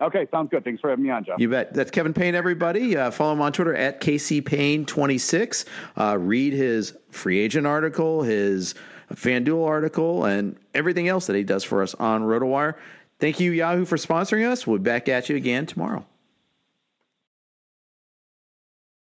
Okay, 0.00 0.28
sounds 0.30 0.50
good. 0.50 0.62
Thanks 0.62 0.82
for 0.82 0.90
having 0.90 1.04
me 1.04 1.10
on, 1.10 1.24
Jeff. 1.24 1.40
You 1.40 1.48
bet. 1.48 1.74
That's 1.74 1.90
Kevin 1.90 2.14
Payne, 2.14 2.36
everybody. 2.36 2.96
Uh, 2.96 3.10
follow 3.10 3.32
him 3.32 3.40
on 3.40 3.52
Twitter 3.52 3.74
at 3.74 4.00
KCPayne26. 4.00 5.64
Uh, 5.96 6.16
read 6.16 6.52
his 6.52 6.96
free 7.10 7.40
agent 7.40 7.66
article, 7.66 8.22
his 8.22 8.76
FanDuel 9.12 9.66
article, 9.66 10.24
and 10.24 10.56
everything 10.74 11.08
else 11.08 11.26
that 11.26 11.36
he 11.36 11.44
does 11.44 11.64
for 11.64 11.82
us 11.82 11.94
on 11.94 12.22
RotoWire. 12.22 12.74
Thank 13.20 13.40
you, 13.40 13.52
Yahoo, 13.52 13.84
for 13.84 13.96
sponsoring 13.96 14.46
us. 14.46 14.66
We'll 14.66 14.78
be 14.78 14.84
back 14.84 15.08
at 15.08 15.28
you 15.28 15.36
again 15.36 15.66
tomorrow. 15.66 16.04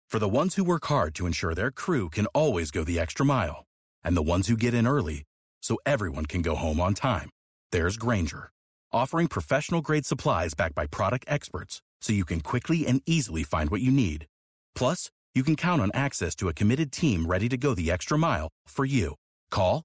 For 0.08 0.18
the 0.18 0.28
ones 0.28 0.56
who 0.56 0.64
work 0.64 0.86
hard 0.86 1.14
to 1.14 1.26
ensure 1.26 1.54
their 1.54 1.70
crew 1.70 2.08
can 2.08 2.26
always 2.26 2.72
go 2.72 2.82
the 2.82 2.98
extra 2.98 3.24
mile, 3.24 3.64
and 4.02 4.16
the 4.16 4.22
ones 4.22 4.48
who 4.48 4.56
get 4.56 4.74
in 4.74 4.86
early 4.86 5.22
so 5.62 5.78
everyone 5.86 6.26
can 6.26 6.42
go 6.42 6.56
home 6.56 6.80
on 6.80 6.94
time, 6.94 7.30
there's 7.70 7.96
Grainger, 7.96 8.50
offering 8.92 9.28
professional 9.28 9.82
grade 9.82 10.04
supplies 10.04 10.54
backed 10.54 10.74
by 10.74 10.86
product 10.86 11.24
experts 11.28 11.80
so 12.00 12.12
you 12.12 12.24
can 12.24 12.40
quickly 12.40 12.86
and 12.86 13.02
easily 13.06 13.44
find 13.44 13.70
what 13.70 13.82
you 13.82 13.92
need. 13.92 14.26
Plus, 14.74 15.10
you 15.32 15.44
can 15.44 15.54
count 15.54 15.80
on 15.80 15.92
access 15.94 16.34
to 16.34 16.48
a 16.48 16.54
committed 16.54 16.90
team 16.90 17.26
ready 17.26 17.48
to 17.48 17.56
go 17.56 17.72
the 17.72 17.90
extra 17.90 18.18
mile 18.18 18.48
for 18.66 18.84
you. 18.84 19.14
Call, 19.50 19.84